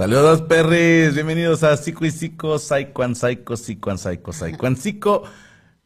Saludos, 0.00 0.40
perris. 0.40 1.12
Bienvenidos 1.12 1.62
a 1.62 1.76
Psico 1.76 2.06
y 2.06 2.10
Psico, 2.10 2.58
Psycho 2.58 3.02
and 3.02 3.14
Psycho, 3.14 3.52
and 3.52 3.98
Psycho, 3.98 4.32
Psycho 4.32 4.66
and 4.66 4.78
Psico. 4.78 5.24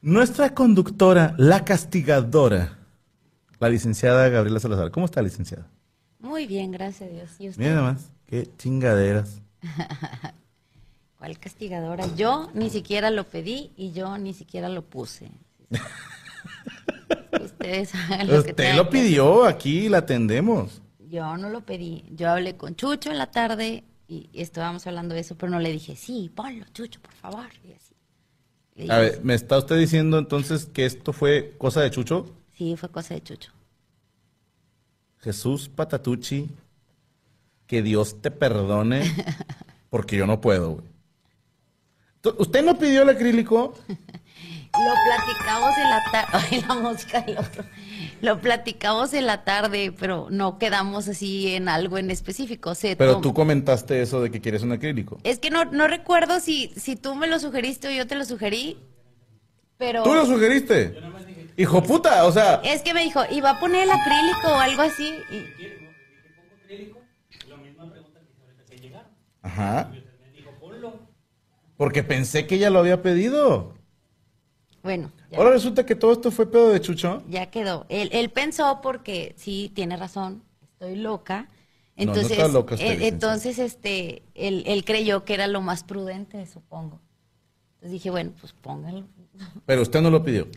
Nuestra 0.02 0.54
conductora, 0.54 1.34
la 1.36 1.64
castigadora, 1.64 2.78
la 3.58 3.68
licenciada 3.68 4.28
Gabriela 4.28 4.60
Salazar. 4.60 4.92
¿Cómo 4.92 5.06
está, 5.06 5.20
licenciada? 5.20 5.68
Muy 6.20 6.46
bien, 6.46 6.70
gracias 6.70 7.10
a 7.10 7.12
Dios. 7.12 7.30
¿Y 7.40 7.48
usted? 7.48 7.60
Mira 7.60 7.74
nada 7.74 7.92
más, 7.92 8.12
qué 8.26 8.48
chingaderas. 8.56 9.42
¿Cuál 11.18 11.36
castigadora? 11.40 12.06
Yo 12.14 12.52
ni 12.54 12.70
siquiera 12.70 13.10
lo 13.10 13.24
pedí 13.24 13.72
y 13.76 13.90
yo 13.90 14.16
ni 14.16 14.32
siquiera 14.32 14.68
lo 14.68 14.82
puse. 14.82 15.28
Ustedes 17.44 17.88
saben 17.88 18.28
lo 18.28 18.34
que 18.34 18.38
Usted 18.38 18.54
tengan 18.54 18.76
lo 18.76 18.84
que 18.84 18.90
pidió, 18.92 19.44
aquí 19.44 19.88
la 19.88 19.98
atendemos. 19.98 20.82
Yo 21.00 21.36
no 21.36 21.50
lo 21.50 21.62
pedí. 21.62 22.04
Yo 22.12 22.30
hablé 22.30 22.56
con 22.56 22.76
Chucho 22.76 23.10
en 23.10 23.18
la 23.18 23.32
tarde 23.32 23.82
y 24.06 24.28
estábamos 24.34 24.86
hablando 24.86 25.14
de 25.14 25.20
eso, 25.20 25.36
pero 25.36 25.50
no 25.50 25.60
le 25.60 25.72
dije, 25.72 25.96
sí, 25.96 26.30
ponlo, 26.34 26.66
Chucho, 26.72 27.00
por 27.00 27.12
favor. 27.12 27.46
Y 27.64 27.72
así. 27.72 27.94
A 28.90 28.98
ver, 28.98 29.20
¿me 29.22 29.34
está 29.34 29.58
usted 29.58 29.78
diciendo 29.78 30.18
entonces 30.18 30.66
que 30.66 30.84
esto 30.84 31.12
fue 31.12 31.54
cosa 31.58 31.80
de 31.80 31.90
Chucho? 31.90 32.34
Sí, 32.52 32.76
fue 32.76 32.88
cosa 32.88 33.14
de 33.14 33.22
Chucho. 33.22 33.52
Jesús 35.18 35.68
Patatucci, 35.68 36.50
que 37.66 37.82
Dios 37.82 38.20
te 38.20 38.30
perdone, 38.30 39.10
porque 39.90 40.16
yo 40.16 40.26
no 40.26 40.40
puedo, 40.40 40.72
güey. 40.72 40.86
¿Usted 42.38 42.64
no 42.64 42.78
pidió 42.78 43.02
el 43.02 43.10
acrílico? 43.10 43.74
Lo 43.88 44.94
platicamos 45.06 45.70
en 45.76 45.90
la 45.90 46.04
tarde. 46.10 46.28
Ay, 46.50 46.64
la 46.66 46.74
música 46.74 47.20
del 47.20 47.38
otro. 47.38 47.64
Lo 48.24 48.40
platicamos 48.40 49.12
en 49.12 49.26
la 49.26 49.44
tarde, 49.44 49.92
pero 50.00 50.28
no 50.30 50.58
quedamos 50.58 51.08
así 51.08 51.54
en 51.54 51.68
algo 51.68 51.98
en 51.98 52.10
específico. 52.10 52.74
Se 52.74 52.96
Pero 52.96 53.20
tú 53.20 53.34
comentaste 53.34 54.00
eso 54.00 54.22
de 54.22 54.30
que 54.30 54.40
quieres 54.40 54.62
un 54.62 54.72
acrílico. 54.72 55.18
Es 55.24 55.38
que 55.38 55.50
no, 55.50 55.66
no 55.66 55.88
recuerdo 55.88 56.40
si, 56.40 56.68
si 56.74 56.96
tú 56.96 57.14
me 57.16 57.26
lo 57.26 57.38
sugeriste 57.38 57.88
o 57.88 57.90
yo 57.90 58.06
te 58.06 58.14
lo 58.14 58.24
sugerí, 58.24 58.78
pero... 59.76 60.04
¿Tú 60.04 60.14
lo 60.14 60.24
sugeriste? 60.24 60.96
Hijo 61.58 61.82
puta, 61.82 62.24
o 62.24 62.32
sea, 62.32 62.62
Es 62.64 62.80
que 62.80 62.94
me 62.94 63.02
dijo, 63.02 63.20
¿iba 63.30 63.50
a 63.50 63.60
poner 63.60 63.82
el 63.82 63.90
acrílico 63.90 64.48
o 64.48 64.58
algo 64.58 64.80
así? 64.80 65.12
Y- 65.30 65.74
ajá. 69.42 69.92
Porque 71.76 72.02
pensé 72.02 72.46
que 72.46 72.54
ella 72.54 72.70
lo 72.70 72.78
había 72.78 73.02
pedido. 73.02 73.74
bueno, 74.82 75.12
ya, 75.34 75.38
Ahora 75.38 75.50
resulta 75.50 75.84
que 75.84 75.94
todo 75.94 76.12
esto 76.12 76.30
fue 76.30 76.50
pedo 76.50 76.70
de 76.70 76.80
Chucho. 76.80 77.22
ya 77.28 77.50
quedó. 77.50 77.86
Él, 77.88 78.08
él 78.12 78.30
pensó 78.30 78.80
porque 78.82 79.34
sí, 79.36 79.70
tiene 79.74 79.96
razón, 79.96 80.42
estoy 80.62 80.96
loca. 80.96 81.42
No, 81.96 82.06
no 82.06 82.12
Entonces, 82.12 82.32
está 82.32 82.48
loca 82.48 82.74
usted, 82.74 83.02
eh, 83.02 83.06
entonces 83.08 83.58
este, 83.58 84.22
él, 84.34 84.64
él 84.66 84.84
creyó 84.84 85.24
que 85.24 85.34
era 85.34 85.46
lo 85.46 85.60
más 85.60 85.84
prudente, 85.84 86.44
supongo. 86.46 87.00
Entonces 87.74 87.92
dije, 87.92 88.10
bueno, 88.10 88.32
pues 88.40 88.52
póngalo. 88.52 89.06
Pero 89.66 89.82
usted 89.82 90.00
no 90.00 90.10
lo 90.10 90.22
pidió. 90.24 90.48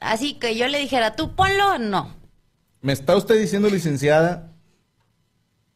Así 0.00 0.34
que 0.34 0.56
yo 0.56 0.68
le 0.68 0.78
dijera, 0.78 1.16
tú 1.16 1.34
ponlo, 1.34 1.78
no. 1.78 2.14
¿Me 2.80 2.92
está 2.92 3.16
usted 3.16 3.38
diciendo, 3.40 3.68
licenciada, 3.68 4.52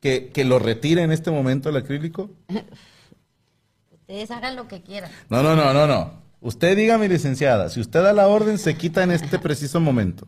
que, 0.00 0.30
que 0.30 0.44
lo 0.44 0.58
retire 0.58 1.02
en 1.02 1.10
este 1.12 1.30
momento 1.30 1.69
el 1.69 1.76
acrílico? 1.76 2.30
Ustedes 3.90 4.30
hagan 4.30 4.56
lo 4.56 4.69
que 4.69 4.82
quieran. 4.82 5.10
No, 5.28 5.42
no, 5.42 5.56
no, 5.56 5.72
no, 5.72 5.86
no. 5.86 6.22
Usted 6.42 6.76
dígame, 6.76 7.08
licenciada, 7.08 7.70
si 7.70 7.80
usted 7.80 8.03
da 8.03 8.12
la 8.12 8.26
orden, 8.26 8.58
se 8.58 8.76
quita 8.76 9.03
en 9.04 9.12
este 9.12 9.38
preciso 9.38 9.80
momento. 9.80 10.26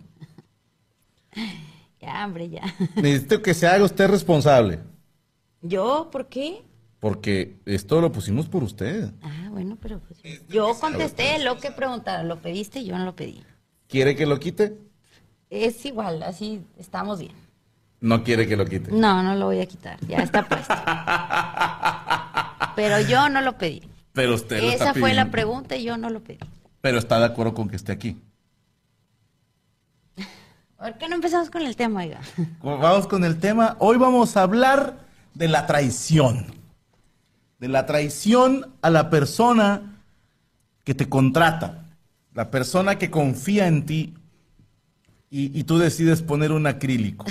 Ya, 2.01 2.25
hombre, 2.25 2.49
ya. 2.49 2.63
Necesito 2.95 3.43
que 3.43 3.53
se 3.53 3.67
haga 3.67 3.85
usted 3.85 4.09
responsable, 4.09 4.79
¿Yo? 5.61 6.09
¿Por 6.13 6.29
qué? 6.29 6.63
porque 7.01 7.59
esto 7.67 8.01
lo 8.01 8.11
pusimos 8.13 8.49
por 8.49 8.63
usted. 8.63 9.11
Ah, 9.21 9.49
bueno, 9.51 9.77
pero 9.79 10.01
pues, 10.01 10.21
yo 10.49 10.75
contesté 10.81 11.39
lo 11.39 11.59
que 11.59 11.71
preguntaron. 11.71 12.29
¿Lo 12.29 12.41
pediste? 12.41 12.83
Yo 12.83 12.97
no 12.97 13.05
lo 13.05 13.15
pedí. 13.15 13.43
¿Quiere 13.89 14.17
que 14.17 14.25
lo 14.25 14.41
quite? 14.41 14.79
Es 15.51 15.85
igual, 15.85 16.23
así 16.23 16.63
estamos 16.79 17.19
bien. 17.19 17.33
No 18.01 18.25
quiere 18.25 18.47
que 18.47 18.57
lo 18.57 18.65
quite. 18.65 18.91
No, 18.91 19.23
no 19.23 19.35
lo 19.35 19.47
voy 19.47 19.61
a 19.61 19.67
quitar. 19.67 19.99
Ya 20.07 20.19
está 20.19 20.49
puesto. 20.49 20.75
Pero 22.77 23.01
yo 23.03 23.29
no 23.29 23.43
lo 23.43 23.59
pedí. 23.59 23.83
Pero 24.15 24.35
usted 24.37 24.63
lo 24.63 24.69
está 24.71 24.85
Esa 24.91 24.95
fue 24.95 25.13
la 25.13 25.31
pregunta 25.31 25.77
y 25.77 25.85
yo 25.85 25.97
no 25.99 26.09
lo 26.09 26.23
pedí. 26.23 26.39
Pero 26.81 26.99
está 26.99 27.19
de 27.19 27.27
acuerdo 27.27 27.53
con 27.53 27.69
que 27.69 27.77
esté 27.77 27.93
aquí. 27.93 28.17
¿Por 30.79 30.99
qué 30.99 31.09
no 31.09 31.15
empezamos 31.17 31.51
con 31.51 31.63
el 31.63 31.77
tema, 31.77 32.01
oiga? 32.01 32.21
Vamos 32.63 33.07
con 33.07 33.25
el 33.25 33.39
tema. 33.39 33.77
Hoy 33.81 33.97
vamos 33.97 34.37
a 34.37 34.43
hablar 34.43 34.99
de 35.35 35.49
la 35.49 35.67
traición. 35.67 36.47
De 37.59 37.69
la 37.69 37.87
traición 37.87 38.73
a 38.83 38.91
la 38.91 39.09
persona 39.11 40.01
que 40.85 40.95
te 40.95 41.09
contrata. 41.09 41.85
La 42.35 42.51
persona 42.51 42.99
que 42.99 43.11
confía 43.11 43.67
en 43.67 43.87
ti 43.87 44.15
y, 45.31 45.59
y 45.59 45.65
tú 45.65 45.79
decides 45.79 46.21
poner 46.23 46.53
un 46.53 46.67
acrílico. 46.67 47.25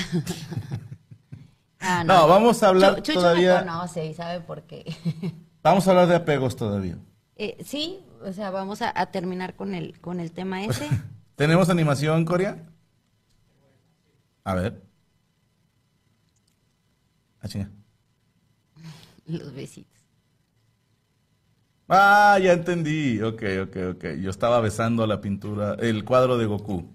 Ah, 1.80 2.04
No, 2.08 2.28
vamos 2.28 2.64
a 2.64 2.70
hablar 2.70 2.96
Chu- 2.96 3.02
Chucho 3.04 3.20
todavía- 3.20 3.62
me 3.62 3.68
conoce 3.68 4.06
y 4.08 4.14
sabe 4.14 4.42
por 4.42 4.64
qué. 4.64 4.84
Vamos 5.64 5.88
a 5.88 5.92
hablar 5.92 6.08
de 6.08 6.16
apegos 6.16 6.56
todavía. 6.56 6.98
Eh, 7.38 7.58
sí, 7.64 8.00
o 8.22 8.32
sea, 8.34 8.52
vamos 8.52 8.82
a, 8.82 8.92
a 9.00 9.12
terminar 9.12 9.56
con 9.56 9.74
el, 9.74 10.00
con 10.00 10.20
el 10.20 10.32
tema 10.32 10.64
ese. 10.64 10.88
¿Tenemos 11.36 11.70
animación, 11.70 12.26
Corea? 12.26 12.70
A 14.44 14.56
ver. 14.56 14.82
Ah, 17.42 17.48
chinga. 17.48 17.70
Los 19.26 19.54
besitos. 19.54 19.92
Ah, 21.88 22.38
ya 22.42 22.54
entendí. 22.54 23.22
Ok, 23.22 23.44
ok, 23.64 23.78
ok. 23.96 24.06
Yo 24.22 24.30
estaba 24.30 24.60
besando 24.62 25.08
la 25.08 25.22
pintura, 25.22 25.76
el 25.80 26.04
cuadro 26.04 26.38
de 26.38 26.46
Goku. 26.46 26.94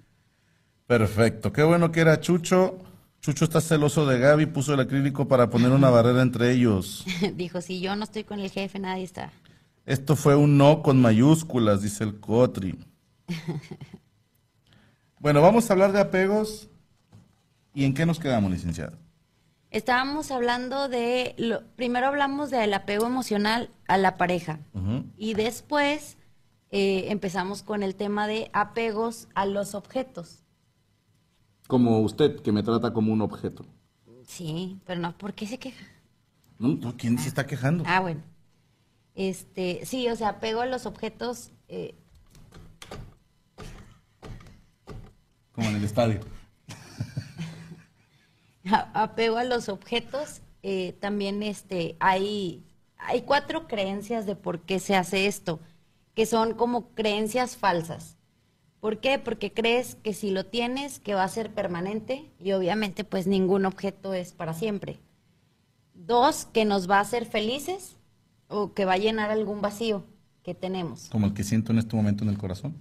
Perfecto. 0.86 1.52
Qué 1.52 1.62
bueno 1.62 1.92
que 1.92 2.00
era 2.00 2.20
Chucho. 2.20 2.78
Chucho 3.20 3.44
está 3.44 3.60
celoso 3.60 4.06
de 4.06 4.18
Gaby, 4.18 4.46
puso 4.46 4.72
el 4.74 4.80
acrílico 4.80 5.28
para 5.28 5.50
poner 5.50 5.70
una 5.70 5.90
barrera 5.90 6.22
entre 6.22 6.52
ellos. 6.52 7.04
Dijo, 7.34 7.60
si 7.60 7.80
yo 7.80 7.94
no 7.96 8.04
estoy 8.04 8.24
con 8.24 8.40
el 8.40 8.50
jefe, 8.50 8.78
nadie 8.78 9.04
está. 9.04 9.30
Esto 9.84 10.16
fue 10.16 10.36
un 10.36 10.56
no 10.56 10.82
con 10.82 11.00
mayúsculas, 11.00 11.82
dice 11.82 12.04
el 12.04 12.18
Cotri. 12.20 12.78
Bueno, 15.20 15.42
vamos 15.42 15.68
a 15.68 15.74
hablar 15.74 15.92
de 15.92 16.00
apegos. 16.00 16.70
¿Y 17.74 17.84
en 17.84 17.92
qué 17.92 18.06
nos 18.06 18.18
quedamos, 18.18 18.50
licenciado? 18.50 18.96
Estábamos 19.70 20.30
hablando 20.30 20.88
de, 20.88 21.34
lo, 21.36 21.62
primero 21.76 22.06
hablamos 22.06 22.50
del 22.50 22.72
apego 22.72 23.06
emocional 23.06 23.70
a 23.86 23.98
la 23.98 24.16
pareja 24.16 24.60
y 25.16 25.34
después 25.34 26.16
eh, 26.70 27.04
empezamos 27.08 27.62
con 27.62 27.82
el 27.82 27.94
tema 27.94 28.26
de 28.26 28.50
apegos 28.54 29.28
a 29.34 29.44
los 29.44 29.74
objetos. 29.74 30.42
Como 31.70 32.00
usted, 32.00 32.40
que 32.40 32.50
me 32.50 32.64
trata 32.64 32.92
como 32.92 33.12
un 33.12 33.22
objeto. 33.22 33.64
Sí, 34.26 34.80
pero 34.84 35.00
no, 35.00 35.16
¿por 35.16 35.34
qué 35.34 35.46
se 35.46 35.56
queja? 35.56 35.86
No, 36.58 36.74
no, 36.74 36.96
¿Quién 36.96 37.16
se 37.16 37.28
está 37.28 37.46
quejando? 37.46 37.84
Ah, 37.86 38.00
bueno. 38.00 38.22
Este, 39.14 39.86
sí, 39.86 40.08
o 40.08 40.16
sea, 40.16 40.30
apego 40.30 40.62
a 40.62 40.66
los 40.66 40.84
objetos. 40.84 41.52
eh, 41.68 41.94
Como 45.52 45.68
en 45.68 45.76
el 45.76 45.84
estadio. 45.84 46.18
apego 48.92 49.36
a 49.36 49.44
los 49.44 49.68
objetos, 49.68 50.42
eh, 50.64 50.98
también 51.00 51.40
este, 51.44 51.96
hay, 52.00 52.64
hay 52.98 53.22
cuatro 53.22 53.68
creencias 53.68 54.26
de 54.26 54.34
por 54.34 54.62
qué 54.62 54.80
se 54.80 54.96
hace 54.96 55.26
esto, 55.26 55.60
que 56.14 56.26
son 56.26 56.54
como 56.54 56.94
creencias 56.94 57.56
falsas. 57.56 58.16
¿Por 58.80 58.98
qué? 58.98 59.18
Porque 59.18 59.52
crees 59.52 59.96
que 59.96 60.14
si 60.14 60.30
lo 60.30 60.46
tienes, 60.46 61.00
que 61.00 61.14
va 61.14 61.24
a 61.24 61.28
ser 61.28 61.52
permanente 61.54 62.30
y 62.38 62.52
obviamente 62.52 63.04
pues 63.04 63.26
ningún 63.26 63.66
objeto 63.66 64.14
es 64.14 64.32
para 64.32 64.54
siempre. 64.54 64.98
Dos, 65.94 66.46
que 66.46 66.64
nos 66.64 66.88
va 66.90 66.96
a 66.96 67.02
hacer 67.02 67.26
felices 67.26 67.96
o 68.48 68.72
que 68.72 68.86
va 68.86 68.94
a 68.94 68.98
llenar 68.98 69.30
algún 69.30 69.60
vacío 69.60 70.04
que 70.42 70.54
tenemos. 70.54 71.08
Como 71.10 71.26
el 71.26 71.34
que 71.34 71.44
siento 71.44 71.72
en 71.72 71.78
este 71.78 71.94
momento 71.94 72.24
en 72.24 72.30
el 72.30 72.38
corazón. 72.38 72.74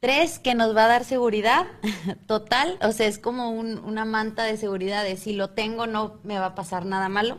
Tres, 0.00 0.38
que 0.38 0.54
nos 0.54 0.76
va 0.76 0.84
a 0.84 0.88
dar 0.88 1.04
seguridad 1.04 1.64
total, 2.26 2.78
o 2.82 2.92
sea, 2.92 3.06
es 3.06 3.18
como 3.18 3.50
un- 3.52 3.78
una 3.78 4.04
manta 4.04 4.42
de 4.44 4.58
seguridad 4.58 5.02
de 5.02 5.16
si 5.16 5.32
lo 5.32 5.50
tengo 5.50 5.86
no 5.86 6.20
me 6.24 6.38
va 6.38 6.46
a 6.46 6.54
pasar 6.54 6.84
nada 6.84 7.08
malo. 7.08 7.38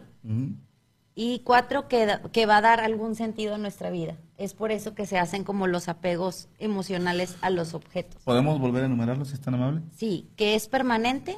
Y 1.18 1.40
cuatro, 1.40 1.88
que, 1.88 2.46
va 2.46 2.58
a 2.58 2.62
dar 2.62 2.82
algún 2.82 3.16
sentido 3.16 3.56
a 3.56 3.58
nuestra 3.58 3.90
vida. 3.90 4.18
Es 4.38 4.54
por 4.54 4.74
eso 4.74 4.94
que 4.94 5.06
se 5.06 5.18
hacen 5.18 5.46
como 5.46 5.66
los 5.66 5.88
apegos 5.88 6.50
emocionales 6.60 7.38
a 7.42 7.50
los 7.50 7.74
objetos. 7.74 8.22
¿Podemos 8.24 8.60
volver 8.60 8.84
a 8.84 8.88
enumerarlos 8.88 9.30
si 9.30 9.36
es 9.36 9.42
tan 9.42 9.54
amable? 9.54 9.82
Sí, 9.96 10.30
que 10.36 10.56
es 10.56 10.68
permanente, 10.68 11.38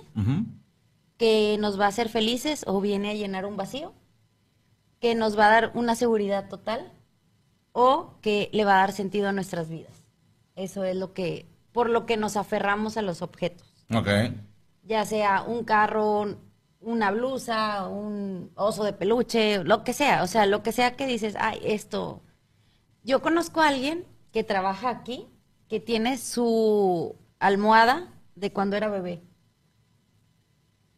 que 1.17 1.57
nos 1.59 1.79
va 1.79 1.85
a 1.85 1.89
hacer 1.89 2.09
felices 2.09 2.63
o 2.65 2.81
viene 2.81 3.11
a 3.11 3.13
llenar 3.13 3.45
un 3.45 3.55
vacío, 3.55 3.93
que 4.99 5.13
nos 5.13 5.37
va 5.37 5.45
a 5.45 5.51
dar 5.51 5.71
una 5.75 5.93
seguridad 5.93 6.49
total 6.49 6.91
o 7.71 8.15
que 8.21 8.49
le 8.53 8.65
va 8.65 8.73
a 8.73 8.79
dar 8.79 8.93
sentido 8.93 9.29
a 9.29 9.31
nuestras 9.31 9.69
vidas. 9.69 10.03
Eso 10.55 10.83
es 10.83 10.95
lo 10.95 11.13
que, 11.13 11.45
por 11.71 11.91
lo 11.91 12.07
que 12.07 12.17
nos 12.17 12.35
aferramos 12.35 12.97
a 12.97 13.03
los 13.03 13.21
objetos. 13.21 13.85
Ok. 13.93 14.09
ya 14.83 15.05
sea 15.05 15.43
un 15.43 15.63
carro, 15.63 16.37
una 16.87 17.11
blusa, 17.11 17.85
un 17.87 18.49
oso 18.55 18.85
de 18.85 18.93
peluche, 18.93 19.61
lo 19.65 19.83
que 19.83 19.91
sea, 19.91 20.23
o 20.23 20.27
sea, 20.27 20.45
lo 20.45 20.63
que 20.63 20.71
sea 20.71 20.95
que 20.95 21.05
dices, 21.05 21.35
ay, 21.37 21.59
esto. 21.63 22.21
Yo 23.03 23.21
conozco 23.21 23.61
a 23.61 23.67
alguien 23.67 24.05
que 24.31 24.45
trabaja 24.45 24.89
aquí, 24.89 25.27
que 25.67 25.81
tiene 25.81 26.17
su 26.17 27.15
almohada 27.39 28.13
de 28.35 28.53
cuando 28.53 28.77
era 28.77 28.87
bebé. 28.87 29.21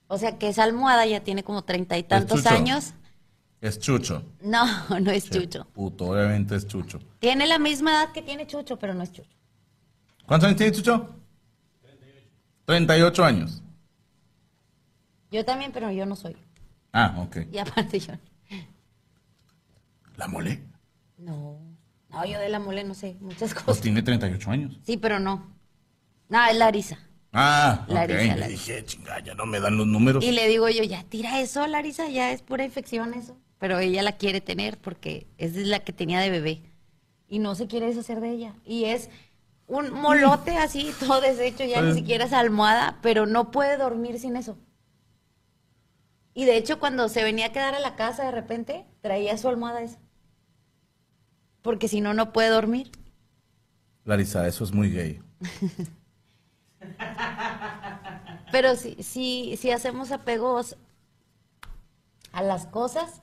O 0.07 0.19
sea, 0.19 0.37
que 0.37 0.49
esa 0.49 0.63
almohada 0.63 1.07
ya 1.07 1.23
tiene 1.23 1.43
como 1.43 1.63
treinta 1.63 1.97
y 1.97 2.03
tantos 2.03 2.45
años. 2.45 2.93
Es 3.59 3.79
Chucho. 3.79 4.23
No, 4.41 4.65
no 5.01 5.09
es 5.09 5.27
Chucho. 5.27 5.65
Puto, 5.73 6.05
obviamente 6.05 6.55
es 6.55 6.67
Chucho. 6.67 6.99
Tiene 7.17 7.47
la 7.47 7.57
misma 7.57 7.91
edad 7.91 8.11
que 8.11 8.21
tiene 8.21 8.45
Chucho, 8.45 8.77
pero 8.77 8.93
no 8.93 9.01
es 9.01 9.11
Chucho. 9.11 9.35
¿Cuántos 10.27 10.47
años 10.49 10.57
tiene 10.57 10.71
Chucho? 10.71 11.15
38 12.65 13.23
años. 13.23 13.63
Yo 15.31 15.45
también, 15.45 15.71
pero 15.71 15.91
yo 15.91 16.05
no 16.05 16.15
soy. 16.15 16.35
Ah, 16.93 17.15
ok. 17.19 17.37
Y 17.51 17.57
aparte 17.59 17.99
yo. 17.99 18.13
¿La 20.17 20.27
mole? 20.27 20.63
No. 21.17 21.59
No, 22.09 22.25
yo 22.25 22.39
de 22.39 22.49
la 22.49 22.59
mole 22.59 22.83
no 22.83 22.93
sé 22.95 23.15
muchas 23.21 23.53
Pues 23.53 23.63
cosas. 23.63 23.81
tiene 23.81 24.01
38 24.01 24.49
años. 24.51 24.79
Sí, 24.83 24.97
pero 24.97 25.19
no. 25.19 25.55
No, 26.27 26.45
es 26.45 26.57
Larisa. 26.57 26.97
Ah. 27.31 27.85
Larisa, 27.87 28.19
Le 28.21 28.27
Larisa. 28.39 28.47
dije, 28.47 28.85
chinga, 28.85 29.19
ya 29.23 29.35
no 29.35 29.45
me 29.45 29.59
dan 29.59 29.77
los 29.77 29.85
números. 29.85 30.23
Y 30.23 30.31
le 30.31 30.47
digo 30.47 30.67
yo, 30.69 30.83
ya 30.83 31.03
tira 31.03 31.39
eso, 31.39 31.65
Larisa, 31.67 32.09
ya 32.09 32.31
es 32.31 32.41
pura 32.41 32.65
infección 32.65 33.13
eso. 33.13 33.37
Pero 33.59 33.77
ella 33.79 34.01
la 34.01 34.13
quiere 34.13 34.41
tener 34.41 34.79
porque 34.79 35.27
es 35.37 35.55
la 35.55 35.79
que 35.81 35.93
tenía 35.93 36.19
de 36.19 36.29
bebé. 36.31 36.63
Y 37.27 37.39
no 37.39 37.53
se 37.53 37.67
quiere 37.67 37.85
deshacer 37.87 38.19
de 38.21 38.31
ella. 38.31 38.55
Y 38.65 38.85
es 38.85 39.09
un 39.67 39.91
molote 39.93 40.57
así, 40.57 40.91
todo 40.99 41.21
deshecho, 41.21 41.63
ya 41.65 41.81
ni 41.81 41.89
Pues- 41.89 41.95
siquiera 41.97 42.25
es 42.25 42.33
almohada, 42.33 42.97
pero 43.03 43.27
no 43.27 43.51
puede 43.51 43.77
dormir 43.77 44.19
sin 44.19 44.35
eso. 44.35 44.57
Y 46.33 46.45
de 46.45 46.57
hecho, 46.57 46.79
cuando 46.79 47.09
se 47.09 47.23
venía 47.23 47.47
a 47.47 47.51
quedar 47.51 47.75
a 47.75 47.79
la 47.79 47.95
casa 47.95 48.23
de 48.23 48.31
repente, 48.31 48.85
traía 49.01 49.37
su 49.37 49.47
almohada 49.47 49.81
esa. 49.81 49.99
Porque 51.61 51.87
si 51.87 52.01
no, 52.01 52.13
no 52.13 52.31
puede 52.31 52.49
dormir. 52.49 52.91
Larisa, 54.05 54.47
eso 54.47 54.63
es 54.63 54.71
muy 54.71 54.91
gay. 54.91 55.21
Pero 58.51 58.75
si, 58.75 58.95
si, 59.03 59.57
si 59.57 59.71
hacemos 59.71 60.11
apegos 60.11 60.77
a 62.31 62.41
las 62.41 62.65
cosas, 62.65 63.21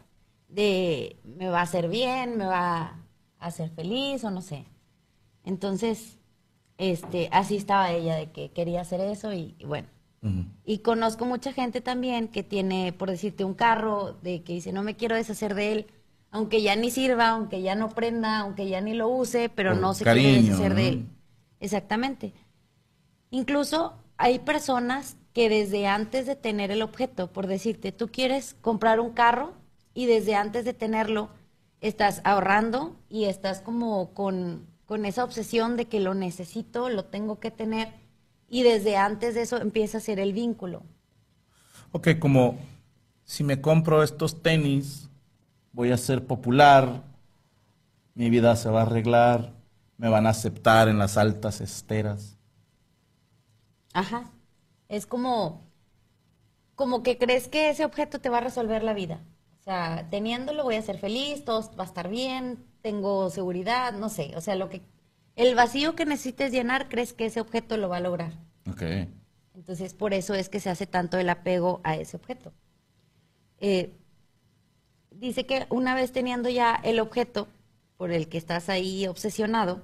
de 0.48 1.16
me 1.24 1.48
va 1.48 1.60
a 1.60 1.62
hacer 1.62 1.88
bien, 1.88 2.36
me 2.36 2.46
va 2.46 2.82
a 3.38 3.46
hacer 3.46 3.70
feliz 3.70 4.24
o 4.24 4.30
no 4.30 4.42
sé. 4.42 4.66
Entonces, 5.44 6.18
este, 6.78 7.28
así 7.32 7.56
estaba 7.56 7.90
ella 7.92 8.16
de 8.16 8.30
que 8.30 8.50
quería 8.50 8.80
hacer 8.80 9.00
eso 9.00 9.32
y, 9.32 9.54
y 9.58 9.64
bueno. 9.64 9.88
Y 10.64 10.78
conozco 10.78 11.24
mucha 11.24 11.52
gente 11.52 11.80
también 11.80 12.26
que 12.26 12.42
tiene, 12.42 12.92
por 12.92 13.10
decirte, 13.10 13.44
un 13.44 13.54
carro, 13.54 14.18
de 14.22 14.42
que 14.42 14.54
dice, 14.54 14.72
no 14.72 14.82
me 14.82 14.96
quiero 14.96 15.14
deshacer 15.14 15.54
de 15.54 15.72
él, 15.72 15.86
aunque 16.30 16.62
ya 16.62 16.74
ni 16.74 16.90
sirva, 16.90 17.28
aunque 17.28 17.62
ya 17.62 17.76
no 17.76 17.90
prenda, 17.90 18.40
aunque 18.40 18.68
ya 18.68 18.80
ni 18.80 18.94
lo 18.94 19.08
use, 19.08 19.48
pero 19.48 19.72
Por 19.72 19.80
no 19.80 19.94
se 19.94 20.02
quiere 20.02 20.22
cariño, 20.22 20.42
deshacer 20.42 20.74
de 20.74 20.88
él. 20.88 21.06
Exactamente. 21.60 22.32
Incluso 23.30 23.94
hay 24.16 24.40
personas 24.40 25.16
que 25.32 25.48
desde 25.48 25.86
antes 25.86 26.26
de 26.26 26.34
tener 26.34 26.70
el 26.70 26.82
objeto, 26.82 27.30
por 27.32 27.46
decirte, 27.46 27.92
tú 27.92 28.08
quieres 28.08 28.56
comprar 28.60 29.00
un 29.00 29.10
carro 29.10 29.52
y 29.94 30.06
desde 30.06 30.34
antes 30.34 30.64
de 30.64 30.74
tenerlo 30.74 31.28
estás 31.80 32.20
ahorrando 32.24 32.96
y 33.08 33.24
estás 33.24 33.60
como 33.60 34.12
con, 34.14 34.66
con 34.86 35.04
esa 35.04 35.24
obsesión 35.24 35.76
de 35.76 35.86
que 35.86 36.00
lo 36.00 36.14
necesito, 36.14 36.88
lo 36.88 37.04
tengo 37.04 37.38
que 37.38 37.50
tener 37.50 37.92
y 38.48 38.62
desde 38.62 38.96
antes 38.96 39.34
de 39.34 39.42
eso 39.42 39.60
empieza 39.60 39.98
a 39.98 40.00
ser 40.00 40.20
el 40.20 40.32
vínculo. 40.32 40.82
Ok, 41.92 42.18
como 42.18 42.58
si 43.24 43.44
me 43.44 43.60
compro 43.60 44.02
estos 44.02 44.42
tenis, 44.42 45.08
voy 45.72 45.90
a 45.90 45.96
ser 45.96 46.26
popular, 46.26 47.02
mi 48.14 48.30
vida 48.30 48.56
se 48.56 48.70
va 48.70 48.80
a 48.80 48.82
arreglar, 48.82 49.52
me 49.98 50.08
van 50.08 50.26
a 50.26 50.30
aceptar 50.30 50.88
en 50.88 50.98
las 50.98 51.16
altas 51.16 51.60
esteras. 51.60 52.38
Ajá. 53.92 54.30
Es 54.88 55.06
como, 55.06 55.62
como 56.74 57.02
que 57.02 57.18
crees 57.18 57.48
que 57.48 57.70
ese 57.70 57.84
objeto 57.84 58.20
te 58.20 58.28
va 58.28 58.38
a 58.38 58.42
resolver 58.42 58.82
la 58.84 58.94
vida. 58.94 59.20
O 59.60 59.62
sea, 59.62 60.06
teniéndolo 60.10 60.64
voy 60.64 60.76
a 60.76 60.82
ser 60.82 60.98
feliz, 60.98 61.44
todo 61.44 61.74
va 61.76 61.84
a 61.84 61.86
estar 61.86 62.08
bien, 62.08 62.64
tengo 62.82 63.30
seguridad, 63.30 63.92
no 63.94 64.08
sé. 64.08 64.32
O 64.36 64.40
sea, 64.40 64.54
lo 64.54 64.68
que, 64.68 64.82
el 65.36 65.54
vacío 65.54 65.94
que 65.94 66.04
necesites 66.06 66.50
llenar, 66.50 66.88
crees 66.88 67.12
que 67.12 67.26
ese 67.26 67.40
objeto 67.40 67.76
lo 67.76 67.88
va 67.88 67.98
a 67.98 68.00
lograr. 68.00 68.32
Ok. 68.68 68.82
Entonces, 69.54 69.94
por 69.94 70.12
eso 70.12 70.34
es 70.34 70.48
que 70.48 70.60
se 70.60 70.68
hace 70.70 70.86
tanto 70.86 71.18
el 71.18 71.28
apego 71.28 71.80
a 71.84 71.94
ese 71.96 72.16
objeto. 72.16 72.52
Eh, 73.58 73.92
dice 75.10 75.46
que 75.46 75.66
una 75.70 75.94
vez 75.94 76.12
teniendo 76.12 76.48
ya 76.50 76.74
el 76.74 77.00
objeto 77.00 77.48
por 77.96 78.10
el 78.10 78.28
que 78.28 78.38
estás 78.38 78.68
ahí 78.68 79.06
obsesionado, 79.06 79.80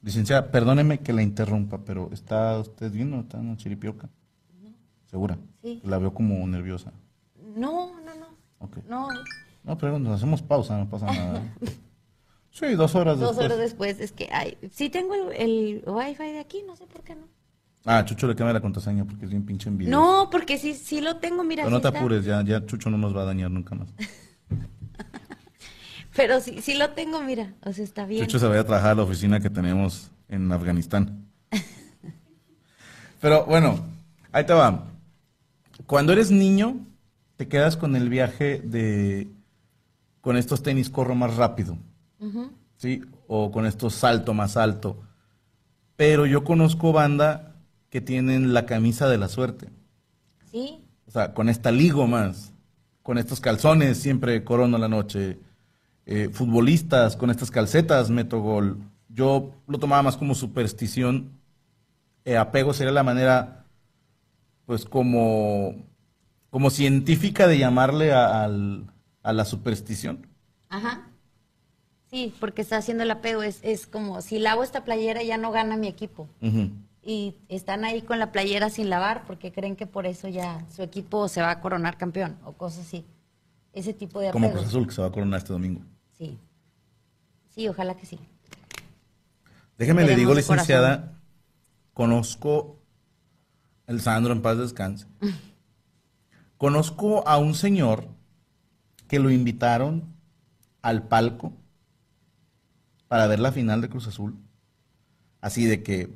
Licenciada, 0.00 0.52
perdóneme 0.52 1.00
que 1.00 1.12
la 1.12 1.22
interrumpa, 1.22 1.78
pero 1.84 2.08
¿está 2.12 2.56
usted 2.60 2.92
bien 2.92 3.12
o 3.14 3.20
está 3.20 3.38
en 3.38 3.48
una 3.48 3.56
chiripioca? 3.56 4.08
¿Segura? 5.06 5.36
Sí. 5.60 5.80
La 5.84 5.98
veo 5.98 6.14
como 6.14 6.46
nerviosa. 6.46 6.92
no, 7.56 7.98
no, 8.02 8.14
no, 8.14 8.26
Ok. 8.60 8.76
no, 8.88 9.08
No, 9.64 9.76
pero 9.76 9.98
nos 9.98 10.14
hacemos 10.14 10.40
pausa, 10.40 10.78
no 10.78 10.88
pasa 10.88 11.06
nada. 11.06 11.42
Sí, 12.58 12.74
dos 12.74 12.94
horas 12.94 13.18
dos 13.18 13.36
después. 13.36 13.46
horas 13.46 13.58
después 13.58 14.00
es 14.00 14.12
que, 14.12 14.28
ay, 14.32 14.56
sí 14.72 14.90
tengo 14.90 15.14
el, 15.14 15.32
el 15.32 15.82
wifi 15.86 16.24
de 16.24 16.40
aquí, 16.40 16.62
no 16.66 16.74
sé 16.76 16.86
por 16.86 17.02
qué 17.04 17.14
no. 17.14 17.28
Ah, 17.84 18.04
Chucho 18.04 18.26
le 18.26 18.34
cambia 18.34 18.52
la 18.52 18.60
contraseña 18.60 19.04
porque 19.04 19.24
es 19.24 19.30
bien 19.30 19.46
pinche 19.46 19.68
envidia. 19.68 19.90
No, 19.92 20.28
porque 20.30 20.58
sí, 20.58 20.74
sí 20.74 21.00
lo 21.00 21.16
tengo, 21.18 21.44
mira. 21.44 21.62
Pero 21.62 21.74
no 21.76 21.80
te 21.80 21.88
está. 21.88 21.98
apures, 21.98 22.24
ya, 22.24 22.42
ya 22.42 22.64
Chucho 22.66 22.90
no 22.90 22.98
nos 22.98 23.16
va 23.16 23.22
a 23.22 23.26
dañar 23.26 23.50
nunca 23.50 23.74
más. 23.74 23.88
Pero 26.16 26.40
sí, 26.40 26.60
sí 26.60 26.74
lo 26.74 26.90
tengo, 26.90 27.22
mira. 27.22 27.54
O 27.64 27.72
sea, 27.72 27.84
está 27.84 28.04
bien. 28.04 28.24
Chucho 28.26 28.40
se 28.40 28.46
vaya 28.48 28.62
a 28.62 28.64
trabajar 28.64 28.90
a 28.90 28.94
la 28.96 29.02
oficina 29.04 29.38
que 29.40 29.50
tenemos 29.50 30.10
en 30.28 30.50
Afganistán. 30.50 31.26
Pero 33.20 33.44
bueno, 33.46 33.80
ahí 34.32 34.44
te 34.44 34.52
va. 34.52 34.84
Cuando 35.86 36.12
eres 36.12 36.30
niño, 36.30 36.76
te 37.36 37.48
quedas 37.48 37.76
con 37.76 37.94
el 37.96 38.08
viaje 38.08 38.60
de 38.60 39.28
con 40.20 40.36
estos 40.36 40.62
tenis 40.62 40.90
corro 40.90 41.14
más 41.14 41.36
rápido. 41.36 41.78
¿Sí? 42.76 43.02
O 43.26 43.50
con 43.50 43.66
estos 43.66 43.94
salto 43.94 44.34
más 44.34 44.56
alto. 44.56 45.00
Pero 45.96 46.26
yo 46.26 46.44
conozco 46.44 46.92
banda 46.92 47.56
que 47.90 48.00
tienen 48.00 48.54
la 48.54 48.66
camisa 48.66 49.08
de 49.08 49.18
la 49.18 49.28
suerte. 49.28 49.68
Sí. 50.50 50.84
O 51.06 51.10
sea, 51.10 51.34
con 51.34 51.48
esta 51.48 51.70
ligo 51.72 52.06
más, 52.06 52.52
con 53.02 53.18
estos 53.18 53.40
calzones 53.40 53.98
siempre 53.98 54.44
corona 54.44 54.78
la 54.78 54.88
noche, 54.88 55.38
eh, 56.06 56.28
futbolistas 56.32 57.16
con 57.16 57.30
estas 57.30 57.50
calcetas 57.50 58.10
meto 58.10 58.40
gol. 58.40 58.78
Yo 59.08 59.54
lo 59.66 59.78
tomaba 59.78 60.02
más 60.02 60.16
como 60.16 60.34
superstición. 60.34 61.30
Eh, 62.24 62.36
apego 62.36 62.74
sería 62.74 62.92
la 62.92 63.02
manera, 63.02 63.64
pues 64.66 64.84
como, 64.84 65.74
como 66.50 66.70
científica 66.70 67.46
de 67.46 67.58
llamarle 67.58 68.12
a, 68.12 68.44
al- 68.44 68.92
a 69.22 69.32
la 69.32 69.44
superstición. 69.44 70.26
Ajá. 70.68 71.08
Sí, 72.10 72.34
porque 72.40 72.62
está 72.62 72.78
haciendo 72.78 73.04
el 73.04 73.10
apego. 73.10 73.42
Es, 73.42 73.60
es 73.62 73.86
como, 73.86 74.22
si 74.22 74.38
lavo 74.38 74.62
esta 74.62 74.84
playera 74.84 75.22
ya 75.22 75.36
no 75.36 75.50
gana 75.50 75.76
mi 75.76 75.88
equipo. 75.88 76.28
Y 77.02 77.36
están 77.48 77.84
ahí 77.84 78.02
con 78.02 78.18
la 78.18 78.32
playera 78.32 78.70
sin 78.70 78.90
lavar 78.90 79.24
porque 79.26 79.52
creen 79.52 79.76
que 79.76 79.86
por 79.86 80.06
eso 80.06 80.28
ya 80.28 80.64
su 80.74 80.82
equipo 80.82 81.28
se 81.28 81.40
va 81.40 81.50
a 81.50 81.60
coronar 81.60 81.96
campeón 81.96 82.36
o 82.44 82.52
cosas 82.52 82.86
así. 82.86 83.04
Ese 83.72 83.94
tipo 83.94 84.20
de 84.20 84.30
Como 84.30 84.46
apego. 84.46 84.60
Cruz 84.60 84.68
Azul 84.68 84.86
que 84.86 84.94
se 84.94 85.00
va 85.00 85.08
a 85.08 85.12
coronar 85.12 85.38
este 85.38 85.52
domingo. 85.52 85.82
Sí. 86.16 86.38
Sí, 87.50 87.68
ojalá 87.68 87.94
que 87.94 88.06
sí. 88.06 88.18
Déjeme 89.78 90.04
le 90.04 90.16
digo, 90.16 90.34
licenciada, 90.34 91.18
conozco 91.94 92.78
el 93.86 94.00
Sandro 94.00 94.32
en 94.32 94.42
paz 94.42 94.58
descanse. 94.58 95.06
Conozco 96.58 97.26
a 97.28 97.38
un 97.38 97.54
señor 97.54 98.08
que 99.06 99.20
lo 99.20 99.30
invitaron 99.30 100.12
al 100.82 101.06
palco 101.06 101.52
para 103.08 103.26
ver 103.26 103.40
la 103.40 103.52
final 103.52 103.80
de 103.80 103.88
Cruz 103.88 104.06
Azul. 104.06 104.36
Así 105.40 105.64
de 105.66 105.82
que 105.82 106.08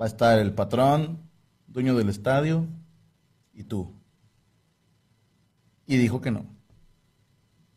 va 0.00 0.06
a 0.06 0.08
estar 0.08 0.38
el 0.38 0.52
patrón, 0.52 1.18
dueño 1.66 1.94
del 1.96 2.08
estadio 2.08 2.66
y 3.52 3.64
tú. 3.64 3.92
Y 5.86 5.96
dijo 5.98 6.20
que 6.20 6.30
no, 6.30 6.46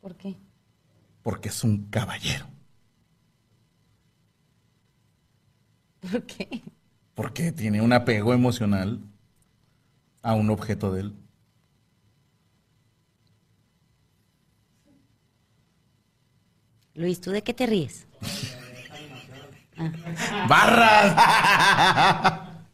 ¿Por 0.02 0.16
qué? 0.16 0.38
porque 1.22 1.50
es 1.50 1.64
un 1.64 1.86
caballero. 1.90 2.48
¿Por 6.00 6.24
qué? 6.26 6.64
porque 7.14 7.52
tiene 7.52 7.82
un 7.82 7.92
apego 7.92 8.34
emocional 8.34 9.02
a 10.22 10.34
un 10.36 10.50
objeto 10.50 10.94
de 10.94 11.02
él. 11.02 11.14
Luis, 17.00 17.22
¿tú 17.22 17.32
de 17.32 17.42
qué 17.42 17.54
te 17.54 17.66
ríes? 17.66 18.06
¡Barras! 20.50 21.16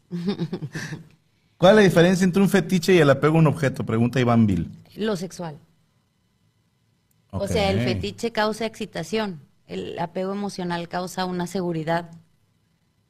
¿Cuál 1.57 1.73
es 1.73 1.75
la 1.75 1.81
diferencia 1.83 2.23
entre 2.23 2.41
un 2.41 2.49
fetiche 2.49 2.95
y 2.95 2.97
el 2.97 3.11
apego 3.11 3.35
a 3.35 3.39
un 3.41 3.45
objeto? 3.45 3.85
Pregunta 3.85 4.19
Iván 4.19 4.47
Bill. 4.47 4.71
Lo 4.95 5.15
sexual. 5.15 5.59
O 7.29 7.47
sea, 7.47 7.69
el 7.69 7.81
fetiche 7.81 8.31
causa 8.31 8.65
excitación, 8.65 9.41
el 9.67 9.99
apego 9.99 10.31
emocional 10.31 10.87
causa 10.87 11.25
una 11.25 11.45
seguridad 11.45 12.09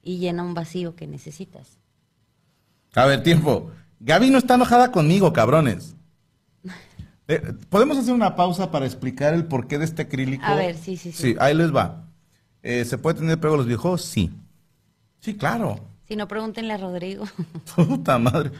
y 0.03 0.17
llena 0.17 0.43
un 0.43 0.53
vacío 0.53 0.97
que 0.97 1.07
necesitas. 1.07 1.77
A 2.93 3.05
ver, 3.05 3.23
tiempo. 3.23 3.71
Gaby 4.01 4.31
no 4.31 4.39
está 4.39 4.55
enojada 4.55 4.91
conmigo, 4.91 5.31
cabrones. 5.31 5.94
Eh, 7.27 7.53
¿Podemos 7.69 7.97
hacer 7.97 8.13
una 8.13 8.35
pausa 8.35 8.71
para 8.71 8.85
explicar 8.85 9.33
el 9.33 9.45
porqué 9.45 9.79
de 9.79 9.85
este 9.85 10.03
acrílico? 10.03 10.45
A 10.45 10.55
ver, 10.55 10.77
sí, 10.77 10.97
sí, 10.97 11.11
sí. 11.11 11.33
Sí, 11.33 11.35
ahí 11.39 11.55
les 11.55 11.75
va. 11.75 12.05
Eh, 12.61 12.85
¿Se 12.85 12.97
puede 12.97 13.19
tener 13.19 13.37
apego 13.37 13.55
a 13.55 13.57
los 13.57 13.67
viejos? 13.67 14.03
Sí. 14.03 14.31
Sí, 15.19 15.35
claro. 15.35 15.79
Si 16.07 16.15
no, 16.15 16.27
pregúntenle 16.27 16.73
a 16.73 16.77
Rodrigo. 16.77 17.25
Puta 17.75 18.19
madre. 18.19 18.51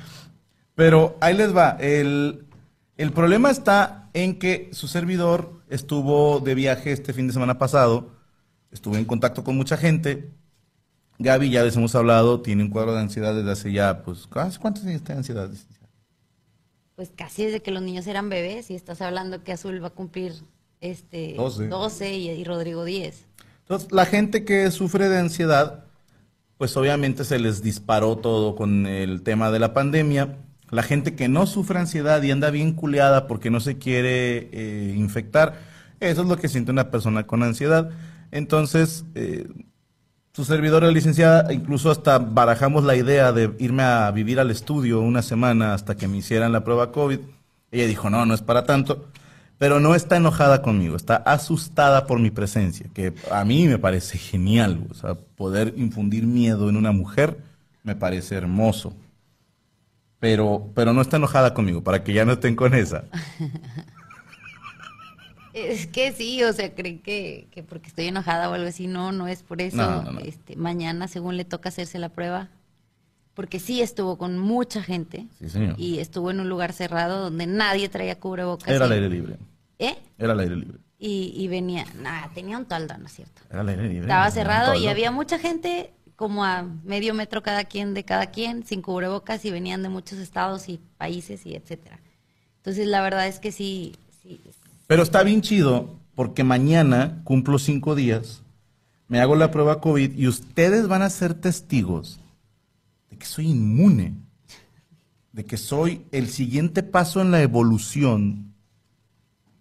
Pero 0.73 1.17
ahí 1.21 1.35
les 1.35 1.55
va. 1.55 1.77
El, 1.79 2.45
el 2.97 3.11
problema 3.11 3.51
está 3.51 4.09
en 4.13 4.39
que 4.39 4.69
su 4.73 4.87
servidor 4.87 5.61
estuvo 5.69 6.39
de 6.39 6.55
viaje 6.55 6.91
este 6.91 7.13
fin 7.13 7.27
de 7.27 7.33
semana 7.33 7.57
pasado. 7.57 8.09
Estuve 8.71 8.97
en 8.97 9.05
contacto 9.05 9.43
con 9.43 9.55
mucha 9.55 9.77
gente. 9.77 10.31
Gaby, 11.19 11.49
ya 11.49 11.63
les 11.63 11.77
hemos 11.77 11.95
hablado, 11.95 12.41
tiene 12.41 12.63
un 12.63 12.69
cuadro 12.69 12.93
de 12.93 12.99
ansiedad 12.99 13.33
desde 13.33 13.51
hace 13.51 13.71
ya, 13.71 14.03
pues, 14.03 14.27
¿hace 14.33 14.59
¿cuántos 14.59 14.83
años 14.83 14.95
está 14.97 15.13
de 15.13 15.19
ansiedad? 15.19 15.49
Pues 16.95 17.11
casi 17.15 17.45
desde 17.45 17.61
que 17.61 17.71
los 17.71 17.83
niños 17.83 18.07
eran 18.07 18.29
bebés 18.29 18.71
y 18.71 18.75
estás 18.75 19.01
hablando 19.01 19.43
que 19.43 19.51
Azul 19.51 19.83
va 19.83 19.87
a 19.87 19.91
cumplir 19.91 20.33
este 20.81 21.33
12. 21.35 21.67
12 21.67 22.13
y, 22.13 22.29
y 22.29 22.43
Rodrigo 22.43 22.85
10. 22.85 23.25
Entonces, 23.61 23.91
la 23.91 24.05
gente 24.05 24.45
que 24.45 24.69
sufre 24.71 25.09
de 25.09 25.17
ansiedad, 25.17 25.85
pues 26.57 26.77
obviamente 26.77 27.25
se 27.25 27.39
les 27.39 27.61
disparó 27.61 28.17
todo 28.17 28.55
con 28.55 28.85
el 28.85 29.23
tema 29.23 29.51
de 29.51 29.59
la 29.59 29.73
pandemia. 29.73 30.37
La 30.69 30.83
gente 30.83 31.15
que 31.15 31.27
no 31.27 31.47
sufre 31.47 31.79
ansiedad 31.79 32.21
y 32.21 32.31
anda 32.31 32.49
bien 32.49 32.73
culeada 32.73 33.27
porque 33.27 33.49
no 33.49 33.59
se 33.59 33.77
quiere 33.77 34.49
eh, 34.51 34.93
infectar, 34.95 35.59
eso 35.99 36.21
es 36.21 36.27
lo 36.27 36.37
que 36.37 36.49
siente 36.49 36.71
una 36.71 36.91
persona 36.91 37.25
con 37.27 37.43
ansiedad. 37.43 37.91
Entonces, 38.31 39.05
eh, 39.15 39.47
su 40.35 40.43
servidora 40.43 40.91
licenciada, 40.91 41.53
incluso 41.53 41.89
hasta 41.89 42.17
barajamos 42.17 42.83
la 42.83 42.97
idea 42.97 43.31
de 43.31 43.55
irme 43.57 43.83
a 43.83 44.11
vivir 44.11 44.37
al 44.41 44.51
estudio 44.51 44.99
una 44.99 45.21
semana 45.21 45.73
hasta 45.73 45.95
que 45.95 46.09
me 46.09 46.17
hicieran 46.17 46.51
la 46.51 46.65
prueba 46.65 46.91
COVID. 46.91 47.19
Ella 47.71 47.87
dijo, 47.87 48.09
no, 48.09 48.25
no 48.25 48.33
es 48.33 48.41
para 48.41 48.65
tanto. 48.65 49.07
Pero 49.57 49.79
no 49.79 49.95
está 49.95 50.17
enojada 50.17 50.61
conmigo, 50.61 50.97
está 50.97 51.15
asustada 51.15 52.05
por 52.05 52.19
mi 52.19 52.31
presencia, 52.31 52.87
que 52.93 53.13
a 53.31 53.45
mí 53.45 53.65
me 53.69 53.79
parece 53.79 54.17
genial. 54.17 54.85
O 54.91 54.93
sea, 54.93 55.15
poder 55.15 55.73
infundir 55.77 56.25
miedo 56.25 56.67
en 56.67 56.75
una 56.75 56.91
mujer 56.91 57.37
me 57.83 57.95
parece 57.95 58.35
hermoso. 58.35 58.91
Pero, 60.19 60.69
pero 60.75 60.91
no 60.91 61.01
está 61.01 61.15
enojada 61.15 61.53
conmigo, 61.53 61.81
para 61.81 62.03
que 62.03 62.11
ya 62.11 62.25
no 62.25 62.33
estén 62.33 62.57
con 62.57 62.73
esa. 62.73 63.05
Es 65.55 65.87
que 65.87 66.11
sí, 66.11 66.43
o 66.43 66.51
sea, 66.51 66.75
creen 66.75 66.99
que, 66.99 67.47
que 67.51 67.63
porque 67.63 67.87
estoy 67.87 68.07
enojada 68.07 68.49
o 68.49 68.53
algo 68.53 68.67
así, 68.67 68.87
no, 68.87 69.11
no 69.13 69.27
es 69.27 69.41
por 69.41 69.61
eso. 69.61 69.77
No, 69.77 70.03
no, 70.03 70.11
no. 70.11 70.19
Este, 70.19 70.55
mañana, 70.57 71.07
según 71.07 71.37
le 71.37 71.45
toca 71.45 71.69
hacerse 71.69 71.97
la 71.97 72.09
prueba, 72.09 72.49
porque 73.33 73.59
sí 73.59 73.81
estuvo 73.81 74.17
con 74.17 74.37
mucha 74.37 74.83
gente 74.83 75.27
Sí, 75.39 75.49
señor. 75.49 75.75
y 75.77 75.99
estuvo 75.99 76.29
en 76.31 76.41
un 76.41 76.49
lugar 76.49 76.73
cerrado 76.73 77.21
donde 77.21 77.47
nadie 77.47 77.87
traía 77.89 78.19
cubrebocas. 78.19 78.67
Era 78.67 78.83
al 78.85 78.91
aire 78.91 79.09
libre. 79.09 79.37
¿Eh? 79.79 79.95
Era 80.17 80.33
al 80.33 80.39
aire 80.41 80.55
libre. 80.57 80.77
Y, 80.97 81.33
y 81.35 81.47
venía, 81.47 81.85
nada, 82.01 82.29
tenía 82.33 82.57
un 82.57 82.65
toldo, 82.65 82.97
¿no 82.97 83.05
es 83.05 83.13
cierto? 83.13 83.41
Era 83.49 83.61
al 83.61 83.69
aire 83.69 83.83
libre. 83.83 84.01
Estaba 84.01 84.29
cerrado 84.31 84.75
y 84.75 84.87
había 84.87 85.11
mucha 85.11 85.39
gente, 85.39 85.91
como 86.17 86.43
a 86.45 86.63
medio 86.83 87.13
metro 87.13 87.43
cada 87.43 87.63
quien 87.65 87.93
de 87.93 88.03
cada 88.03 88.27
quien, 88.27 88.65
sin 88.65 88.81
cubrebocas 88.81 89.43
y 89.45 89.51
venían 89.51 89.83
de 89.83 89.89
muchos 89.89 90.19
estados 90.19 90.67
y 90.69 90.79
países 90.97 91.45
y 91.45 91.55
etcétera. 91.55 91.99
Entonces, 92.57 92.87
la 92.87 93.01
verdad 93.01 93.27
es 93.27 93.39
que 93.39 93.51
sí, 93.51 93.93
Pero 94.87 95.03
está 95.03 95.23
bien 95.23 95.41
chido 95.41 95.99
porque 96.15 96.43
mañana 96.43 97.21
cumplo 97.23 97.59
cinco 97.59 97.95
días, 97.95 98.43
me 99.07 99.19
hago 99.19 99.35
la 99.35 99.51
prueba 99.51 99.81
COVID 99.81 100.17
y 100.17 100.27
ustedes 100.27 100.87
van 100.87 101.01
a 101.01 101.09
ser 101.09 101.33
testigos 101.33 102.19
de 103.09 103.17
que 103.17 103.25
soy 103.25 103.47
inmune, 103.49 104.15
de 105.31 105.45
que 105.45 105.57
soy 105.57 106.05
el 106.11 106.29
siguiente 106.29 106.83
paso 106.83 107.21
en 107.21 107.31
la 107.31 107.41
evolución 107.41 108.53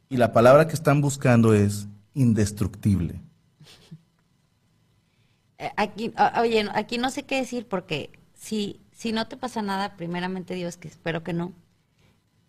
y 0.09 0.17
la 0.17 0.33
palabra 0.33 0.69
que 0.69 0.75
están 0.75 1.01
buscando 1.01 1.55
es 1.55 1.89
indestructible. 2.15 3.21
Eh, 5.59 5.71
Aquí, 5.77 6.13
oye, 6.41 6.69
aquí 6.75 6.99
no 6.99 7.11
sé 7.11 7.25
qué 7.25 7.37
decir 7.37 7.67
porque 7.67 8.11
si, 8.35 8.81
si 8.93 9.13
no 9.13 9.27
te 9.27 9.37
pasa 9.37 9.63
nada, 9.63 9.97
primeramente 9.97 10.55
Dios, 10.55 10.77
que 10.77 10.89
espero 10.89 11.25
que 11.25 11.33
no, 11.33 11.53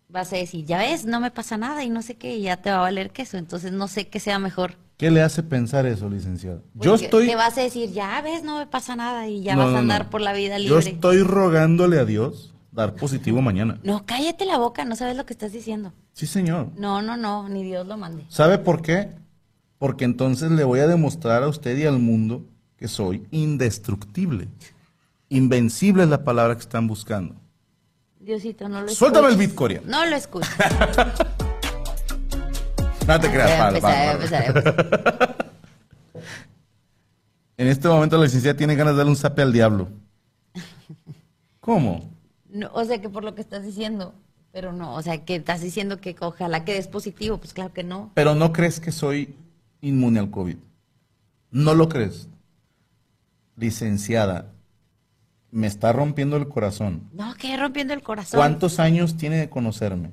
vas 0.08 0.32
a 0.32 0.36
decir, 0.36 0.64
ya 0.64 0.78
ves, 0.78 1.04
no 1.04 1.20
me 1.20 1.30
pasa 1.30 1.56
nada 1.56 1.84
y 1.84 1.90
no 1.90 2.02
sé 2.02 2.16
qué, 2.16 2.36
y 2.36 2.42
ya 2.42 2.56
te 2.58 2.70
va 2.70 2.76
a 2.78 2.80
valer 2.80 3.10
queso. 3.10 3.36
Entonces 3.38 3.72
no 3.72 3.88
sé 3.88 4.08
qué 4.08 4.20
sea 4.20 4.38
mejor. 4.38 4.74
¿Qué 4.96 5.10
le 5.10 5.20
hace 5.20 5.42
pensar 5.42 5.84
eso, 5.84 6.08
licenciado? 6.08 6.62
Yo 6.74 6.92
Porque 6.92 7.04
estoy... 7.04 7.26
Te 7.26 7.36
vas 7.36 7.58
a 7.58 7.62
decir, 7.62 7.92
ya 7.92 8.20
ves, 8.22 8.42
no 8.44 8.58
me 8.58 8.66
pasa 8.66 8.96
nada 8.96 9.28
y 9.28 9.42
ya 9.42 9.54
No, 9.54 9.64
vas 9.64 9.70
no, 9.72 9.76
a 9.76 9.80
andar 9.80 10.04
no. 10.04 10.10
por 10.10 10.20
la 10.22 10.32
vida 10.32 10.58
Yo 10.58 10.76
libre. 10.78 10.92
estoy 10.94 11.22
rogándole 11.22 11.98
a 11.98 12.04
Dios 12.06 12.54
dar 12.72 12.94
positivo 12.94 13.42
mañana. 13.42 13.78
No, 13.82 14.06
cállate 14.06 14.46
la 14.46 14.56
boca, 14.58 14.84
no 14.84 14.96
sabes 14.96 15.16
lo 15.16 15.26
que 15.26 15.32
estás 15.34 15.52
diciendo. 15.52 15.92
Sí, 16.12 16.26
señor. 16.26 16.70
No, 16.78 17.02
no, 17.02 17.16
no, 17.18 17.48
ni 17.48 17.62
Dios 17.62 17.86
lo 17.86 17.96
mande. 17.98 18.24
¿Sabe 18.28 18.58
por 18.58 18.80
qué? 18.80 19.10
Porque 19.78 20.04
entonces 20.06 20.50
le 20.50 20.64
voy 20.64 20.80
a 20.80 20.86
demostrar 20.86 21.42
a 21.42 21.48
usted 21.48 21.76
y 21.76 21.84
al 21.84 21.98
mundo 21.98 22.46
que 22.78 22.88
soy 22.88 23.26
indestructible. 23.30 24.48
Invencible 25.28 26.04
es 26.04 26.08
la 26.08 26.24
palabra 26.24 26.54
que 26.54 26.60
están 26.60 26.86
buscando. 26.86 27.34
Diosito, 28.26 28.68
no 28.68 28.82
lo 28.82 28.88
Suéltame 28.88 29.28
el 29.28 29.36
beat. 29.36 29.84
No 29.84 30.04
lo 30.04 30.16
escucho. 30.16 30.50
No 33.06 33.20
te 33.20 33.30
creas, 33.30 33.72
empecé. 33.72 34.52
En 37.56 37.68
este 37.68 37.86
momento 37.86 38.18
la 38.18 38.24
licenciada 38.24 38.56
tiene 38.56 38.74
ganas 38.74 38.94
de 38.94 38.98
darle 38.98 39.10
un 39.12 39.16
zape 39.16 39.42
al 39.42 39.52
diablo. 39.52 39.88
¿Cómo? 41.60 42.10
No, 42.48 42.68
o 42.72 42.84
sea, 42.84 43.00
que 43.00 43.08
por 43.08 43.22
lo 43.22 43.36
que 43.36 43.42
estás 43.42 43.64
diciendo, 43.64 44.12
pero 44.50 44.72
no, 44.72 44.96
o 44.96 45.02
sea, 45.02 45.24
que 45.24 45.36
estás 45.36 45.60
diciendo 45.60 46.00
que 46.00 46.16
ojalá 46.18 46.64
que 46.64 46.74
des 46.74 46.88
positivo, 46.88 47.38
pues 47.38 47.52
claro 47.52 47.72
que 47.72 47.84
no. 47.84 48.10
Pero 48.14 48.34
no 48.34 48.52
crees 48.52 48.80
que 48.80 48.90
soy 48.90 49.36
inmune 49.80 50.18
al 50.18 50.32
COVID. 50.32 50.56
No 51.52 51.74
lo 51.74 51.88
crees. 51.88 52.28
Licenciada, 53.54 54.52
me 55.56 55.66
está 55.66 55.90
rompiendo 55.90 56.36
el 56.36 56.48
corazón. 56.48 57.08
No, 57.14 57.34
que 57.34 57.56
rompiendo 57.56 57.94
el 57.94 58.02
corazón. 58.02 58.38
¿Cuántos 58.38 58.78
años 58.78 59.16
tiene 59.16 59.38
de 59.38 59.48
conocerme? 59.48 60.10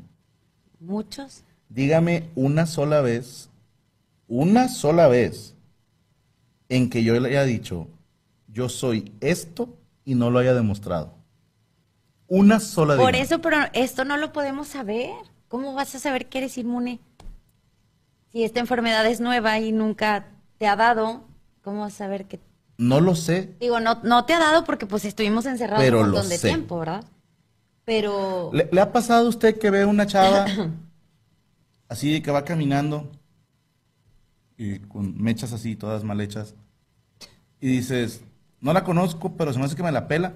Muchos. 0.80 1.44
Dígame 1.68 2.30
una 2.34 2.66
sola 2.66 3.02
vez, 3.02 3.50
una 4.30 4.70
sola 4.70 5.10
vez, 5.10 5.54
en 6.70 6.90
que 6.90 7.04
yo 7.04 7.20
le 7.20 7.28
haya 7.28 7.44
dicho, 7.44 7.90
yo 8.48 8.70
soy 8.70 9.12
esto 9.20 9.78
y 10.06 10.16
no 10.16 10.32
lo 10.32 10.40
haya 10.40 10.54
demostrado. 10.54 11.14
Una 12.30 12.62
sola 12.62 12.96
Por 12.96 13.08
dígame. 13.08 13.22
eso, 13.22 13.42
pero 13.42 13.58
esto 13.74 14.06
no 14.06 14.16
lo 14.16 14.32
podemos 14.32 14.70
saber. 14.70 15.12
¿Cómo 15.50 15.74
vas 15.74 15.94
a 15.94 16.00
saber 16.00 16.30
que 16.30 16.38
eres 16.38 16.58
inmune? 16.58 17.02
Si 18.32 18.46
esta 18.46 18.62
enfermedad 18.62 19.06
es 19.08 19.20
nueva 19.20 19.60
y 19.60 19.74
nunca 19.74 20.26
te 20.58 20.68
ha 20.68 20.78
dado, 20.78 21.26
¿cómo 21.62 21.82
vas 21.82 21.96
a 21.96 21.98
saber 21.98 22.28
que... 22.28 22.40
No 22.78 23.00
lo 23.00 23.16
sé. 23.16 23.56
Digo, 23.60 23.80
no, 23.80 24.02
no 24.04 24.26
te 24.26 24.34
ha 24.34 24.40
dado 24.40 24.64
porque 24.64 24.86
pues 24.86 25.06
estuvimos 25.06 25.46
encerrados 25.46 25.84
Pero 25.84 26.02
un 26.02 26.08
lo 26.08 26.12
montón 26.14 26.30
de 26.30 26.38
sé. 26.38 26.48
tiempo, 26.50 26.80
¿verdad? 26.80 27.04
Pero... 27.86 28.50
¿Le, 28.54 28.70
le 28.72 28.82
ha 28.82 28.92
pasado 28.92 29.26
a 29.26 29.30
usted 29.30 29.60
que 29.60 29.70
ve 29.70 29.86
una 29.86 30.08
chava 30.08 30.46
así 31.90 32.22
que 32.22 32.32
va 32.32 32.44
caminando 32.46 33.12
y 34.58 34.80
con 34.80 35.22
mechas 35.22 35.52
así, 35.54 35.76
todas 35.76 36.04
mal 36.04 36.22
hechas, 36.22 36.56
y 37.60 37.68
dices, 37.68 38.24
no 38.62 38.72
la 38.74 38.84
conozco, 38.84 39.36
pero 39.36 39.52
se 39.52 39.60
me 39.60 39.66
hace 39.66 39.76
que 39.76 39.84
me 39.84 39.92
la 39.92 40.08
pela? 40.08 40.34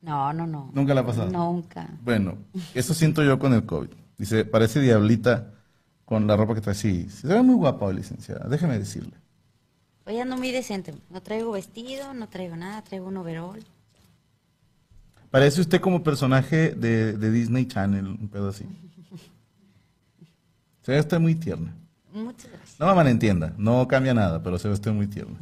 No, 0.00 0.32
no, 0.32 0.46
no. 0.46 0.70
Nunca 0.74 0.92
le 0.94 1.00
ha 1.00 1.06
pasado. 1.06 1.30
Nunca. 1.30 1.88
Bueno, 2.02 2.36
eso 2.74 2.92
siento 2.92 3.22
yo 3.22 3.38
con 3.38 3.54
el 3.54 3.64
COVID. 3.64 3.88
Dice, 4.18 4.44
parece 4.44 4.80
diablita 4.80 5.53
con 6.04 6.26
la 6.26 6.36
ropa 6.36 6.54
que 6.54 6.60
trae. 6.60 6.74
Sí, 6.74 7.08
se 7.08 7.26
ve 7.26 7.42
muy 7.42 7.56
guapa 7.56 7.92
licenciada. 7.92 8.48
Déjeme 8.48 8.78
decirle. 8.78 9.12
Hoy 10.06 10.18
ando 10.18 10.36
muy 10.36 10.50
decente. 10.50 10.94
No 11.10 11.22
traigo 11.22 11.52
vestido, 11.52 12.12
no 12.12 12.28
traigo 12.28 12.56
nada, 12.56 12.82
traigo 12.82 13.06
un 13.06 13.16
overall. 13.16 13.64
Parece 15.30 15.60
usted 15.60 15.80
como 15.80 16.02
personaje 16.02 16.70
de, 16.70 17.14
de 17.14 17.30
Disney 17.30 17.66
Channel, 17.66 18.06
un 18.06 18.28
pedo 18.28 18.50
así. 18.50 18.64
Se 20.82 20.92
ve 20.92 21.00
usted 21.00 21.18
muy 21.18 21.34
tierna. 21.34 21.74
Muchas 22.12 22.50
gracias. 22.50 22.78
No 22.78 22.86
me 22.86 22.94
malentienda, 22.94 23.52
no 23.56 23.88
cambia 23.88 24.14
nada, 24.14 24.42
pero 24.42 24.58
se 24.58 24.68
ve 24.68 24.74
usted 24.74 24.92
muy 24.92 25.06
tierna. 25.06 25.38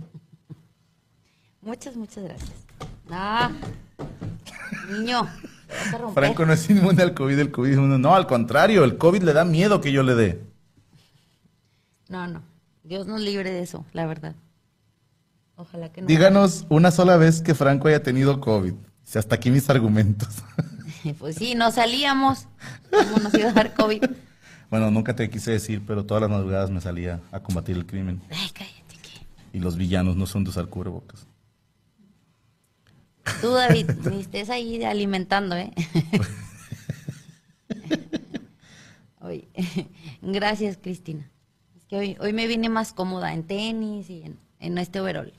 Muchas, 1.60 1.96
muchas 1.96 2.24
gracias. 2.24 2.52
Ah, 3.10 3.50
niño, 4.88 5.28
te 5.68 5.74
vas 5.74 5.94
a 5.94 5.98
romper. 5.98 6.24
Franco 6.24 6.46
no 6.46 6.52
es 6.52 6.70
inmune 6.70 7.02
al 7.02 7.12
COVID, 7.12 7.38
el 7.38 7.50
COVID 7.50 7.70
es 7.70 7.76
inmune. 7.76 7.98
No, 7.98 8.14
al 8.14 8.26
contrario, 8.26 8.84
el 8.84 8.96
COVID 8.96 9.22
le 9.22 9.32
da 9.32 9.44
miedo 9.44 9.80
que 9.80 9.92
yo 9.92 10.02
le 10.02 10.14
dé. 10.14 10.51
No, 12.08 12.26
no. 12.26 12.42
Dios 12.84 13.06
nos 13.06 13.20
libre 13.20 13.50
de 13.50 13.62
eso, 13.62 13.84
la 13.92 14.06
verdad. 14.06 14.34
Ojalá 15.56 15.92
que 15.92 16.00
no. 16.00 16.06
Díganos 16.08 16.66
una 16.68 16.90
sola 16.90 17.16
vez 17.16 17.40
que 17.42 17.54
Franco 17.54 17.88
haya 17.88 18.02
tenido 18.02 18.40
COVID. 18.40 18.74
Si 19.04 19.18
hasta 19.18 19.34
aquí 19.36 19.50
mis 19.50 19.68
argumentos. 19.70 20.28
Pues 21.18 21.34
sí, 21.34 21.56
no 21.56 21.72
salíamos. 21.72 22.46
¿Cómo 22.92 23.16
nos 23.18 23.34
iba 23.34 23.48
a 23.50 23.52
dar 23.52 23.74
COVID? 23.74 24.04
bueno, 24.70 24.88
nunca 24.92 25.16
te 25.16 25.28
quise 25.28 25.50
decir, 25.50 25.82
pero 25.84 26.06
todas 26.06 26.20
las 26.20 26.30
madrugadas 26.30 26.70
me 26.70 26.80
salía 26.80 27.20
a 27.32 27.40
combatir 27.40 27.74
el 27.76 27.86
crimen. 27.86 28.22
Ay, 28.30 28.50
cállate. 28.54 28.96
que- 29.02 29.58
Y 29.58 29.60
los 29.60 29.76
villanos 29.76 30.14
no 30.14 30.26
son 30.26 30.44
de 30.44 30.50
usar 30.50 30.68
cubrebocas. 30.68 31.26
Tú, 33.40 33.50
David, 33.50 33.90
me 34.04 34.20
estés 34.20 34.48
ahí 34.48 34.84
alimentando, 34.84 35.56
¿eh? 35.56 35.72
Hoy. 39.20 39.48
Gracias, 40.22 40.78
Cristina. 40.80 41.28
Que 41.92 41.98
hoy, 41.98 42.16
hoy 42.20 42.32
me 42.32 42.46
vine 42.46 42.70
más 42.70 42.94
cómoda 42.94 43.34
en 43.34 43.42
tenis 43.46 44.08
y 44.08 44.22
en, 44.22 44.38
en 44.60 44.78
este 44.78 44.98
overall. 44.98 45.30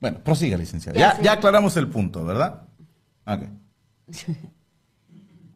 Bueno, 0.00 0.20
prosiga, 0.24 0.56
licenciada. 0.56 0.98
Ya 0.98 1.16
Ya, 1.18 1.22
ya 1.22 1.32
aclaramos 1.32 1.76
el 1.76 1.86
punto, 1.88 2.24
¿verdad? 2.24 2.62
Ok. 3.26 3.42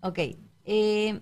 Ok. 0.03 0.18
eh, 0.66 1.21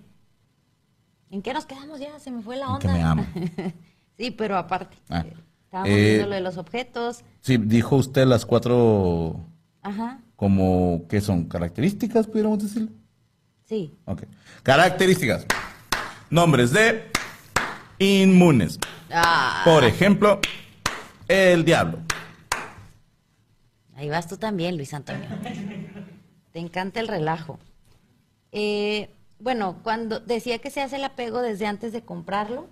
¿En 1.31 1.43
qué 1.43 1.55
nos 1.55 1.65
quedamos 1.65 2.01
ya? 2.01 2.19
Se 2.19 2.33
me 2.33 2.43
fue 2.43 2.57
la 2.57 2.65
En 2.65 2.71
onda. 2.73 2.81
que 2.81 2.89
me 2.89 3.03
ama. 3.05 3.27
sí, 4.19 4.33
pero 4.33 4.57
aparte. 4.59 4.97
Ah. 5.09 5.21
eh, 5.25 5.33
Estábamos 5.67 5.91
Eh, 5.93 6.05
viendo 6.09 6.27
lo 6.27 6.35
de 6.35 6.41
los 6.41 6.57
objetos. 6.57 7.23
Sí, 7.41 7.57
dijo 7.57 7.95
usted 7.95 8.27
las 8.27 8.45
cuatro, 8.45 9.47
Ajá. 9.83 10.21
como, 10.35 11.05
¿qué 11.09 11.21
son? 11.21 11.45
¿Características, 11.45 12.27
pudiéramos 12.27 12.59
decirlo? 12.65 12.89
Sí. 13.65 13.95
Ok. 14.07 14.25
Características. 14.65 15.47
Nombres 16.31 16.73
de 16.73 17.13
inmunes. 17.99 18.79
Ah, 19.11 19.63
Por 19.65 19.85
ejemplo, 19.85 20.41
el 21.29 21.65
diablo. 21.65 21.99
ahí 23.95 24.09
vas 24.09 24.29
tú 24.29 24.37
también, 24.37 24.77
Luis 24.77 24.93
Antonio. 24.95 25.29
Te 26.53 26.59
encanta 26.59 27.01
el 27.01 27.09
relajo. 27.09 27.59
Eh, 28.53 29.11
bueno, 29.39 29.81
cuando 29.83 30.21
decía 30.21 30.59
que 30.59 30.71
se 30.71 30.81
hace 30.81 30.97
el 30.97 31.05
apego 31.05 31.43
desde 31.43 31.67
antes 31.67 31.93
de 31.93 32.03
comprarlo, 32.03 32.69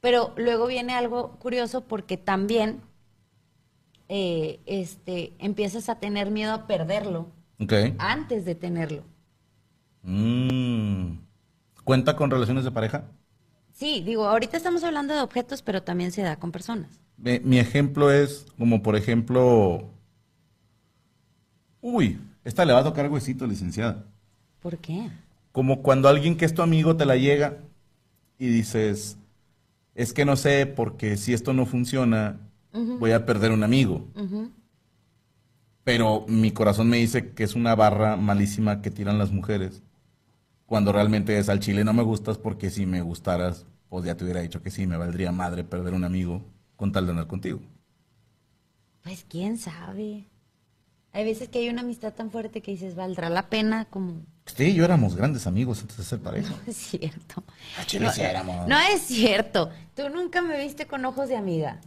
pero 0.00 0.32
luego 0.36 0.66
viene 0.66 0.94
algo 0.94 1.32
curioso 1.38 1.84
porque 1.84 2.16
también 2.16 2.80
eh, 4.08 4.60
este, 4.66 5.32
empiezas 5.38 5.88
a 5.88 5.98
tener 5.98 6.30
miedo 6.30 6.52
a 6.52 6.66
perderlo 6.66 7.28
antes 7.98 8.44
de 8.44 8.54
tenerlo. 8.54 9.02
Mm. 10.02 11.18
¿Cuenta 11.84 12.16
con 12.16 12.30
relaciones 12.30 12.64
de 12.64 12.70
pareja? 12.70 13.04
Sí, 13.76 14.00
digo, 14.00 14.26
ahorita 14.26 14.56
estamos 14.56 14.82
hablando 14.84 15.12
de 15.12 15.20
objetos, 15.20 15.60
pero 15.60 15.82
también 15.82 16.10
se 16.10 16.22
da 16.22 16.36
con 16.36 16.50
personas. 16.50 16.88
Mi, 17.18 17.58
ejemplo 17.58 18.10
es 18.10 18.46
como, 18.56 18.82
por 18.82 18.96
ejemplo... 18.96 19.84
Uy, 21.82 22.18
esta 22.42 22.64
le 22.64 22.72
va 22.72 22.80
a 22.80 22.84
tocar 22.84 23.10
huesito, 23.10 23.46
licenciada. 23.46 24.06
¿Por 24.60 24.78
qué? 24.78 25.10
Como 25.52 25.82
cuando 25.82 26.08
alguien 26.08 26.38
que 26.38 26.46
es 26.46 26.54
tu 26.54 26.62
amigo 26.62 26.96
te 26.96 27.04
la 27.04 27.16
llega 27.16 27.58
y 28.38 28.46
dices, 28.46 29.18
es 29.94 30.14
que 30.14 30.24
no 30.24 30.36
sé, 30.36 30.64
porque 30.64 31.18
si 31.18 31.34
esto 31.34 31.52
no 31.52 31.66
funciona, 31.66 32.38
voy 32.72 33.12
a 33.12 33.26
perder 33.26 33.50
un 33.52 33.62
amigo. 33.62 34.06
Pero 35.84 36.24
mi 36.28 36.50
corazón 36.50 36.88
me 36.88 36.96
dice 36.96 37.32
que 37.32 37.44
es 37.44 37.54
una 37.54 37.74
barra 37.74 38.16
malísima 38.16 38.80
que 38.80 38.90
tiran 38.90 39.18
las 39.18 39.32
mujeres. 39.32 39.82
Cuando 40.66 40.92
realmente 40.92 41.38
es 41.38 41.48
al 41.48 41.60
chile 41.60 41.84
no 41.84 41.92
me 41.92 42.02
gustas 42.02 42.38
porque 42.38 42.70
si 42.70 42.86
me 42.86 43.00
gustaras, 43.00 43.66
pues 43.88 44.04
ya 44.04 44.16
te 44.16 44.24
hubiera 44.24 44.40
dicho 44.40 44.62
que 44.62 44.70
sí, 44.70 44.86
me 44.86 44.96
valdría 44.96 45.32
madre 45.32 45.64
perder 45.64 45.94
un 45.94 46.04
amigo 46.04 46.42
con 46.74 46.92
tal 46.92 47.06
de 47.06 47.12
andar 47.12 47.26
contigo. 47.28 47.60
Pues 49.02 49.24
quién 49.28 49.58
sabe. 49.58 50.28
Hay 51.12 51.24
veces 51.24 51.48
que 51.48 51.60
hay 51.60 51.68
una 51.68 51.82
amistad 51.82 52.12
tan 52.12 52.30
fuerte 52.30 52.60
que 52.60 52.72
dices, 52.72 52.94
¿valdrá 52.94 53.30
la 53.30 53.48
pena? 53.48 53.86
Como, 53.86 54.22
Usted 54.46 54.66
y 54.66 54.74
yo 54.74 54.84
éramos 54.84 55.16
grandes 55.16 55.46
amigos 55.46 55.80
antes 55.80 55.96
de 55.96 56.04
ser 56.04 56.18
pareja. 56.18 56.50
no 56.66 56.70
es 56.70 56.76
cierto. 56.76 57.42
Al 57.78 57.86
chile 57.86 58.10
sí 58.12 58.20
éramos. 58.20 58.68
No 58.68 58.78
es 58.78 59.02
cierto. 59.02 59.70
Tú 59.94 60.08
nunca 60.08 60.42
me 60.42 60.58
viste 60.58 60.86
con 60.86 61.04
ojos 61.04 61.28
de 61.28 61.36
amiga. 61.36 61.80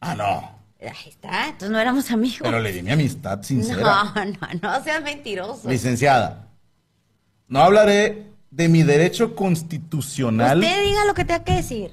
Ah, 0.00 0.14
no. 0.14 0.64
Ahí 0.80 1.08
está, 1.08 1.46
entonces 1.46 1.70
no 1.70 1.78
éramos 1.78 2.10
amigos. 2.10 2.40
Pero 2.42 2.60
le 2.60 2.70
di 2.70 2.82
mi 2.82 2.90
amistad 2.90 3.36
no, 3.38 3.42
sincera. 3.44 4.12
no, 4.14 4.48
no 4.60 4.84
seas 4.84 5.02
mentiroso. 5.02 5.68
Licenciada, 5.68 6.43
no 7.48 7.60
hablaré 7.60 8.26
de 8.50 8.68
mi 8.68 8.82
derecho 8.82 9.34
constitucional. 9.34 10.58
Usted 10.60 10.84
diga 10.84 11.04
lo 11.06 11.14
que 11.14 11.24
tenga 11.24 11.44
que 11.44 11.54
decir. 11.54 11.92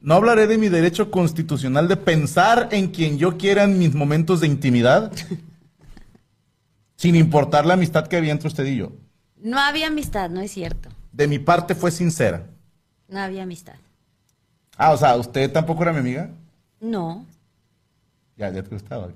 No 0.00 0.14
hablaré 0.14 0.46
de 0.48 0.58
mi 0.58 0.68
derecho 0.68 1.10
constitucional 1.10 1.86
de 1.88 1.96
pensar 1.96 2.68
en 2.72 2.88
quien 2.88 3.18
yo 3.18 3.38
quiera 3.38 3.62
en 3.64 3.78
mis 3.78 3.94
momentos 3.94 4.40
de 4.40 4.48
intimidad. 4.48 5.12
sin 6.96 7.16
importar 7.16 7.66
la 7.66 7.74
amistad 7.74 8.06
que 8.06 8.16
había 8.16 8.32
entre 8.32 8.48
usted 8.48 8.64
y 8.66 8.76
yo. 8.76 8.92
No 9.36 9.58
había 9.58 9.88
amistad, 9.88 10.30
no 10.30 10.40
es 10.40 10.52
cierto. 10.52 10.88
De 11.12 11.26
mi 11.26 11.38
parte 11.40 11.74
fue 11.74 11.90
sincera. 11.90 12.46
No 13.08 13.18
había 13.20 13.42
amistad. 13.42 13.74
Ah, 14.76 14.92
o 14.92 14.96
sea, 14.96 15.16
¿usted 15.16 15.50
tampoco 15.52 15.82
era 15.82 15.92
mi 15.92 15.98
amiga? 15.98 16.30
No, 16.80 17.24
Ya, 18.36 18.50
ya 18.50 18.62
te 18.62 18.70
gustaba. 18.70 19.08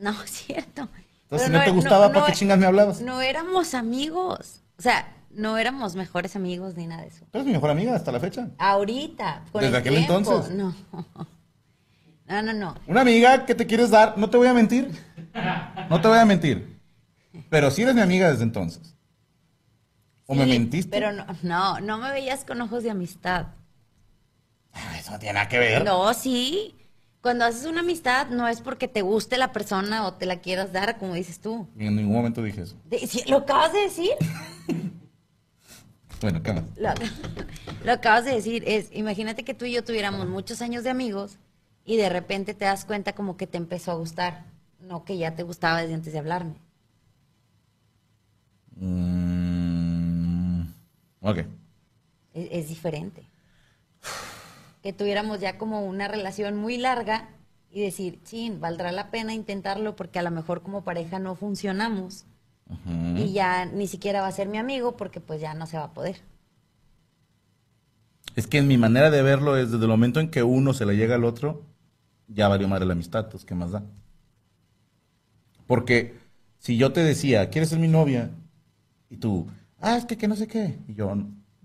no 0.00 0.10
es 0.22 0.30
cierto. 0.46 0.88
Entonces, 1.22 1.46
si 1.48 1.52
no 1.52 1.62
te 1.64 1.70
gustaba, 1.70 2.12
¿para 2.12 2.26
qué 2.26 2.32
e- 2.32 2.34
chingas 2.34 2.58
me 2.58 2.66
hablabas? 2.66 3.00
No 3.00 3.20
éramos 3.20 3.74
amigos. 3.74 4.60
O 4.80 4.82
sea, 4.82 5.14
no 5.28 5.58
éramos 5.58 5.94
mejores 5.94 6.36
amigos 6.36 6.74
ni 6.74 6.86
nada 6.86 7.02
de 7.02 7.08
eso. 7.08 7.26
Eres 7.34 7.46
mi 7.46 7.52
mejor 7.52 7.68
amiga 7.68 7.94
hasta 7.94 8.10
la 8.10 8.18
fecha. 8.18 8.48
Ahorita. 8.56 9.44
con 9.52 9.60
¿Desde 9.60 9.76
el 9.76 9.80
aquel 9.82 9.94
tiempo. 10.06 10.16
entonces? 10.16 10.54
No. 10.54 10.74
No, 12.26 12.42
no, 12.42 12.52
no. 12.54 12.74
Una 12.86 13.02
amiga 13.02 13.44
que 13.44 13.54
te 13.54 13.66
quieres 13.66 13.90
dar, 13.90 14.16
no 14.16 14.30
te 14.30 14.38
voy 14.38 14.46
a 14.46 14.54
mentir. 14.54 14.90
No 15.90 16.00
te 16.00 16.08
voy 16.08 16.16
a 16.16 16.24
mentir. 16.24 16.80
Pero 17.50 17.70
sí 17.70 17.82
eres 17.82 17.94
mi 17.94 18.00
amiga 18.00 18.30
desde 18.30 18.44
entonces. 18.44 18.94
¿O 20.24 20.34
me 20.34 20.46
mentiste? 20.46 20.88
Pero 20.90 21.12
no, 21.12 21.26
no, 21.42 21.78
no 21.80 21.98
me 21.98 22.10
veías 22.10 22.46
con 22.46 22.58
ojos 22.62 22.82
de 22.82 22.90
amistad. 22.90 23.48
Ah, 24.72 24.96
Eso 24.98 25.10
no 25.10 25.18
tiene 25.18 25.34
nada 25.34 25.48
que 25.48 25.58
ver. 25.58 25.84
No, 25.84 26.14
sí. 26.14 26.74
Cuando 27.20 27.44
haces 27.44 27.66
una 27.66 27.80
amistad 27.80 28.28
no 28.28 28.48
es 28.48 28.62
porque 28.62 28.88
te 28.88 29.02
guste 29.02 29.36
la 29.36 29.52
persona 29.52 30.06
o 30.06 30.14
te 30.14 30.24
la 30.24 30.40
quieras 30.40 30.72
dar, 30.72 30.98
como 30.98 31.14
dices 31.14 31.38
tú. 31.38 31.68
En 31.78 31.96
ningún 31.96 32.14
momento 32.14 32.42
dije 32.42 32.62
eso. 32.62 32.76
¿Lo 33.28 33.38
acabas 33.38 33.72
de 33.72 33.80
decir? 33.80 34.10
Bueno, 36.20 36.42
¿qué 36.42 36.52
más? 36.52 36.64
Lo, 36.76 36.90
lo 37.84 37.92
acabas 37.92 38.26
de 38.26 38.32
decir. 38.32 38.62
Es, 38.66 38.90
imagínate 38.92 39.42
que 39.42 39.54
tú 39.54 39.64
y 39.64 39.72
yo 39.72 39.82
tuviéramos 39.82 40.28
muchos 40.28 40.60
años 40.60 40.84
de 40.84 40.90
amigos 40.90 41.38
y 41.86 41.96
de 41.96 42.10
repente 42.10 42.52
te 42.52 42.66
das 42.66 42.84
cuenta 42.84 43.14
como 43.14 43.38
que 43.38 43.46
te 43.46 43.56
empezó 43.56 43.92
a 43.92 43.94
gustar. 43.94 44.44
No 44.80 45.04
que 45.06 45.16
ya 45.16 45.34
te 45.34 45.44
gustaba 45.44 45.80
desde 45.80 45.94
antes 45.94 46.12
de 46.12 46.18
hablarme. 46.18 46.56
Mm, 48.76 50.62
ok. 51.22 51.38
Es, 52.34 52.48
es 52.50 52.68
diferente. 52.68 53.22
Que 54.82 54.92
tuviéramos 54.92 55.40
ya 55.40 55.58
como 55.58 55.84
una 55.84 56.08
relación 56.08 56.56
muy 56.56 56.78
larga 56.78 57.28
y 57.70 57.80
decir, 57.80 58.20
chin, 58.24 58.60
valdrá 58.60 58.92
la 58.92 59.10
pena 59.10 59.34
intentarlo 59.34 59.94
porque 59.96 60.18
a 60.18 60.22
lo 60.22 60.30
mejor 60.30 60.62
como 60.62 60.82
pareja 60.82 61.18
no 61.18 61.34
funcionamos 61.34 62.24
y 63.16 63.32
ya 63.32 63.66
ni 63.66 63.88
siquiera 63.88 64.20
va 64.20 64.28
a 64.28 64.32
ser 64.32 64.48
mi 64.48 64.58
amigo 64.58 64.96
porque 64.96 65.20
pues 65.20 65.40
ya 65.40 65.54
no 65.54 65.66
se 65.66 65.76
va 65.76 65.84
a 65.84 65.92
poder. 65.92 66.20
Es 68.36 68.46
que 68.46 68.58
en 68.58 68.68
mi 68.68 68.78
manera 68.78 69.10
de 69.10 69.22
verlo 69.22 69.56
es 69.56 69.70
desde 69.70 69.84
el 69.84 69.90
momento 69.90 70.20
en 70.20 70.30
que 70.30 70.42
uno 70.42 70.72
se 70.72 70.86
le 70.86 70.96
llega 70.96 71.16
al 71.16 71.24
otro, 71.24 71.62
ya 72.28 72.48
valió 72.48 72.68
madre 72.68 72.86
la 72.86 72.92
amistad, 72.92 73.28
pues 73.28 73.44
¿qué 73.44 73.54
más 73.54 73.72
da? 73.72 73.82
Porque 75.66 76.14
si 76.58 76.76
yo 76.76 76.92
te 76.92 77.02
decía, 77.02 77.50
¿quieres 77.50 77.70
ser 77.70 77.80
mi 77.80 77.88
novia? 77.88 78.30
Y 79.08 79.16
tú, 79.16 79.48
ah, 79.80 79.96
es 79.96 80.04
que, 80.04 80.16
que 80.16 80.28
no 80.28 80.36
sé 80.36 80.46
qué. 80.46 80.78
Y 80.86 80.94
yo, 80.94 81.12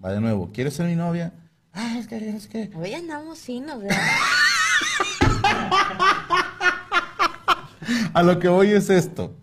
va 0.03 0.11
de 0.11 0.21
nuevo, 0.21 0.49
¿quieres 0.51 0.73
ser 0.73 0.87
mi 0.87 0.95
novia? 0.95 1.33
Ah, 1.75 1.97
es 1.99 2.07
que, 2.07 2.19
que 2.19 2.31
no 2.31 2.39
sé 2.39 2.47
qué. 2.47 2.71
Hoy 2.73 2.93
andamos 2.93 3.39
finos, 3.39 3.81
¿verdad? 3.81 3.97
A 8.13 8.23
lo 8.23 8.39
que 8.39 8.47
voy 8.47 8.71
es 8.71 8.89
esto. 8.89 9.35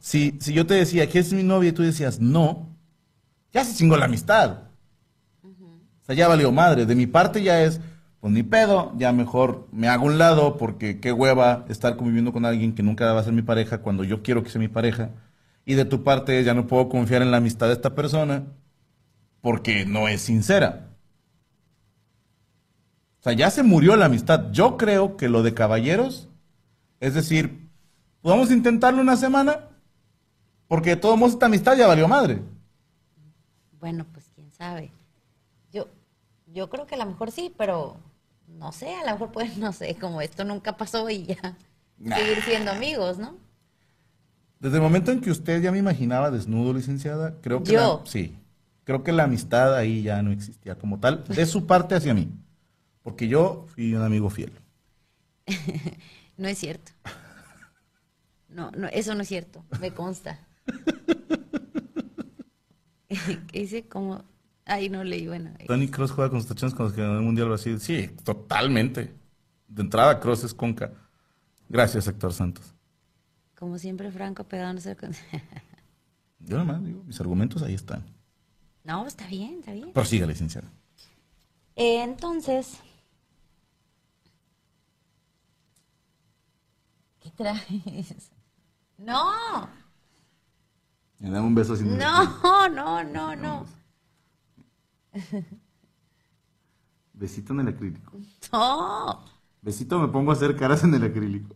Si, 0.00 0.36
si 0.40 0.52
yo 0.52 0.66
te 0.66 0.74
decía, 0.74 1.06
¿quieres 1.06 1.28
ser 1.28 1.38
mi 1.38 1.44
novia? 1.44 1.68
Y 1.68 1.72
tú 1.72 1.82
decías, 1.82 2.18
no, 2.18 2.76
ya 3.52 3.64
se 3.64 3.76
chingó 3.76 3.96
la 3.96 4.06
amistad. 4.06 4.64
O 5.44 6.04
sea, 6.04 6.16
ya 6.16 6.26
valió 6.26 6.50
madre. 6.50 6.86
De 6.86 6.96
mi 6.96 7.06
parte 7.06 7.42
ya 7.42 7.62
es, 7.62 7.80
pues 8.20 8.32
ni 8.32 8.42
pedo, 8.42 8.92
ya 8.96 9.12
mejor 9.12 9.68
me 9.70 9.88
hago 9.88 10.06
un 10.06 10.18
lado 10.18 10.56
porque 10.56 10.98
qué 10.98 11.12
hueva 11.12 11.64
estar 11.68 11.96
conviviendo 11.96 12.32
con 12.32 12.44
alguien 12.44 12.74
que 12.74 12.82
nunca 12.82 13.12
va 13.12 13.20
a 13.20 13.24
ser 13.24 13.32
mi 13.32 13.42
pareja 13.42 13.78
cuando 13.78 14.02
yo 14.02 14.22
quiero 14.22 14.42
que 14.42 14.50
sea 14.50 14.60
mi 14.60 14.68
pareja. 14.68 15.10
Y 15.64 15.74
de 15.74 15.84
tu 15.84 16.02
parte 16.02 16.42
ya 16.42 16.54
no 16.54 16.66
puedo 16.66 16.88
confiar 16.88 17.22
en 17.22 17.30
la 17.30 17.36
amistad 17.36 17.68
de 17.68 17.74
esta 17.74 17.94
persona 17.94 18.44
porque 19.40 19.86
no 19.86 20.08
es 20.08 20.22
sincera. 20.22 20.89
O 23.20 23.22
sea, 23.22 23.32
ya 23.34 23.50
se 23.50 23.62
murió 23.62 23.96
la 23.96 24.06
amistad. 24.06 24.50
Yo 24.50 24.76
creo 24.76 25.16
que 25.16 25.28
lo 25.28 25.42
de 25.42 25.52
caballeros, 25.54 26.28
es 27.00 27.14
decir, 27.14 27.68
vamos 28.22 28.50
a 28.50 28.54
intentarlo 28.54 29.00
una 29.02 29.16
semana 29.16 29.68
porque 30.68 30.90
de 30.90 30.96
todos 30.96 31.18
modos 31.18 31.34
esta 31.34 31.46
amistad 31.46 31.76
ya 31.76 31.86
valió 31.86 32.08
madre. 32.08 32.42
Bueno, 33.78 34.06
pues 34.12 34.30
quién 34.34 34.50
sabe. 34.52 34.90
Yo, 35.72 35.88
yo 36.46 36.68
creo 36.70 36.86
que 36.86 36.94
a 36.94 36.98
lo 36.98 37.06
mejor 37.06 37.30
sí, 37.30 37.52
pero 37.56 37.96
no 38.46 38.72
sé, 38.72 38.94
a 38.94 39.04
lo 39.04 39.12
mejor 39.12 39.32
pues 39.32 39.56
no 39.58 39.72
sé, 39.72 39.94
como 39.96 40.20
esto 40.20 40.44
nunca 40.44 40.76
pasó 40.76 41.08
y 41.10 41.24
ya 41.26 41.56
Nah. 42.02 42.16
seguir 42.16 42.42
siendo 42.44 42.70
amigos, 42.70 43.18
¿no? 43.18 43.36
Desde 44.58 44.76
el 44.76 44.82
momento 44.82 45.10
en 45.12 45.20
que 45.20 45.30
usted 45.30 45.60
ya 45.62 45.70
me 45.70 45.76
imaginaba 45.78 46.30
desnudo, 46.30 46.72
licenciada, 46.72 47.34
creo 47.42 47.62
que 47.62 47.72
Yo. 47.72 48.00
la- 48.02 48.10
sí, 48.10 48.38
creo 48.84 49.02
que 49.04 49.12
la 49.12 49.24
amistad 49.24 49.76
ahí 49.76 50.02
ya 50.02 50.22
no 50.22 50.30
existía 50.30 50.76
como 50.76 50.98
tal, 50.98 51.24
de 51.24 51.44
su 51.44 51.66
parte 51.66 51.94
hacia 51.94 52.14
mí, 52.14 52.30
porque 53.02 53.28
yo 53.28 53.66
fui 53.74 53.94
un 53.94 54.02
amigo 54.02 54.30
fiel. 54.30 54.52
No 56.36 56.48
es 56.48 56.56
cierto. 56.56 56.92
No, 58.48 58.70
no, 58.70 58.86
eso 58.88 59.14
no 59.14 59.20
es 59.20 59.28
cierto, 59.28 59.62
me 59.78 59.92
consta. 59.92 60.40
¿Qué 63.08 63.60
dice? 63.60 63.86
Como, 63.86 64.24
ay, 64.64 64.88
no 64.88 65.04
leí, 65.04 65.26
bueno. 65.26 65.50
Tony 65.66 65.88
Cross 65.88 66.12
juega 66.12 66.30
con 66.30 66.40
sus 66.40 66.48
tachones 66.48 66.74
cuando 66.74 66.96
ganó 66.96 67.18
el 67.18 67.24
Mundial 67.24 67.48
Brasil. 67.48 67.78
Sí, 67.78 68.08
totalmente. 68.24 69.12
De 69.68 69.82
entrada, 69.82 70.18
Cross 70.18 70.44
es 70.44 70.54
conca. 70.54 70.92
Gracias, 71.68 72.08
Héctor 72.08 72.32
Santos. 72.32 72.74
Como 73.54 73.76
siempre, 73.76 74.10
Franco 74.10 74.44
pegado 74.44 74.72
no 74.72 74.80
con... 74.96 75.12
Yo 76.38 76.56
nomás 76.56 76.82
digo, 76.82 77.04
mis 77.04 77.20
argumentos 77.20 77.62
ahí 77.62 77.74
están. 77.74 78.06
No, 78.82 79.06
está 79.06 79.26
bien, 79.26 79.58
está 79.60 79.72
bien. 79.72 79.92
Prosiga, 79.92 80.26
licenciada. 80.26 80.72
Eh, 81.76 82.02
entonces, 82.02 82.80
traes? 87.40 88.30
No, 88.98 89.70
Me 91.18 91.30
da 91.30 91.40
un 91.40 91.54
beso 91.54 91.72
así. 91.72 91.84
no, 91.84 92.68
no, 92.68 93.02
no, 93.02 93.34
no. 93.34 93.64
Besito 97.14 97.54
en 97.54 97.60
el 97.60 97.68
acrílico. 97.68 98.12
No. 98.52 99.24
Besito 99.62 99.98
me 99.98 100.08
pongo 100.08 100.32
a 100.32 100.34
hacer 100.34 100.54
caras 100.56 100.84
en 100.84 100.94
el 100.94 101.04
acrílico. 101.04 101.54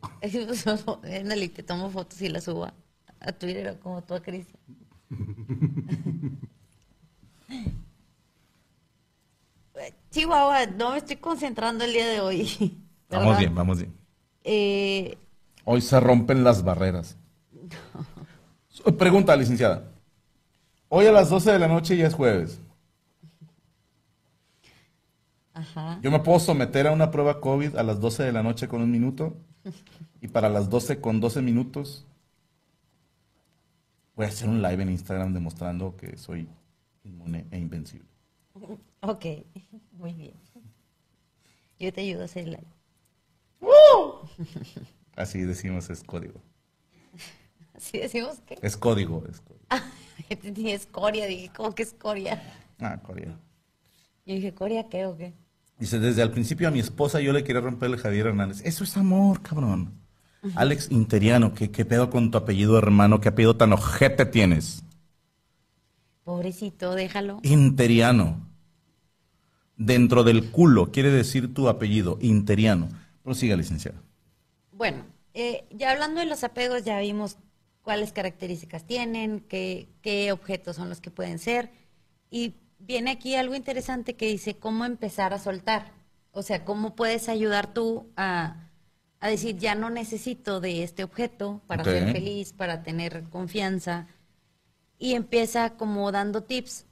Ándale, 1.03 1.49
te 1.51 1.63
tomo 1.63 1.91
fotos 1.91 2.21
y 2.23 2.29
las 2.29 2.45
subo 2.45 2.65
a, 3.21 3.33
Twitter 3.33 3.79
como 3.81 4.03
tú 4.03 4.15
a 4.15 4.23
Cristian. 4.23 4.61
Chihuahua, 10.11 10.67
no 10.67 10.93
me 10.93 10.99
estoy 10.99 11.17
concentrando 11.17 11.85
el 11.85 11.93
día 11.93 12.07
de 12.07 12.21
hoy. 12.21 12.81
Vamos 13.11 13.39
bien, 13.39 13.55
vamos 13.55 13.79
bien. 13.79 13.93
Eh, 14.45 15.19
Hoy 15.65 15.81
se 15.81 15.99
rompen 16.01 16.45
las 16.45 16.63
barreras. 16.63 17.17
Pregunta, 18.99 19.35
licenciada. 19.37 19.91
Hoy 20.89 21.07
a 21.07 21.13
las 21.13 21.31
12 21.31 21.53
de 21.53 21.59
la 21.59 21.69
noche 21.69 21.97
ya 21.97 22.07
es 22.07 22.15
jueves. 22.15 22.61
ajá. 25.55 25.99
Yo 26.03 26.11
me 26.11 26.21
puedo 26.21 26.39
someter 26.39 26.87
a 26.87 26.93
una 26.93 27.11
prueba 27.11 27.41
COVID 27.41 27.77
a 27.77 27.83
las 27.83 28.01
12 28.01 28.25
de 28.25 28.33
la 28.33 28.43
noche 28.43 28.69
con 28.69 28.83
un 28.83 28.91
minuto. 28.91 29.37
Y 30.21 30.29
para 30.29 30.49
las 30.49 30.69
12 30.69 31.01
con 31.01 31.21
12 31.21 31.43
minutos 31.43 32.07
voy 34.15 34.27
a 34.27 34.29
hacer 34.29 34.49
un 34.49 34.63
live 34.63 34.83
en 34.83 34.91
Instagram 34.91 35.33
demostrando 35.33 35.97
que 35.97 36.17
soy 36.17 36.49
inmune 37.05 37.47
e 37.51 37.59
invencible. 37.59 38.09
Ok, 39.01 39.25
muy 39.93 40.13
bien. 40.13 40.35
Yo 41.79 41.93
te 41.93 42.03
ayudo 42.03 42.23
a 42.23 42.25
hacer 42.27 42.49
el 42.49 42.59
Así 45.17 45.43
decimos, 45.43 45.91
es 45.91 46.03
código. 46.03 46.41
Así 47.75 47.99
decimos 47.99 48.41
que. 48.47 48.59
Es 48.63 48.77
código, 48.77 49.25
es 49.31 49.41
código. 49.41 49.65
Te 50.29 50.37
tenía 50.37 50.75
escoria, 50.75 51.27
dije, 51.27 51.51
¿cómo 51.55 51.75
que 51.75 51.83
escoria? 51.83 52.43
Ah, 52.81 52.99
código. 53.03 53.33
Yo 54.27 54.35
dije, 54.35 54.55
¿coria 54.55 54.89
qué 54.89 55.07
o 55.07 55.17
qué? 55.17 55.35
Dice, 55.79 55.99
desde 55.99 56.23
al 56.23 56.31
principio 56.31 56.69
a 56.69 56.71
mi 56.71 56.81
esposa 56.81 57.21
yo 57.21 57.33
le 57.33 57.45
quería 57.45 57.61
romperle 57.61 57.99
Javier 57.99 58.29
Hernández. 58.29 58.63
Eso 58.65 58.85
es 58.85 58.97
amor, 58.97 59.43
cabrón. 59.43 59.93
Alex 60.55 60.91
Interiano, 60.91 61.55
¿qué, 61.55 61.71
¿qué 61.71 61.85
pedo 61.85 62.11
con 62.11 62.31
tu 62.31 62.39
apellido, 62.39 62.79
hermano? 62.79 63.21
¿Qué 63.21 63.29
apellido 63.29 63.57
tan 63.57 63.73
ojete 63.73 64.27
tienes? 64.27 64.85
Pobrecito, 66.23 66.95
déjalo. 66.95 67.41
Interiano. 67.43 68.47
Dentro 69.77 70.23
del 70.23 70.51
culo 70.51 70.93
quiere 70.93 71.11
decir 71.11 71.53
tu 71.53 71.69
apellido, 71.69 72.19
Interiano. 72.21 72.89
Prosiga, 73.23 73.57
licenciado. 73.57 73.99
Bueno, 74.75 75.05
eh, 75.35 75.65
ya 75.71 75.93
hablando 75.93 76.21
de 76.21 76.27
los 76.27 76.43
apegos, 76.43 76.85
ya 76.85 76.99
vimos 76.99 77.39
cuáles 77.83 78.13
características 78.13 78.85
tienen, 78.85 79.41
qué, 79.41 79.89
qué 80.03 80.33
objetos 80.33 80.77
son 80.77 80.89
los 80.89 81.01
que 81.01 81.13
pueden 81.13 81.39
ser. 81.39 81.71
Y 82.29 82.57
viene 82.81 83.13
aquí 83.13 83.37
algo 83.37 83.55
interesante 83.55 84.15
que 84.15 84.27
dice 84.27 84.57
cómo 84.57 84.85
empezar 84.85 85.33
a 85.33 85.39
soltar. 85.39 85.93
O 86.33 86.43
sea, 86.43 86.65
cómo 86.65 86.97
puedes 86.97 87.29
ayudar 87.29 87.73
tú 87.73 88.11
a, 88.17 88.71
a 89.21 89.29
decir, 89.29 89.57
ya 89.59 89.77
no 89.77 89.91
necesito 89.91 90.61
de 90.61 90.83
este 90.83 91.05
objeto 91.05 91.63
para 91.69 91.85
ser 91.85 92.11
feliz, 92.11 92.53
para 92.53 92.83
tener 92.83 93.29
confianza. 93.31 94.09
Y 94.99 95.15
empieza 95.15 95.77
como 95.77 96.11
dando 96.11 96.43
tips. 96.43 96.87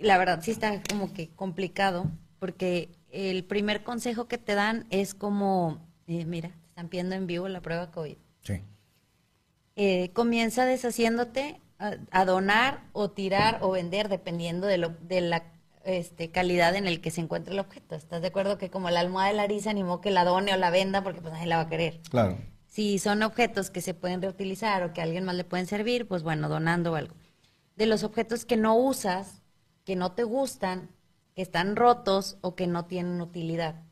La 0.00 0.16
verdad 0.16 0.40
sí 0.42 0.52
está 0.52 0.82
como 0.88 1.12
que 1.12 1.28
complicado, 1.28 2.06
porque 2.38 2.88
el 3.10 3.44
primer 3.44 3.82
consejo 3.82 4.28
que 4.28 4.38
te 4.38 4.54
dan 4.54 4.86
es 4.90 5.12
como, 5.12 5.86
eh, 6.06 6.24
mira, 6.24 6.52
están 6.78 6.90
pidiendo 6.90 7.16
en 7.16 7.26
vivo 7.26 7.48
la 7.48 7.60
prueba 7.60 7.90
COVID. 7.90 8.16
Sí. 8.42 8.62
Eh, 9.74 10.12
comienza 10.12 10.64
deshaciéndote 10.64 11.60
a, 11.80 11.96
a 12.12 12.24
donar 12.24 12.84
o 12.92 13.10
tirar 13.10 13.58
o 13.62 13.72
vender, 13.72 14.08
dependiendo 14.08 14.68
de, 14.68 14.78
lo, 14.78 14.90
de 15.00 15.20
la 15.22 15.42
este, 15.84 16.30
calidad 16.30 16.76
en 16.76 16.86
el 16.86 17.00
que 17.00 17.10
se 17.10 17.20
encuentra 17.20 17.52
el 17.52 17.58
objeto. 17.58 17.96
¿Estás 17.96 18.22
de 18.22 18.28
acuerdo 18.28 18.58
que 18.58 18.70
como 18.70 18.90
la 18.90 19.00
almohada 19.00 19.30
de 19.30 19.34
Larisa 19.34 19.70
animó 19.70 20.00
que 20.00 20.12
la 20.12 20.22
done 20.22 20.54
o 20.54 20.56
la 20.56 20.70
venda 20.70 21.02
porque 21.02 21.20
pues 21.20 21.32
nadie 21.32 21.46
la 21.46 21.56
va 21.56 21.62
a 21.62 21.68
querer? 21.68 22.00
Claro. 22.10 22.38
Si 22.68 23.00
son 23.00 23.24
objetos 23.24 23.70
que 23.70 23.80
se 23.80 23.92
pueden 23.92 24.22
reutilizar 24.22 24.84
o 24.84 24.92
que 24.92 25.00
a 25.00 25.04
alguien 25.04 25.24
más 25.24 25.34
le 25.34 25.42
pueden 25.42 25.66
servir, 25.66 26.06
pues 26.06 26.22
bueno, 26.22 26.48
donando 26.48 26.92
o 26.92 26.94
algo. 26.94 27.16
De 27.74 27.86
los 27.86 28.04
objetos 28.04 28.44
que 28.44 28.56
no 28.56 28.76
usas, 28.76 29.42
que 29.84 29.96
no 29.96 30.12
te 30.12 30.22
gustan, 30.22 30.90
que 31.34 31.42
están 31.42 31.74
rotos 31.74 32.38
o 32.40 32.54
que 32.54 32.68
no 32.68 32.84
tienen 32.84 33.20
utilidad. 33.20 33.82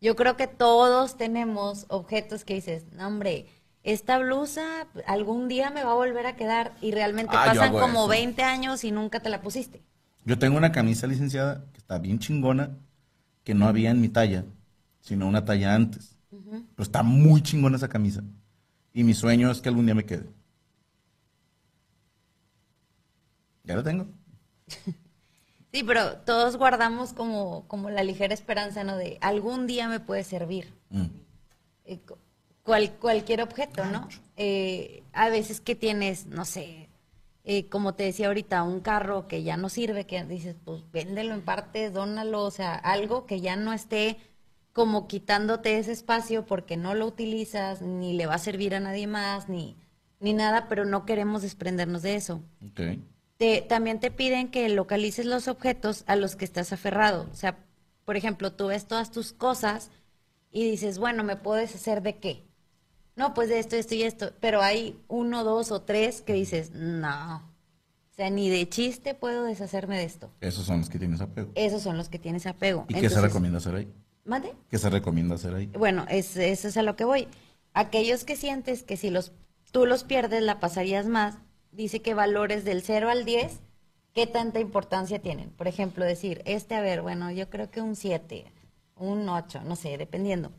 Yo 0.00 0.14
creo 0.16 0.36
que 0.36 0.46
todos 0.46 1.16
tenemos 1.16 1.86
objetos 1.88 2.44
que 2.44 2.54
dices, 2.54 2.84
no, 2.92 3.06
hombre, 3.06 3.46
esta 3.82 4.18
blusa 4.18 4.88
algún 5.06 5.48
día 5.48 5.70
me 5.70 5.84
va 5.84 5.92
a 5.92 5.94
volver 5.94 6.26
a 6.26 6.36
quedar 6.36 6.76
y 6.80 6.90
realmente 6.90 7.34
Ah, 7.36 7.46
pasan 7.46 7.72
como 7.72 8.00
eso. 8.00 8.08
20 8.08 8.42
años 8.42 8.84
y 8.84 8.90
nunca 8.92 9.20
te 9.20 9.30
la 9.30 9.40
pusiste. 9.40 9.82
Yo 10.24 10.38
tengo 10.38 10.56
una 10.58 10.72
camisa 10.72 11.06
licenciada 11.06 11.64
que 11.72 11.78
está 11.78 11.98
bien 11.98 12.18
chingona, 12.18 12.76
que 13.44 13.54
no 13.54 13.68
había 13.68 13.90
en 13.90 14.00
mi 14.00 14.08
talla, 14.08 14.44
sino 15.00 15.26
una 15.26 15.44
talla 15.44 15.74
antes. 15.74 16.16
Pero 16.30 16.82
está 16.82 17.02
muy 17.02 17.42
chingona 17.42 17.76
esa 17.76 17.88
camisa. 17.88 18.22
Y 18.92 19.04
mi 19.04 19.14
sueño 19.14 19.50
es 19.50 19.60
que 19.60 19.68
algún 19.68 19.86
día 19.86 19.94
me 19.94 20.04
quede. 20.04 20.28
Ya 23.64 23.76
la 23.76 23.82
tengo. 23.82 24.06
Sí, 25.76 25.84
pero 25.84 26.16
todos 26.24 26.56
guardamos 26.56 27.12
como, 27.12 27.68
como 27.68 27.90
la 27.90 28.02
ligera 28.02 28.32
esperanza, 28.32 28.82
¿no? 28.82 28.96
De 28.96 29.18
algún 29.20 29.66
día 29.66 29.88
me 29.88 30.00
puede 30.00 30.24
servir. 30.24 30.72
Mm. 30.88 31.04
Eh, 31.84 31.98
cu- 31.98 32.16
cual- 32.62 32.92
cualquier 32.98 33.42
objeto, 33.42 33.84
¿no? 33.84 34.08
Eh, 34.38 35.02
a 35.12 35.28
veces 35.28 35.60
que 35.60 35.74
tienes, 35.74 36.24
no 36.28 36.46
sé, 36.46 36.88
eh, 37.44 37.68
como 37.68 37.94
te 37.94 38.04
decía 38.04 38.28
ahorita, 38.28 38.62
un 38.62 38.80
carro 38.80 39.28
que 39.28 39.42
ya 39.42 39.58
no 39.58 39.68
sirve, 39.68 40.06
que 40.06 40.24
dices, 40.24 40.56
pues 40.64 40.82
véndelo 40.92 41.34
en 41.34 41.42
parte, 41.42 41.90
dónalo, 41.90 42.44
o 42.44 42.50
sea, 42.50 42.74
algo 42.74 43.26
que 43.26 43.42
ya 43.42 43.56
no 43.56 43.74
esté 43.74 44.16
como 44.72 45.06
quitándote 45.08 45.78
ese 45.78 45.92
espacio 45.92 46.46
porque 46.46 46.78
no 46.78 46.94
lo 46.94 47.04
utilizas, 47.06 47.82
ni 47.82 48.14
le 48.14 48.24
va 48.26 48.36
a 48.36 48.38
servir 48.38 48.74
a 48.74 48.80
nadie 48.80 49.06
más, 49.06 49.50
ni, 49.50 49.76
ni 50.20 50.32
nada, 50.32 50.68
pero 50.70 50.86
no 50.86 51.04
queremos 51.04 51.42
desprendernos 51.42 52.00
de 52.00 52.14
eso 52.14 52.40
Ok. 52.64 52.80
Te, 53.36 53.62
también 53.62 54.00
te 54.00 54.10
piden 54.10 54.48
que 54.48 54.68
localices 54.68 55.26
los 55.26 55.48
objetos 55.48 56.04
a 56.06 56.16
los 56.16 56.36
que 56.36 56.44
estás 56.44 56.72
aferrado. 56.72 57.28
O 57.30 57.34
sea, 57.34 57.58
por 58.04 58.16
ejemplo, 58.16 58.52
tú 58.52 58.68
ves 58.68 58.86
todas 58.86 59.10
tus 59.10 59.32
cosas 59.32 59.90
y 60.50 60.68
dices, 60.70 60.98
bueno, 60.98 61.24
¿me 61.24 61.36
puedo 61.36 61.60
deshacer 61.60 62.02
de 62.02 62.16
qué? 62.16 62.44
No, 63.16 63.34
pues 63.34 63.48
de 63.48 63.58
esto, 63.58 63.76
esto 63.76 63.94
y 63.94 64.02
esto. 64.02 64.32
Pero 64.40 64.62
hay 64.62 64.98
uno, 65.08 65.44
dos 65.44 65.70
o 65.72 65.82
tres 65.82 66.22
que 66.22 66.34
dices, 66.34 66.70
no. 66.72 67.36
O 67.36 68.14
sea, 68.16 68.30
ni 68.30 68.48
de 68.48 68.68
chiste 68.68 69.14
puedo 69.14 69.44
deshacerme 69.44 69.98
de 69.98 70.04
esto. 70.04 70.30
Esos 70.40 70.64
son 70.64 70.78
los 70.78 70.88
que 70.88 70.98
tienes 70.98 71.20
apego. 71.20 71.50
Esos 71.54 71.82
son 71.82 71.98
los 71.98 72.08
que 72.08 72.18
tienes 72.18 72.46
apego. 72.46 72.86
¿Y 72.88 72.94
qué 72.94 73.10
se 73.10 73.20
recomienda 73.20 73.58
hacer 73.58 73.74
ahí? 73.74 73.92
¿Mande? 74.24 74.54
¿Qué 74.70 74.78
se 74.78 74.90
recomienda 74.90 75.34
hacer 75.34 75.54
ahí? 75.54 75.66
Bueno, 75.66 76.06
es, 76.08 76.36
eso 76.36 76.68
es 76.68 76.76
a 76.76 76.82
lo 76.82 76.96
que 76.96 77.04
voy. 77.04 77.28
Aquellos 77.74 78.24
que 78.24 78.36
sientes 78.36 78.82
que 78.82 78.96
si 78.96 79.10
los, 79.10 79.32
tú 79.70 79.84
los 79.84 80.04
pierdes, 80.04 80.42
la 80.42 80.60
pasarías 80.60 81.06
más, 81.06 81.36
dice 81.76 82.02
que 82.02 82.14
valores 82.14 82.64
del 82.64 82.82
0 82.82 83.10
al 83.10 83.24
10, 83.24 83.60
¿qué 84.12 84.26
tanta 84.26 84.60
importancia 84.60 85.20
tienen? 85.20 85.50
Por 85.50 85.68
ejemplo, 85.68 86.04
decir, 86.04 86.42
este, 86.44 86.74
a 86.74 86.80
ver, 86.80 87.02
bueno, 87.02 87.30
yo 87.30 87.48
creo 87.50 87.70
que 87.70 87.80
un 87.80 87.94
7, 87.94 88.46
un 88.96 89.28
8, 89.28 89.62
no 89.64 89.76
sé, 89.76 89.96
dependiendo. 89.98 90.50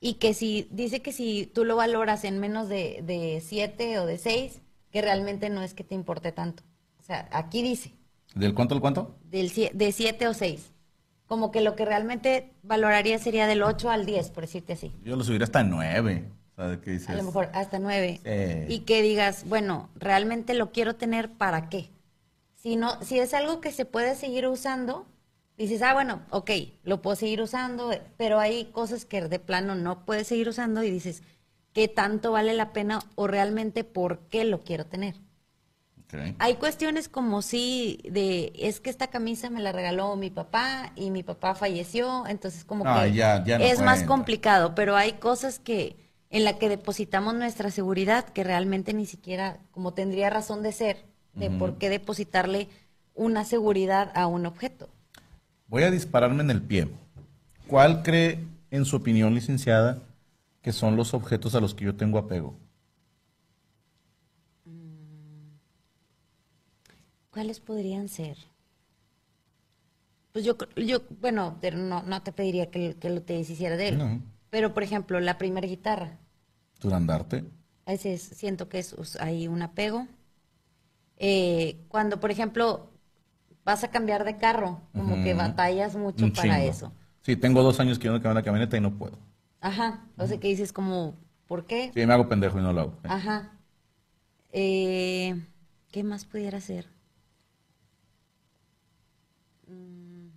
Y 0.00 0.14
que 0.14 0.34
si, 0.34 0.68
dice 0.70 1.02
que 1.02 1.12
si 1.12 1.46
tú 1.46 1.64
lo 1.64 1.76
valoras 1.76 2.24
en 2.24 2.38
menos 2.38 2.68
de, 2.68 3.00
de 3.02 3.42
7 3.44 3.98
o 3.98 4.06
de 4.06 4.18
6, 4.18 4.62
que 4.90 5.02
realmente 5.02 5.50
no 5.50 5.62
es 5.62 5.74
que 5.74 5.84
te 5.84 5.94
importe 5.94 6.32
tanto. 6.32 6.62
O 7.00 7.02
sea, 7.02 7.28
aquí 7.32 7.62
dice. 7.62 7.92
¿Del 8.34 8.54
cuánto 8.54 8.74
al 8.74 8.80
cuánto? 8.80 9.18
Del, 9.24 9.50
de 9.52 9.92
7 9.92 10.28
o 10.28 10.34
6 10.34 10.72
como 11.26 11.50
que 11.50 11.60
lo 11.60 11.74
que 11.74 11.84
realmente 11.84 12.52
valoraría 12.62 13.18
sería 13.18 13.46
del 13.46 13.62
8 13.62 13.90
al 13.90 14.06
10, 14.06 14.30
por 14.30 14.44
decirte 14.44 14.74
así. 14.74 14.92
Yo 15.02 15.16
lo 15.16 15.24
subiría 15.24 15.44
hasta 15.44 15.64
9 15.64 16.30
sea, 16.56 16.80
¿qué 16.80 16.90
dices? 16.92 17.10
A 17.10 17.14
lo 17.14 17.22
mejor 17.24 17.50
hasta 17.54 17.78
9. 17.78 18.20
Sí. 18.24 18.64
Y 18.68 18.80
que 18.80 19.02
digas, 19.02 19.44
bueno, 19.48 19.88
realmente 19.96 20.54
lo 20.54 20.72
quiero 20.72 20.96
tener 20.96 21.30
para 21.30 21.68
qué. 21.68 21.90
Si, 22.56 22.76
no, 22.76 23.02
si 23.02 23.18
es 23.18 23.34
algo 23.34 23.60
que 23.60 23.72
se 23.72 23.84
puede 23.84 24.14
seguir 24.16 24.46
usando, 24.48 25.06
dices, 25.56 25.82
ah, 25.82 25.94
bueno, 25.94 26.22
ok, 26.30 26.50
lo 26.84 27.02
puedo 27.02 27.16
seguir 27.16 27.42
usando, 27.42 27.90
pero 28.16 28.40
hay 28.40 28.66
cosas 28.66 29.04
que 29.04 29.22
de 29.22 29.38
plano 29.38 29.74
no 29.74 30.04
puedes 30.04 30.26
seguir 30.28 30.48
usando 30.48 30.82
y 30.82 30.90
dices, 30.90 31.22
¿qué 31.72 31.88
tanto 31.88 32.32
vale 32.32 32.54
la 32.54 32.72
pena 32.72 33.00
o 33.14 33.26
realmente 33.26 33.84
por 33.84 34.18
qué 34.28 34.44
lo 34.44 34.60
quiero 34.60 34.86
tener? 34.86 35.14
Hay 36.38 36.54
cuestiones 36.56 37.08
como 37.08 37.42
si 37.42 37.98
de 38.04 38.52
es 38.56 38.80
que 38.80 38.90
esta 38.90 39.08
camisa 39.08 39.50
me 39.50 39.60
la 39.60 39.72
regaló 39.72 40.16
mi 40.16 40.30
papá 40.30 40.92
y 40.94 41.10
mi 41.10 41.22
papá 41.22 41.54
falleció, 41.54 42.26
entonces 42.26 42.64
como 42.64 42.84
No, 42.84 43.04
que 43.06 43.12
ya- 43.12 43.42
ya 43.44 43.58
no 43.58 43.64
es 43.64 43.80
más 43.80 44.02
complicado, 44.02 44.74
pero 44.74 44.96
hay 44.96 45.14
cosas 45.14 45.58
que 45.58 45.96
en 46.36 46.44
la 46.44 46.58
que 46.58 46.68
depositamos 46.68 47.34
nuestra 47.34 47.70
seguridad 47.70 48.28
que 48.28 48.44
realmente 48.44 48.92
ni 48.92 49.06
siquiera 49.06 49.58
como 49.70 49.94
tendría 49.94 50.28
razón 50.28 50.62
de 50.62 50.70
ser 50.70 51.06
de 51.32 51.48
por 51.48 51.78
qué 51.78 51.88
depositarle 51.88 52.68
una 53.14 53.46
seguridad 53.46 54.12
a 54.14 54.26
un 54.26 54.44
objeto. 54.44 54.90
Voy 55.66 55.84
a 55.84 55.90
dispararme 55.90 56.42
en 56.42 56.50
el 56.50 56.60
pie. 56.60 56.88
¿Cuál 57.68 58.02
cree, 58.02 58.44
en 58.70 58.84
su 58.84 58.96
opinión, 58.96 59.34
licenciada, 59.34 60.02
que 60.60 60.72
son 60.72 60.94
los 60.94 61.14
objetos 61.14 61.54
a 61.54 61.60
los 61.60 61.74
que 61.74 61.86
yo 61.86 61.96
tengo 61.96 62.18
apego? 62.18 62.54
¿Cuáles 67.30 67.60
podrían 67.60 68.08
ser? 68.10 68.36
Pues 70.32 70.44
yo, 70.44 70.56
yo 70.76 71.00
bueno, 71.20 71.56
pero 71.62 71.78
no, 71.78 72.02
no 72.02 72.22
te 72.22 72.32
pediría 72.32 72.70
que, 72.70 72.94
que 72.94 73.08
lo 73.08 73.22
te 73.22 73.32
deshiciera 73.32 73.78
de 73.78 73.88
él. 73.88 73.98
No. 73.98 74.20
Pero, 74.50 74.74
por 74.74 74.82
ejemplo, 74.82 75.18
la 75.20 75.38
primera 75.38 75.66
guitarra. 75.66 76.18
Durandarte. 76.80 77.44
A 77.86 77.92
veces 77.92 78.22
siento 78.22 78.68
que 78.68 78.78
es 78.80 78.94
hay 79.20 79.48
un 79.48 79.62
apego. 79.62 80.06
Eh, 81.18 81.84
cuando, 81.88 82.20
por 82.20 82.30
ejemplo, 82.30 82.90
vas 83.64 83.84
a 83.84 83.90
cambiar 83.90 84.24
de 84.24 84.38
carro, 84.38 84.82
como 84.92 85.22
que 85.22 85.34
batallas 85.34 85.96
mucho 85.96 86.26
Un 86.26 86.32
para 86.32 86.58
chingo. 86.58 86.70
eso. 86.70 86.92
Sí, 87.22 87.36
tengo 87.36 87.62
dos 87.62 87.80
años 87.80 87.98
quiero 87.98 88.14
cambiar 88.16 88.36
la 88.36 88.42
camioneta 88.42 88.76
y 88.76 88.80
no 88.80 88.96
puedo. 88.98 89.18
Ajá. 89.60 90.06
O 90.16 90.26
sea, 90.26 90.38
que 90.40 90.48
dices 90.48 90.72
como, 90.72 91.14
¿por 91.46 91.66
qué? 91.66 91.90
Sí, 91.94 92.06
me 92.06 92.12
hago 92.14 92.28
pendejo 92.28 92.58
y 92.58 92.62
no 92.62 92.72
lo 92.72 92.80
hago. 92.82 92.98
Ajá. 93.04 93.52
Eh, 94.52 95.34
¿Qué 95.92 96.02
más 96.04 96.24
pudiera 96.24 96.60
ser? 96.60 96.86
Mm, 99.68 100.28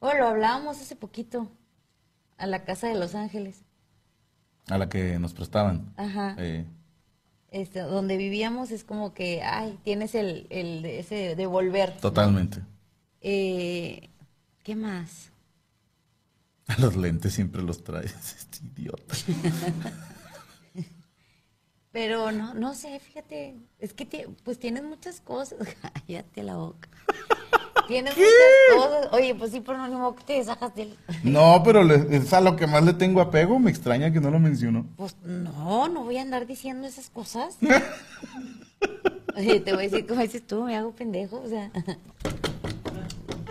Oh, 0.00 0.12
lo 0.14 0.28
hablábamos 0.28 0.80
hace 0.80 0.96
poquito. 0.96 1.50
A 2.38 2.46
la 2.46 2.64
casa 2.64 2.88
de 2.88 2.96
Los 2.96 3.14
Ángeles. 3.16 3.63
A 4.68 4.78
la 4.78 4.88
que 4.88 5.18
nos 5.18 5.34
prestaban. 5.34 5.92
Ajá. 5.96 6.34
Eh, 6.38 6.64
Este, 7.50 7.80
donde 7.80 8.16
vivíamos 8.16 8.70
es 8.70 8.82
como 8.84 9.14
que, 9.14 9.42
ay, 9.42 9.78
tienes 9.84 10.14
el, 10.14 10.46
el 10.50 10.84
ese 10.84 11.36
devolver. 11.36 11.96
totalmente. 11.98 12.60
Eh, 13.20 14.10
¿Qué 14.62 14.74
más? 14.74 15.30
Los 16.78 16.96
lentes 16.96 17.34
siempre 17.34 17.62
los 17.62 17.84
traes. 17.84 18.14
Este 18.38 18.58
idiota. 18.80 19.14
Pero 21.92 22.32
no, 22.32 22.54
no 22.54 22.74
sé, 22.74 22.98
fíjate, 22.98 23.54
es 23.78 23.94
que 23.94 24.28
pues 24.42 24.58
tienes 24.58 24.82
muchas 24.82 25.20
cosas. 25.20 25.58
Cállate 26.06 26.42
la 26.42 26.56
boca. 26.56 26.88
Muchas 27.88 28.14
cosas. 28.74 29.08
Oye, 29.12 29.34
pues 29.34 29.50
sí, 29.52 29.60
por 29.60 29.76
no 29.76 29.86
ni 29.88 29.94
modo 29.94 30.14
que 30.16 30.24
te 30.24 30.32
deshagas 30.34 30.74
de 30.74 30.82
él. 30.82 30.96
No, 31.22 31.62
pero 31.64 31.82
le- 31.84 32.16
es 32.16 32.32
a 32.32 32.40
lo 32.40 32.56
que 32.56 32.66
más 32.66 32.82
le 32.84 32.92
tengo 32.94 33.20
apego. 33.20 33.58
Me 33.58 33.70
extraña 33.70 34.10
que 34.12 34.20
no 34.20 34.30
lo 34.30 34.38
mencionó. 34.40 34.86
Pues 34.96 35.16
no, 35.24 35.88
no 35.88 36.04
voy 36.04 36.18
a 36.18 36.22
andar 36.22 36.46
diciendo 36.46 36.86
esas 36.86 37.10
cosas. 37.10 37.56
Oye, 39.36 39.60
te 39.60 39.72
voy 39.72 39.86
a 39.86 39.88
decir, 39.88 40.06
como 40.06 40.20
dices 40.22 40.46
tú, 40.46 40.64
me 40.64 40.76
hago 40.76 40.92
pendejo, 40.92 41.40
o 41.44 41.48
sea. 41.48 41.70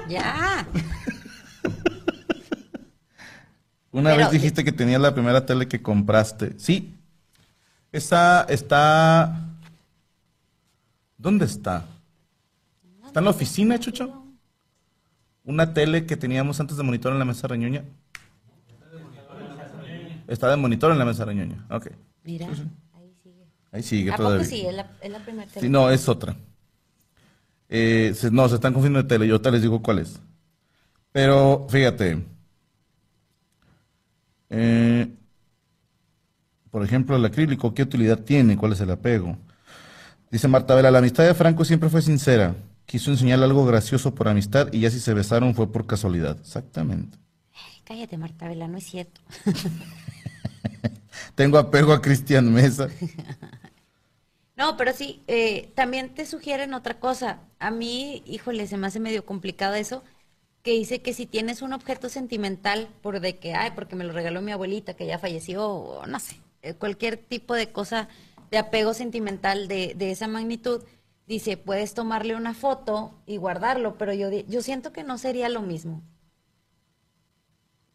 ya. 0.08 0.66
Una 3.92 4.10
Pero- 4.12 4.24
vez 4.24 4.32
dijiste 4.32 4.64
que 4.64 4.72
tenías 4.72 5.00
la 5.02 5.14
primera 5.14 5.46
tele 5.46 5.68
que 5.68 5.82
compraste. 5.82 6.54
Sí. 6.58 6.96
Está, 7.92 8.46
está. 8.50 9.50
¿Dónde 11.18 11.46
está? 11.46 11.86
¿Está 13.06 13.20
en 13.20 13.26
la 13.26 13.32
oficina, 13.32 13.80
Chucho? 13.80 14.23
Una 15.46 15.74
tele 15.74 16.06
que 16.06 16.16
teníamos 16.18 16.60
antes 16.60 16.78
de 16.78 16.84
monitor 16.84 17.12
en 17.12 17.20
la 17.20 17.26
mesa 17.26 17.48
reñoña. 17.48 17.84
Está 20.28 20.50
de 20.50 20.56
monitor 20.56 20.92
en 20.92 21.00
la 21.00 21.06
mesa 21.06 21.26
reñoña. 21.26 21.66
Ok. 21.70 21.88
Mira, 22.24 22.48
ahí 22.48 23.14
sigue. 23.22 23.46
Ahí 23.72 23.84
sigue 23.84 24.12
¿A 24.12 24.16
todavía. 24.16 24.38
poco 24.40 24.50
sí? 24.50 24.66
Es 24.66 24.74
la, 24.74 24.92
es 25.02 25.12
la 25.12 25.20
primera 25.20 25.50
Sí, 25.52 25.68
no, 25.70 25.90
es 25.90 26.08
otra. 26.08 26.36
Eh, 27.68 28.14
se- 28.16 28.32
no, 28.32 28.48
se 28.48 28.56
están 28.56 28.74
confundiendo 28.74 29.04
de 29.04 29.10
tele. 29.10 29.28
Yo 29.28 29.34
ahorita 29.34 29.52
les 29.52 29.62
digo 29.62 29.82
cuál 29.82 30.00
es. 30.00 30.20
Pero, 31.12 31.68
fíjate. 31.70 32.24
Eh, 34.50 35.14
por 36.72 36.84
ejemplo, 36.86 37.16
el 37.18 37.26
acrílico, 37.26 37.74
¿qué 37.74 37.84
utilidad 37.84 38.20
tiene? 38.20 38.56
¿Cuál 38.58 38.72
es 38.74 38.80
el 38.82 38.92
apego? 38.92 39.38
Dice 40.32 40.48
Marta 40.48 40.74
Vela, 40.74 40.90
la 40.90 41.00
amistad 41.00 41.26
de 41.26 41.34
Franco 41.34 41.66
siempre 41.66 41.90
fue 41.90 42.02
sincera. 42.02 42.56
Quiso 42.86 43.12
enseñarle 43.12 43.46
algo 43.46 43.66
gracioso 43.66 44.14
por 44.16 44.28
amistad 44.28 44.72
y 44.72 44.82
ya 44.82 44.92
si 44.92 45.00
se 45.00 45.14
besaron 45.14 45.56
fue 45.56 45.72
por 45.72 45.86
casualidad. 45.88 46.38
Exactamente. 46.40 47.18
Cállate, 47.84 48.18
Marta 48.18 48.48
Vela, 48.48 48.68
no 48.68 48.78
es 48.78 48.86
cierto. 48.86 49.22
Tengo 51.36 51.58
apego 51.58 51.94
a 51.94 52.02
Cristian 52.02 52.52
Mesa. 52.52 52.90
No, 54.56 54.78
pero 54.78 54.94
sí, 54.94 55.24
eh, 55.28 55.72
también 55.76 56.14
te 56.14 56.26
sugieren 56.26 56.74
otra 56.74 57.00
cosa. 57.00 57.40
A 57.60 57.72
mí, 57.72 58.22
híjole, 58.26 58.68
se 58.68 58.78
me 58.78 58.88
hace 58.88 59.00
medio 59.00 59.26
complicado 59.26 59.74
eso, 59.74 60.04
que 60.64 60.72
dice 60.72 61.02
que 61.02 61.14
si 61.14 61.26
tienes 61.26 61.62
un 61.62 61.74
objeto 61.74 62.10
sentimental 62.10 62.90
por 63.02 63.20
de 63.20 63.40
que, 63.40 63.56
ay, 63.56 63.72
porque 63.76 63.96
me 63.96 64.04
lo 64.04 64.14
regaló 64.14 64.42
mi 64.42 64.52
abuelita 64.52 64.96
que 64.96 65.08
ya 65.08 65.20
falleció, 65.20 65.68
o 65.68 66.06
no 66.08 66.20
sé, 66.20 66.40
eh, 66.62 66.76
cualquier 66.76 67.18
tipo 67.18 67.56
de 67.56 67.72
cosa 67.72 68.10
de 68.52 68.60
apego 68.60 68.94
sentimental 68.94 69.68
de, 69.68 69.96
de 69.96 70.12
esa 70.12 70.28
magnitud, 70.28 70.84
dice, 71.28 71.58
puedes 71.58 71.94
tomarle 71.94 72.36
una 72.36 72.54
foto 72.54 73.22
y 73.26 73.38
guardarlo, 73.38 73.98
pero 73.98 74.14
yo, 74.14 74.30
yo 74.32 74.62
siento 74.62 74.92
que 74.94 75.04
no 75.04 75.18
sería 75.18 75.50
lo 75.50 75.62
mismo. 75.62 76.02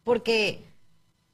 Porque 0.03 0.63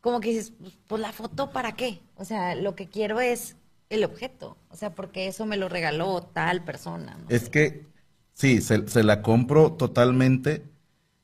como 0.05 0.19
que 0.19 0.29
dices, 0.29 0.53
pues, 0.60 0.77
pues 0.88 1.01
la 1.01 1.12
foto 1.12 1.49
para 1.49 1.71
qué? 1.71 1.99
O 2.15 2.25
sea, 2.25 2.53
lo 2.53 2.75
que 2.75 2.88
quiero 2.88 3.19
es 3.19 3.55
el 3.89 4.03
objeto. 4.03 4.55
O 4.69 4.75
sea, 4.75 4.93
porque 4.93 5.27
eso 5.27 5.47
me 5.47 5.58
lo 5.58 5.67
regaló 5.67 6.21
tal 6.21 6.63
persona. 6.63 7.17
¿no? 7.17 7.29
Es 7.29 7.49
que, 7.49 7.88
sí, 8.34 8.62
se, 8.62 8.88
se 8.88 9.03
la 9.03 9.23
compro 9.23 9.73
totalmente 9.73 10.63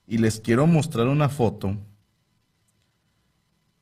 y 0.07 0.17
les 0.17 0.39
quiero 0.39 0.65
mostrar 0.65 1.07
una 1.07 1.29
foto. 1.29 1.77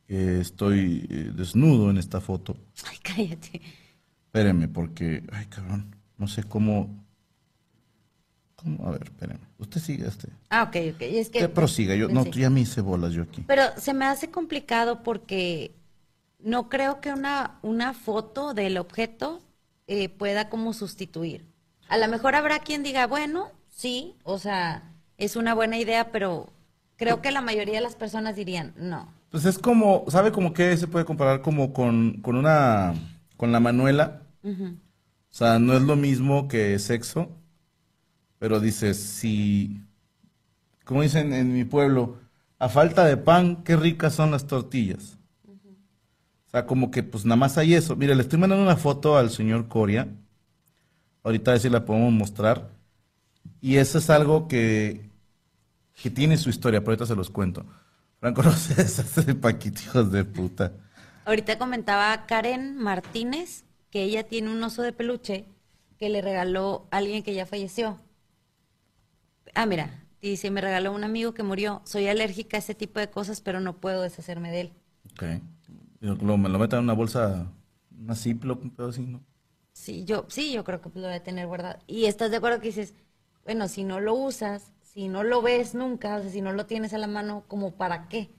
estoy 0.07 1.07
eh, 1.09 1.31
desnudo 1.33 1.89
en 1.89 1.97
esta 1.97 2.19
foto. 2.19 2.57
Ay, 2.85 2.97
cállate. 3.01 3.61
Espérenme, 4.25 4.67
porque, 4.67 5.23
ay, 5.31 5.45
cabrón, 5.45 5.95
no 6.19 6.27
sé 6.27 6.43
cómo... 6.43 6.89
cómo 8.55 8.85
a 8.87 8.91
ver, 8.91 9.03
espérenme. 9.03 9.47
Usted 9.57 9.81
sigue 9.81 10.07
este. 10.07 10.27
Ah, 10.49 10.63
ok, 10.63 10.95
ok. 10.95 11.01
Y 11.01 11.17
es 11.17 11.29
que, 11.29 11.39
Usted 11.39 11.51
prosiga. 11.51 11.95
Yo, 11.95 12.07
no, 12.09 12.25
ya 12.25 12.49
me 12.49 12.61
hice 12.61 12.81
bolas 12.81 13.13
yo 13.13 13.23
aquí. 13.23 13.43
Pero 13.47 13.63
se 13.77 13.93
me 13.93 14.05
hace 14.05 14.29
complicado 14.29 15.01
porque 15.01 15.71
no 16.39 16.69
creo 16.69 17.01
que 17.01 17.11
una, 17.11 17.59
una 17.61 17.93
foto 17.93 18.53
del 18.53 18.77
objeto 18.77 19.41
eh, 19.87 20.09
pueda 20.09 20.49
como 20.49 20.73
sustituir. 20.73 21.45
A 21.87 21.97
lo 21.97 22.07
mejor 22.07 22.35
habrá 22.35 22.59
quien 22.59 22.83
diga, 22.83 23.07
bueno, 23.07 23.49
sí, 23.69 24.15
o 24.23 24.37
sea, 24.37 24.83
es 25.17 25.35
una 25.35 25.53
buena 25.55 25.77
idea, 25.77 26.11
pero 26.11 26.53
creo 26.97 27.21
que 27.21 27.31
la 27.31 27.41
mayoría 27.41 27.75
de 27.75 27.81
las 27.81 27.95
personas 27.95 28.35
dirían, 28.35 28.73
no. 28.77 29.11
Pues 29.31 29.45
es 29.45 29.57
como, 29.57 30.05
¿sabe 30.09 30.31
como 30.31 30.53
que 30.53 30.75
se 30.77 30.87
puede 30.87 31.05
comparar 31.05 31.41
como 31.41 31.73
con, 31.73 32.21
con 32.21 32.35
una, 32.35 32.93
con 33.37 33.51
la 33.51 33.59
manuela? 33.59 34.21
Ujú. 34.43 34.77
O 35.31 35.33
sea, 35.33 35.59
no 35.59 35.73
es 35.73 35.81
lo 35.81 35.95
mismo 35.95 36.47
que 36.47 36.77
sexo, 36.79 37.29
pero 38.39 38.59
dices, 38.59 38.97
si, 38.97 39.81
como 40.85 41.01
dicen 41.01 41.33
en 41.33 41.53
mi 41.53 41.65
pueblo, 41.65 42.17
a 42.57 42.67
falta 42.67 43.05
de 43.05 43.17
pan, 43.17 43.63
qué 43.63 43.75
ricas 43.75 44.15
son 44.15 44.31
las 44.31 44.47
tortillas. 44.47 45.17
O 46.47 46.51
sea, 46.51 46.65
como 46.65 46.89
que 46.89 47.03
pues 47.03 47.25
nada 47.25 47.35
más 47.35 47.57
hay 47.59 47.75
eso. 47.75 47.95
Mire, 47.95 48.15
le 48.15 48.23
estoy 48.23 48.39
mandando 48.39 48.63
una 48.63 48.75
foto 48.75 49.17
al 49.17 49.29
señor 49.29 49.67
Coria. 49.67 50.07
Ahorita 51.23 51.51
a 51.51 51.53
ver 51.53 51.61
si 51.61 51.69
la 51.69 51.85
podemos 51.85 52.11
mostrar. 52.11 52.71
Y 53.61 53.75
eso 53.75 53.99
es 53.99 54.09
algo 54.09 54.47
que, 54.47 55.09
que 56.01 56.09
tiene 56.09 56.37
su 56.37 56.49
historia, 56.49 56.79
pero 56.79 56.91
ahorita 56.91 57.05
se 57.05 57.15
los 57.15 57.29
cuento. 57.29 57.65
Franco 58.19 58.41
no 59.27 59.39
Paquito, 59.39 59.81
hijos 59.81 60.11
de 60.11 60.25
puta. 60.25 60.73
Ahorita 61.25 61.59
comentaba 61.59 62.25
Karen 62.25 62.77
Martínez 62.77 63.63
que 63.89 64.03
ella 64.03 64.23
tiene 64.27 64.51
un 64.51 64.63
oso 64.63 64.81
de 64.81 64.93
peluche 64.93 65.45
que 65.97 66.09
le 66.09 66.21
regaló 66.21 66.87
a 66.91 66.97
alguien 66.97 67.23
que 67.23 67.33
ya 67.33 67.45
falleció. 67.45 67.99
Ah, 69.55 69.65
mira, 69.65 70.05
dice, 70.21 70.51
me 70.51 70.61
regaló 70.61 70.93
un 70.93 71.03
amigo 71.03 71.33
que 71.33 71.43
murió. 71.43 71.81
Soy 71.85 72.07
alérgica 72.07 72.57
a 72.57 72.59
ese 72.59 72.75
tipo 72.75 72.99
de 72.99 73.09
cosas, 73.09 73.41
pero 73.41 73.59
no 73.59 73.77
puedo 73.79 74.01
deshacerme 74.01 74.51
de 74.51 74.61
él. 74.61 74.73
Ok. 75.11 75.23
Y 76.01 76.05
Lo, 76.07 76.37
me 76.37 76.49
lo 76.49 76.59
metan 76.59 76.79
en 76.79 76.83
una 76.85 76.93
bolsa, 76.93 77.51
una 77.97 78.15
Ziploc, 78.15 78.63
un 78.63 78.71
pedo 78.71 78.89
así, 78.89 79.01
¿no? 79.05 79.23
Sí, 79.73 80.03
yo, 80.05 80.25
sí, 80.29 80.51
yo 80.53 80.63
creo 80.63 80.81
que 80.81 80.89
lo 80.93 81.07
debe 81.07 81.19
tener 81.19 81.47
guardado. 81.47 81.79
Y 81.87 82.05
estás 82.05 82.31
de 82.31 82.37
acuerdo 82.37 82.59
que 82.59 82.67
dices, 82.67 82.93
bueno, 83.45 83.67
si 83.67 83.83
no 83.83 83.99
lo 83.99 84.13
usas, 84.13 84.73
si 84.81 85.07
no 85.07 85.23
lo 85.23 85.41
ves 85.41 85.73
nunca, 85.75 86.17
o 86.17 86.21
sea, 86.21 86.29
si 86.31 86.41
no 86.41 86.51
lo 86.53 86.65
tienes 86.65 86.93
a 86.93 86.97
la 86.97 87.07
mano, 87.07 87.43
¿como 87.47 87.71
para 87.75 88.07
qué? 88.09 88.29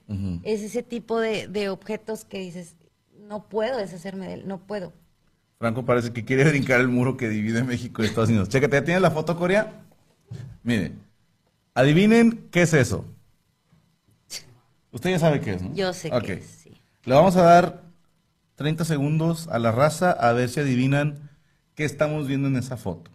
Es 0.43 0.61
ese 0.61 0.83
tipo 0.83 1.19
de, 1.19 1.47
de 1.47 1.69
objetos 1.69 2.25
que 2.25 2.39
dices, 2.39 2.75
no 3.13 3.49
puedo 3.49 3.77
deshacerme 3.77 4.27
de 4.27 4.33
él, 4.35 4.47
no 4.47 4.59
puedo. 4.67 4.93
Franco 5.61 5.85
parece 5.85 6.11
que 6.11 6.25
quiere 6.25 6.43
brincar 6.49 6.81
el 6.81 6.87
muro 6.87 7.17
que 7.17 7.29
divide 7.29 7.63
México 7.63 8.01
y 8.01 8.07
Estados 8.07 8.29
Unidos. 8.29 8.49
Chécate, 8.49 8.77
¿ya 8.77 8.83
tienes 8.83 9.01
la 9.03 9.11
foto, 9.11 9.37
Corea? 9.37 9.85
Mire, 10.63 10.93
adivinen 11.75 12.47
qué 12.51 12.63
es 12.63 12.73
eso. 12.73 13.05
Usted 14.91 15.11
ya 15.11 15.19
sabe 15.19 15.39
qué 15.39 15.53
es, 15.53 15.61
¿no? 15.61 15.73
Yo 15.75 15.93
sé 15.93 16.09
Ok. 16.11 16.23
que 16.23 16.41
sí. 16.41 16.81
Le 17.05 17.13
vamos 17.13 17.35
a 17.35 17.43
dar 17.43 17.83
30 18.55 18.85
segundos 18.85 19.47
a 19.49 19.59
la 19.59 19.71
raza 19.71 20.11
a 20.11 20.33
ver 20.33 20.49
si 20.49 20.59
adivinan 20.59 21.29
qué 21.75 21.85
estamos 21.85 22.27
viendo 22.27 22.47
en 22.47 22.57
esa 22.57 22.75
foto. 22.75 23.11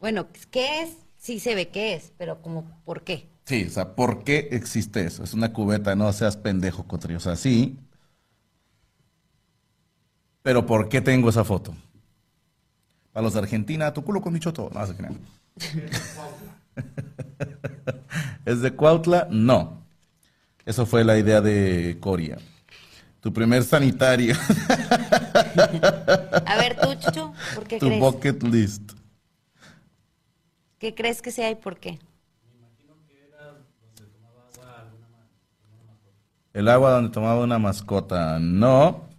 Bueno, 0.00 0.28
¿qué 0.50 0.82
es? 0.82 0.96
Sí 1.18 1.38
se 1.40 1.54
ve 1.54 1.68
qué 1.68 1.94
es, 1.94 2.12
pero 2.16 2.40
como, 2.40 2.80
¿por 2.84 3.02
qué? 3.02 3.28
Sí, 3.44 3.64
o 3.64 3.70
sea, 3.70 3.94
¿por 3.94 4.24
qué 4.24 4.48
existe 4.52 5.04
eso? 5.06 5.22
Es 5.22 5.32
una 5.32 5.52
cubeta, 5.52 5.94
no 5.94 6.12
seas 6.12 6.36
pendejo, 6.36 6.86
Cotri. 6.88 7.14
O 7.14 7.20
sea, 7.20 7.36
sí. 7.36 7.78
Pero 10.46 10.64
¿por 10.64 10.88
qué 10.88 11.00
tengo 11.00 11.28
esa 11.28 11.42
foto? 11.42 11.74
Para 13.12 13.24
los 13.24 13.32
de 13.32 13.40
Argentina, 13.40 13.92
tu 13.92 14.04
culo 14.04 14.22
con 14.22 14.32
mi 14.32 14.38
choto. 14.38 14.70
No, 14.72 14.86
se 14.86 14.94
crean. 14.94 15.18
¿Es 18.44 18.60
de 18.60 18.70
Cuautla? 18.70 19.26
No. 19.28 19.82
Eso 20.64 20.86
fue 20.86 21.02
la 21.02 21.18
idea 21.18 21.40
de 21.40 21.96
Coria. 21.98 22.38
Tu 23.18 23.32
primer 23.32 23.64
sanitario, 23.64 24.36
A 26.46 26.56
ver, 26.60 26.76
tú, 26.80 26.94
Chucho, 26.94 27.34
¿por 27.56 27.66
qué 27.66 27.80
tu 27.80 27.88
crees? 27.88 28.00
bucket 28.00 28.40
list. 28.44 28.92
¿Qué 30.78 30.94
crees 30.94 31.22
que 31.22 31.32
sea 31.32 31.50
y 31.50 31.56
por 31.56 31.80
qué? 31.80 31.98
El 36.52 36.68
agua 36.68 36.92
donde 36.92 37.10
tomaba 37.10 37.42
una 37.42 37.58
mascota, 37.58 38.38
no. 38.38 39.15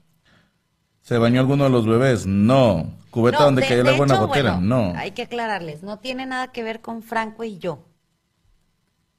¿Se 1.08 1.18
bañó 1.18 1.40
alguno 1.40 1.64
de 1.64 1.70
los 1.70 1.88
bebés? 1.88 2.26
No. 2.26 2.94
¿Cubeta 3.12 3.40
No, 3.40 3.46
donde 3.46 3.62
de- 3.62 3.68
cayó 3.70 3.80
el 3.80 3.86
de 3.88 3.94
agua 3.94 4.06
en 4.06 4.12
la 4.12 4.18
gotera? 4.20 4.52
bueno, 4.58 4.92
no. 4.92 5.00
Hay 5.00 5.12
que 5.12 5.22
aclararles, 5.22 5.82
no 5.82 6.00
tiene 6.00 6.26
nada 6.26 6.52
que 6.52 6.64
ver 6.64 6.82
con 6.82 7.02
Franco 7.02 7.46
y 7.46 7.58
yo. 7.60 7.86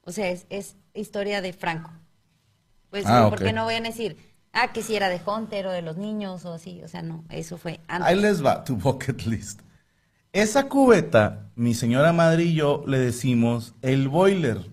O 0.03 0.13
sea, 0.13 0.29
es, 0.29 0.47
es 0.51 0.77
historia 0.93 1.41
de 1.41 1.55
Franco. 1.55 1.91
Pues, 2.91 3.07
Ah, 3.07 3.29
¿por 3.31 3.39
ok. 3.39 3.45
qué 3.47 3.53
no 3.55 3.65
vayan 3.65 3.87
a 3.87 3.89
decir, 3.89 4.19
ah, 4.53 4.71
que 4.73 4.83
si 4.83 4.97
era 4.97 5.09
de 5.09 5.19
Hunter 5.25 5.67
o 5.67 5.71
de 5.73 5.81
los 5.81 5.97
niños 5.97 6.45
o 6.45 6.53
así? 6.53 6.83
O 6.83 6.89
sea, 6.89 7.01
no, 7.01 7.25
eso 7.31 7.57
fue 7.57 7.81
antes. 7.89 8.07
Ahí 8.07 8.21
les 8.21 8.45
va 8.45 8.65
tu 8.65 8.77
bucket 8.77 9.23
list. 9.25 9.61
Esa 10.35 10.69
cubeta, 10.69 11.49
mi 11.57 11.73
señora 11.73 12.13
madre 12.13 12.43
y 12.45 12.55
yo 12.55 12.85
le 12.87 12.99
decimos 12.99 13.75
el 13.81 14.09
boiler. 14.09 14.71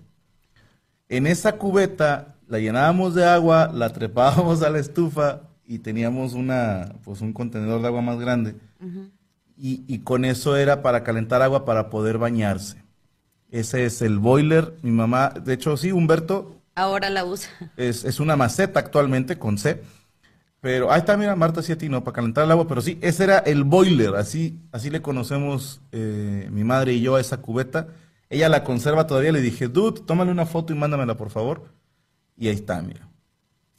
En 1.08 1.28
esa 1.28 1.54
cubeta 1.54 2.36
la 2.49 2.60
llenábamos 2.60 3.15
de 3.15 3.25
agua, 3.25 3.71
la 3.73 3.93
trepábamos 3.93 4.62
a 4.63 4.69
la 4.69 4.80
estufa 4.80 5.43
y 5.67 5.80
teníamos 5.80 6.34
una, 6.34 6.93
pues 7.04 7.21
un 7.21 7.34
contenedor 7.34 7.82
de 7.82 7.88
agua 7.88 8.01
más 8.01 8.19
grande. 8.19 8.56
y, 9.58 9.84
y 9.88 9.99
con 9.99 10.25
eso 10.25 10.56
era 10.58 10.82
para 10.82 11.04
calentar 11.04 11.41
agua 11.41 11.65
para 11.65 11.89
poder 11.89 12.17
bañarse. 12.17 12.84
Ese 13.51 13.86
es 13.86 14.01
el 14.01 14.19
boiler. 14.19 14.73
Mi 14.82 14.91
mamá, 14.91 15.30
de 15.30 15.54
hecho, 15.54 15.78
sí, 15.78 15.91
Humberto, 15.91 16.56
Ahora 16.75 17.10
la 17.10 17.23
usa. 17.23 17.49
es, 17.78 18.04
es 18.04 18.19
una 18.19 18.36
maceta 18.36 18.80
actualmente 18.82 19.38
con 19.39 19.58
C. 19.58 19.82
Pero 20.60 20.91
ahí 20.91 20.99
está, 20.99 21.15
mira, 21.15 21.36
Marta 21.36 21.62
sí 21.62 21.71
a 21.71 21.78
ti, 21.78 21.88
no, 21.89 22.04
para 22.04 22.15
calentar 22.15 22.43
el 22.43 22.51
agua, 22.51 22.67
pero 22.67 22.82
sí, 22.82 22.97
ese 23.01 23.23
era 23.25 23.38
el 23.38 23.63
boiler, 23.63 24.15
así, 24.15 24.60
así 24.71 24.89
le 24.89 24.99
conocemos 25.01 25.80
eh, 25.91 26.49
mi 26.51 26.63
madre 26.63 26.93
y 26.93 27.01
yo 27.01 27.15
a 27.15 27.21
esa 27.21 27.38
cubeta. 27.38 27.89
Ella 28.30 28.49
la 28.49 28.63
conserva 28.63 29.06
todavía, 29.06 29.32
le 29.32 29.42
dije, 29.42 29.67
dude, 29.67 30.02
tómale 30.02 30.31
una 30.31 30.48
foto 30.48 30.73
y 30.73 30.75
mándamela, 30.75 31.15
por 31.15 31.29
favor. 31.29 31.65
Y 32.35 32.48
ahí 32.48 32.56
está, 32.56 32.81
mira. 32.81 33.08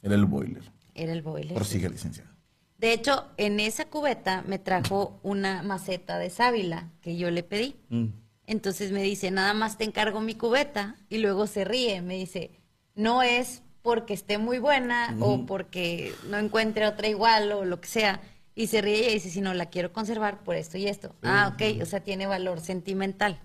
Era 0.01 0.15
el 0.15 0.25
boiler. 0.25 0.63
Era 0.97 1.13
el 1.13 1.21
boiler. 1.21 1.53
Prosigue, 1.53 1.89
licenciada. 1.89 2.35
De 2.77 2.93
hecho, 2.93 3.25
en 3.37 3.59
esa 3.59 3.85
cubeta 3.85 4.43
me 4.45 4.59
trajo 4.59 5.19
una 5.23 5.63
maceta 5.63 6.19
de 6.19 6.29
sábila 6.29 6.91
que 7.01 7.17
yo 7.17 7.31
le 7.31 7.43
pedí. 7.43 7.75
Mm. 7.89 8.07
Entonces 8.45 8.91
me 8.91 9.01
dice, 9.01 9.31
nada 9.31 9.53
más 9.53 9.77
te 9.77 9.83
encargo 9.83 10.21
mi 10.21 10.35
cubeta. 10.35 10.95
Y 11.09 11.19
luego 11.19 11.47
se 11.47 11.63
ríe, 11.63 12.01
me 12.01 12.15
dice, 12.15 12.51
no 12.95 13.23
es 13.23 13.63
porque 13.81 14.13
esté 14.13 14.37
muy 14.37 14.59
buena 14.59 15.15
o 15.21 15.45
porque 15.45 16.13
no 16.29 16.37
encuentre 16.37 16.85
otra 16.85 17.07
igual 17.07 17.51
o 17.51 17.65
lo 17.65 17.79
que 17.79 17.87
sea. 17.87 18.21
Y 18.53 18.67
se 18.67 18.81
ríe 18.81 19.11
y 19.11 19.13
dice, 19.13 19.29
si 19.29 19.39
no, 19.39 19.53
la 19.53 19.67
quiero 19.67 19.93
conservar 19.93 20.43
por 20.43 20.55
esto 20.55 20.77
y 20.77 20.87
esto. 20.87 21.15
Ah, 21.23 21.53
ok, 21.53 21.81
o 21.81 21.85
sea, 21.85 22.01
tiene 22.01 22.27
valor 22.27 22.59
sentimental. 22.59 23.39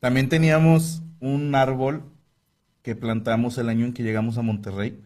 También 0.00 0.28
teníamos 0.28 1.02
un 1.20 1.54
árbol 1.54 2.04
que 2.82 2.94
plantamos 2.94 3.58
el 3.58 3.68
año 3.68 3.86
en 3.86 3.94
que 3.94 4.02
llegamos 4.02 4.38
a 4.38 4.42
Monterrey. 4.42 5.02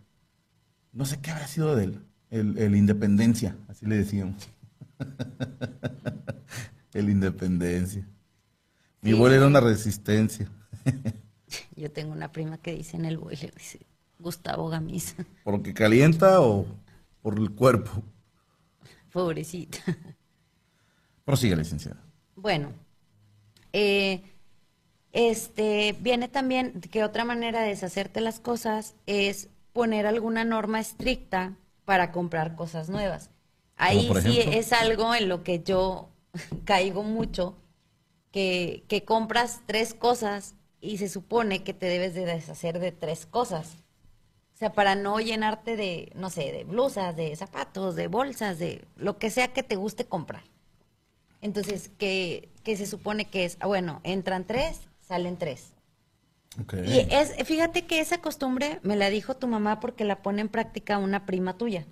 No 0.92 1.04
sé 1.04 1.20
qué 1.20 1.30
habrá 1.30 1.46
sido 1.46 1.76
de 1.76 1.84
él. 1.84 2.04
El, 2.30 2.58
el 2.58 2.76
Independencia, 2.76 3.56
así 3.68 3.86
le 3.86 3.96
decíamos. 3.96 4.48
el 6.92 7.08
Independencia. 7.10 8.06
Mi 9.00 9.12
boiler 9.12 9.38
era 9.38 9.46
una 9.46 9.60
resistencia. 9.60 10.50
Yo 11.76 11.90
tengo 11.90 12.12
una 12.12 12.32
prima 12.32 12.58
que 12.58 12.74
dice 12.74 12.96
en 12.96 13.04
el 13.04 13.18
boiler, 13.18 13.54
dice 13.54 13.80
Gustavo 14.18 14.68
Gamis. 14.68 15.14
¿Por 15.44 15.54
lo 15.54 15.62
que 15.62 15.74
calienta 15.74 16.40
o 16.40 16.66
por 17.22 17.38
el 17.38 17.50
cuerpo? 17.52 18.02
Pobrecita. 19.12 19.78
Prosigue, 21.24 21.56
licenciada. 21.56 22.02
Bueno, 22.36 22.72
eh, 23.72 24.22
este 25.12 25.96
viene 26.00 26.28
también 26.28 26.80
que 26.80 27.04
otra 27.04 27.24
manera 27.24 27.62
de 27.62 27.68
deshacerte 27.68 28.20
las 28.20 28.40
cosas 28.40 28.94
es 29.06 29.48
poner 29.78 30.08
alguna 30.08 30.44
norma 30.44 30.80
estricta 30.80 31.56
para 31.84 32.10
comprar 32.10 32.56
cosas 32.56 32.88
nuevas. 32.88 33.30
Ahí 33.76 34.10
sí 34.22 34.40
es 34.40 34.72
algo 34.72 35.14
en 35.14 35.28
lo 35.28 35.44
que 35.44 35.62
yo 35.62 36.08
caigo 36.64 37.04
mucho, 37.04 37.54
que, 38.32 38.82
que 38.88 39.04
compras 39.04 39.60
tres 39.66 39.94
cosas 39.94 40.56
y 40.80 40.98
se 40.98 41.08
supone 41.08 41.62
que 41.62 41.74
te 41.74 41.86
debes 41.86 42.12
de 42.14 42.26
deshacer 42.26 42.80
de 42.80 42.90
tres 42.90 43.24
cosas. 43.24 43.76
O 44.52 44.56
sea, 44.56 44.72
para 44.72 44.96
no 44.96 45.20
llenarte 45.20 45.76
de, 45.76 46.10
no 46.16 46.28
sé, 46.28 46.50
de 46.50 46.64
blusas, 46.64 47.14
de 47.14 47.36
zapatos, 47.36 47.94
de 47.94 48.08
bolsas, 48.08 48.58
de 48.58 48.84
lo 48.96 49.18
que 49.18 49.30
sea 49.30 49.52
que 49.52 49.62
te 49.62 49.76
guste 49.76 50.06
comprar. 50.06 50.42
Entonces, 51.40 51.88
que, 51.98 52.48
que 52.64 52.76
se 52.76 52.86
supone 52.86 53.26
que 53.26 53.44
es, 53.44 53.56
ah, 53.60 53.68
bueno, 53.68 54.00
entran 54.02 54.44
tres, 54.44 54.80
salen 55.02 55.36
tres. 55.36 55.72
Y 56.84 57.06
es, 57.10 57.34
fíjate 57.44 57.86
que 57.86 58.00
esa 58.00 58.18
costumbre 58.18 58.80
me 58.82 58.96
la 58.96 59.10
dijo 59.10 59.36
tu 59.36 59.46
mamá 59.46 59.80
porque 59.80 60.04
la 60.04 60.22
pone 60.22 60.40
en 60.40 60.48
práctica 60.48 60.98
una 60.98 61.24
prima 61.24 61.56
tuya 61.56 61.86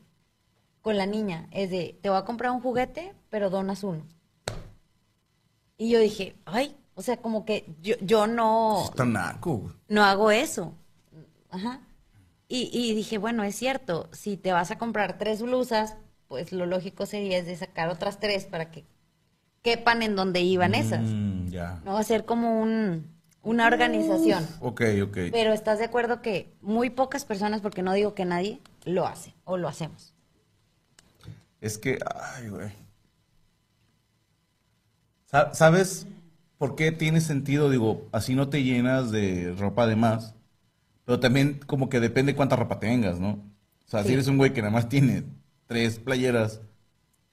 con 0.83 0.97
la 0.97 1.07
niña. 1.07 1.49
Es 1.53 1.71
de, 1.71 1.99
te 2.03 2.11
voy 2.11 2.19
a 2.19 2.25
comprar 2.25 2.51
un 2.53 2.61
juguete, 2.61 3.15
pero 3.31 3.51
donas 3.51 3.85
uno. 3.85 4.07
Y 5.79 5.91
yo 5.91 6.01
dije, 6.01 6.37
ay, 6.45 6.77
o 6.95 7.03
sea, 7.03 7.19
como 7.19 7.45
que 7.45 7.75
yo, 7.83 7.95
yo 8.01 8.27
no, 8.27 8.85
Está 8.85 9.05
naco. 9.05 9.73
no 9.89 10.03
hago 10.03 10.31
eso. 10.31 10.75
Ajá. 11.51 11.81
Y, 12.49 12.71
y 12.73 12.95
dije, 12.95 13.19
bueno, 13.19 13.45
es 13.45 13.57
cierto, 13.57 14.09
si 14.13 14.37
te 14.37 14.53
vas 14.53 14.71
a 14.71 14.79
comprar 14.79 15.19
tres 15.19 15.43
blusas, 15.43 15.97
pues 16.29 16.53
lo 16.53 16.67
lógico 16.67 17.07
sería 17.07 17.39
es 17.39 17.47
de 17.47 17.57
sacar 17.57 17.89
otras 17.89 18.19
tres 18.19 18.47
para 18.47 18.71
que 18.71 18.85
quepan 19.63 20.03
en 20.03 20.17
donde 20.17 20.41
iban 20.41 20.75
esas. 20.75 21.03
Mm, 21.03 21.49
ya. 21.49 21.81
No 21.85 21.95
va 21.95 22.01
a 22.01 22.05
ser 22.05 22.25
como 22.25 22.61
un, 22.63 23.16
una 23.47 23.67
organización. 23.67 24.47
Ok, 24.61 24.83
ok. 25.05 25.19
Pero 25.33 25.53
estás 25.53 25.79
de 25.79 25.85
acuerdo 25.87 26.21
que 26.21 26.53
muy 26.61 26.91
pocas 26.91 27.25
personas, 27.25 27.61
porque 27.61 27.83
no 27.83 27.93
digo 27.95 28.15
que 28.15 28.25
nadie, 28.25 28.61
lo 28.85 29.07
hace 29.07 29.35
o 29.45 29.57
lo 29.57 29.69
hacemos. 29.69 30.13
Es 31.61 31.79
que, 31.79 31.99
ay, 32.37 32.49
güey. 32.49 32.71
Sa- 35.27 35.53
¿Sabes 35.55 36.07
por 36.59 36.77
qué 36.77 36.93
tiene 36.93 37.21
sentido? 37.21 37.71
Digo, 37.71 38.07
así 38.13 38.35
no 38.35 38.49
te 38.49 38.63
llenas 38.63 39.11
de 39.11 39.55
ropa 39.59 39.87
de 39.87 39.97
más. 39.97 40.35
Pero 41.05 41.21
también 41.21 41.61
como 41.67 41.89
que 41.89 42.01
depende 42.01 42.35
cuánta 42.35 42.57
ropa 42.57 42.81
tengas, 42.81 43.21
¿no? 43.21 43.31
O 43.87 43.89
sea, 43.89 44.03
si 44.03 44.09
Sí. 44.09 44.15
eres 44.15 44.27
un 44.29 44.39
güey 44.39 44.53
que 44.53 44.61
nada 44.63 44.73
más 44.73 44.89
tiene 44.89 45.25
tres 45.67 45.99
playeras 46.01 46.61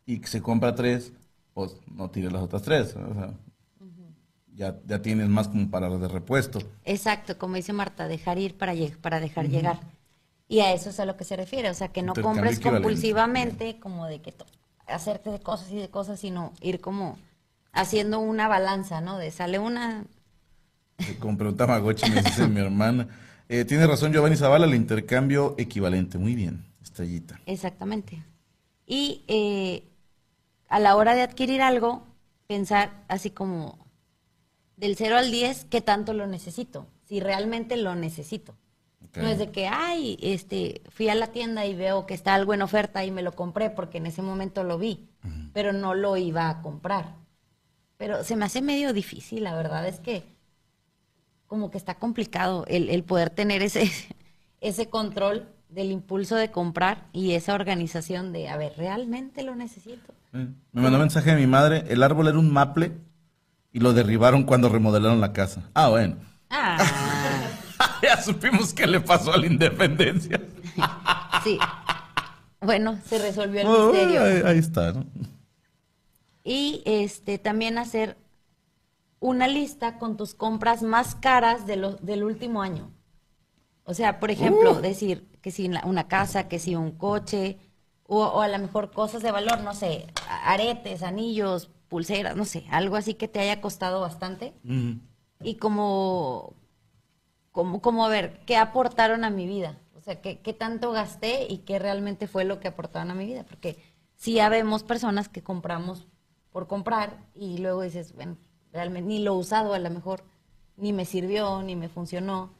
y 0.05 0.19
que 0.19 0.27
se 0.27 0.41
compra 0.41 0.75
tres, 0.75 1.11
pues 1.53 1.75
no 1.91 2.09
tires 2.11 2.31
las 2.31 2.43
otras 2.43 2.61
tres. 2.61 2.95
¿no? 2.95 3.09
O 3.09 3.13
sea, 3.13 3.33
ya, 4.55 4.79
ya 4.85 5.01
tienes 5.01 5.27
más 5.29 5.47
como 5.47 5.69
para 5.69 5.89
de 5.89 6.07
repuesto. 6.07 6.59
Exacto, 6.85 7.37
como 7.37 7.55
dice 7.55 7.73
Marta, 7.73 8.07
dejar 8.07 8.37
ir 8.37 8.57
para, 8.57 8.73
lleg- 8.73 8.97
para 8.97 9.19
dejar 9.19 9.47
llegar. 9.49 9.79
Y 10.47 10.59
a 10.59 10.73
eso 10.73 10.89
es 10.89 10.99
a 10.99 11.05
lo 11.05 11.17
que 11.17 11.23
se 11.23 11.35
refiere, 11.35 11.69
o 11.69 11.73
sea, 11.73 11.87
que 11.87 12.01
no 12.03 12.13
compres 12.13 12.59
compulsivamente, 12.59 13.79
como 13.79 14.05
de 14.07 14.21
que 14.21 14.33
hacerte 14.87 15.31
de 15.31 15.39
cosas 15.39 15.71
y 15.71 15.77
de 15.77 15.89
cosas, 15.89 16.19
sino 16.19 16.53
ir 16.61 16.81
como 16.81 17.17
haciendo 17.71 18.19
una 18.19 18.47
balanza, 18.47 19.01
¿no? 19.01 19.17
De 19.17 19.31
sale 19.31 19.57
una, 19.59 20.03
Se 20.99 21.17
compré 21.17 21.47
un 21.47 21.57
Tamagotchi, 21.57 22.09
me 22.11 22.21
dice 22.21 22.47
mi 22.47 22.61
hermana. 22.61 23.07
Eh, 23.49 23.65
tiene 23.65 23.87
razón 23.87 24.11
Giovanni 24.13 24.35
Zavala, 24.37 24.65
el 24.65 24.75
intercambio 24.75 25.55
equivalente. 25.57 26.17
Muy 26.17 26.35
bien, 26.35 26.65
estrellita. 26.81 27.39
Exactamente. 27.45 28.23
Y 28.85 29.23
eh, 29.27 29.83
a 30.69 30.79
la 30.79 30.95
hora 30.95 31.15
de 31.15 31.21
adquirir 31.21 31.61
algo, 31.61 32.05
pensar 32.47 32.91
así 33.07 33.31
como 33.31 33.77
del 34.77 34.95
0 34.95 35.17
al 35.17 35.31
10, 35.31 35.65
¿qué 35.65 35.81
tanto 35.81 36.13
lo 36.13 36.27
necesito? 36.27 36.87
Si 37.05 37.19
realmente 37.19 37.77
lo 37.77 37.95
necesito. 37.95 38.55
No 39.15 39.27
es 39.27 39.37
de 39.37 39.51
que, 39.51 39.67
ay, 39.67 40.17
este, 40.21 40.81
fui 40.89 41.07
a 41.09 41.15
la 41.15 41.27
tienda 41.27 41.65
y 41.67 41.75
veo 41.75 42.07
que 42.07 42.15
está 42.15 42.33
algo 42.33 42.53
en 42.53 42.63
oferta 42.63 43.05
y 43.05 43.11
me 43.11 43.21
lo 43.21 43.33
compré 43.33 43.69
porque 43.69 43.99
en 43.99 44.07
ese 44.07 44.23
momento 44.23 44.63
lo 44.63 44.79
vi, 44.79 45.07
pero 45.53 45.71
no 45.71 45.93
lo 45.93 46.17
iba 46.17 46.49
a 46.49 46.61
comprar. 46.61 47.15
Pero 47.97 48.23
se 48.23 48.35
me 48.35 48.45
hace 48.45 48.61
medio 48.61 48.91
difícil, 48.91 49.43
la 49.43 49.55
verdad 49.55 49.87
es 49.87 49.99
que 49.99 50.23
como 51.45 51.69
que 51.69 51.77
está 51.77 51.95
complicado 51.95 52.65
el, 52.67 52.89
el 52.89 53.03
poder 53.03 53.29
tener 53.29 53.61
ese, 53.61 53.91
ese 54.61 54.89
control 54.89 55.47
del 55.69 55.91
impulso 55.91 56.35
de 56.35 56.49
comprar 56.49 57.07
y 57.13 57.33
esa 57.33 57.53
organización 57.53 58.31
de, 58.31 58.49
a 58.49 58.57
ver, 58.57 58.73
¿realmente 58.77 59.43
lo 59.43 59.55
necesito? 59.55 60.13
Eh, 60.33 60.47
Me 60.71 60.81
mandó 60.81 60.97
un 60.97 61.03
mensaje 61.03 61.31
de 61.31 61.37
mi 61.39 61.47
madre, 61.47 61.83
el 61.89 62.01
árbol 62.01 62.27
era 62.29 62.39
un 62.39 62.51
maple 62.51 62.93
y 63.73 63.79
lo 63.79 63.91
derribaron 63.93 64.43
cuando 64.43 64.69
remodelaron 64.69 65.19
la 65.19 65.33
casa. 65.33 65.69
Ah, 65.73 65.89
bueno. 65.89 66.15
Ah, 66.49 66.77
ya 68.01 68.21
supimos 68.21 68.73
qué 68.73 68.87
le 68.87 69.01
pasó 69.01 69.33
a 69.33 69.37
la 69.37 69.47
independencia. 69.47 70.39
sí. 71.43 71.59
Bueno, 72.61 72.97
se 73.05 73.17
resolvió 73.19 73.61
el 73.61 73.67
Oh, 73.67 73.91
misterio. 73.91 74.23
ahí, 74.23 74.41
ahí 74.45 74.57
está, 74.59 74.93
¿no? 74.93 75.05
Y 76.45 76.81
este 76.85 77.37
también 77.37 77.77
hacer 77.77 78.17
una 79.19 79.47
lista 79.47 79.97
con 79.99 80.17
tus 80.17 80.33
compras 80.35 80.83
más 80.83 81.15
caras 81.15 81.65
de 81.65 81.77
lo- 81.77 81.95
del 81.95 82.23
último 82.23 82.61
año. 82.61 82.91
O 83.85 83.93
sea, 83.93 84.19
por 84.19 84.31
ejemplo, 84.31 84.75
decir 84.81 85.27
que 85.41 85.51
si 85.51 85.69
una 85.83 86.07
casa, 86.07 86.47
que 86.47 86.59
si 86.59 86.75
un 86.75 86.91
coche, 86.91 87.57
o, 88.05 88.23
o 88.23 88.41
a 88.41 88.47
lo 88.47 88.59
mejor 88.59 88.91
cosas 88.91 89.21
de 89.23 89.31
valor, 89.31 89.61
no 89.61 89.73
sé, 89.73 90.07
aretes, 90.45 91.03
anillos, 91.03 91.69
pulseras, 91.93 92.35
no 92.35 92.43
sé, 92.43 92.65
algo 92.71 92.95
así 92.95 93.13
que 93.13 93.27
te 93.27 93.39
haya 93.39 93.61
costado 93.61 94.01
bastante. 94.01 94.55
Y 95.43 95.57
como, 95.57 96.55
como, 97.51 97.83
como 97.83 98.03
a 98.03 98.09
ver, 98.09 98.43
¿qué 98.47 98.57
aportaron 98.57 99.23
a 99.23 99.29
mi 99.29 99.45
vida? 99.45 99.79
O 99.93 100.01
sea, 100.01 100.19
¿qué, 100.19 100.39
qué 100.39 100.53
tanto 100.53 100.91
gasté 100.91 101.45
y 101.47 101.59
qué 101.59 101.77
realmente 101.77 102.25
fue 102.25 102.45
lo 102.45 102.59
que 102.59 102.67
aportaron 102.67 103.11
a 103.11 103.13
mi 103.13 103.27
vida? 103.27 103.43
Porque 103.43 103.77
sí 104.15 104.33
ya 104.33 104.49
vemos 104.49 104.81
personas 104.81 105.29
que 105.29 105.43
compramos 105.43 106.07
por 106.49 106.65
comprar 106.65 107.27
y 107.35 107.59
luego 107.59 107.83
dices, 107.83 108.15
bueno, 108.15 108.39
realmente 108.71 109.09
ni 109.09 109.19
lo 109.19 109.35
he 109.35 109.37
usado 109.37 109.75
a 109.75 109.79
lo 109.79 109.91
mejor, 109.91 110.23
ni 110.75 110.93
me 110.93 111.05
sirvió, 111.05 111.61
ni 111.61 111.75
me 111.75 111.89
funcionó. 111.89 112.55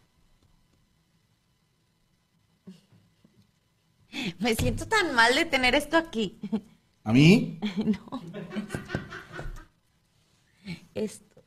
Me 4.38 4.54
siento 4.54 4.88
tan 4.88 5.16
mal 5.16 5.34
de 5.34 5.46
tener 5.46 5.74
esto 5.74 5.98
aquí. 5.98 6.40
¿A 7.04 7.12
mí? 7.12 7.60
Esto. 10.94 11.42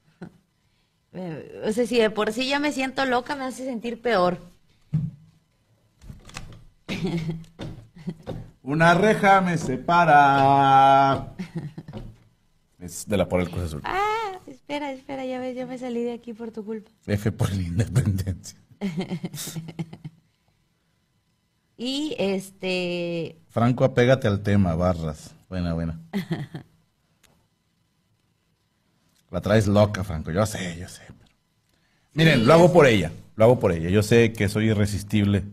O 1.64 1.73
sea, 1.73 1.87
si 1.87 1.99
de 1.99 2.11
por 2.11 2.33
sí 2.33 2.49
ya 2.49 2.59
me 2.59 2.73
siento 2.73 3.05
loca, 3.07 3.37
me 3.37 3.45
hace 3.45 3.64
sentir 3.64 4.01
peor. 4.01 4.39
Una 8.62 8.95
reja 8.95 9.41
me 9.41 9.57
separa. 9.57 11.35
Es 12.79 13.07
de 13.09 13.17
la 13.17 13.29
por 13.29 13.41
el 13.41 13.51
Cruz 13.51 13.64
Azul. 13.64 13.81
Ah, 13.85 14.33
espera, 14.47 14.93
espera, 14.93 15.25
ya 15.25 15.41
ves, 15.41 15.57
yo 15.57 15.67
me 15.67 15.79
salí 15.79 16.03
de 16.03 16.12
aquí 16.12 16.35
por 16.35 16.51
tu 16.53 16.64
culpa. 16.64 16.91
F 17.07 17.33
por 17.33 17.53
la 17.53 17.62
independencia. 17.62 18.59
Y 21.79 22.14
este, 22.19 23.39
Franco, 23.49 23.85
apégate 23.85 24.29
al 24.29 24.43
tema, 24.43 24.75
barras. 24.75 25.35
Buena, 25.49 25.75
buena. 25.75 26.01
La 29.37 29.43
traes 29.43 29.66
loca, 29.66 30.03
Franco. 30.03 30.30
Yo 30.30 30.47
sé, 30.47 30.78
yo 30.80 30.89
sé. 30.89 31.03
pero- 31.09 31.30
Miren, 32.14 32.39
Sí, 32.41 32.47
lo 32.47 32.55
hago 32.55 32.72
por 32.72 32.87
ella. 32.87 33.12
Lo 33.34 33.45
hago 33.45 33.61
por 33.61 33.70
ella. 33.70 33.91
Yo 33.91 34.03
sé 34.03 34.32
que 34.32 34.49
soy 34.49 34.70
irresistible 34.70 35.45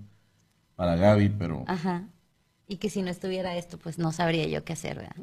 para 0.78 0.96
Gaby, 0.96 1.28
pero 1.38 1.66
ajá. 1.68 2.08
Y 2.66 2.78
que 2.78 2.90
si 2.90 3.02
no 3.02 3.10
estuviera 3.10 3.58
esto, 3.58 3.78
pues 3.78 4.00
no 4.00 4.14
sabría 4.14 4.48
yo 4.48 4.64
qué 4.64 4.72
hacer, 4.72 4.96
¿verdad? 5.00 5.18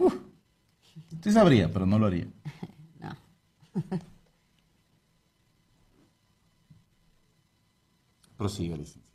sí 1.25 1.33
sabría, 1.33 1.73
pero 1.73 1.87
no 1.87 1.99
lo 1.99 2.05
haría. 2.09 2.27
No. 3.01 3.17
Prosigue, 8.37 8.77
licenciada. 8.77 9.09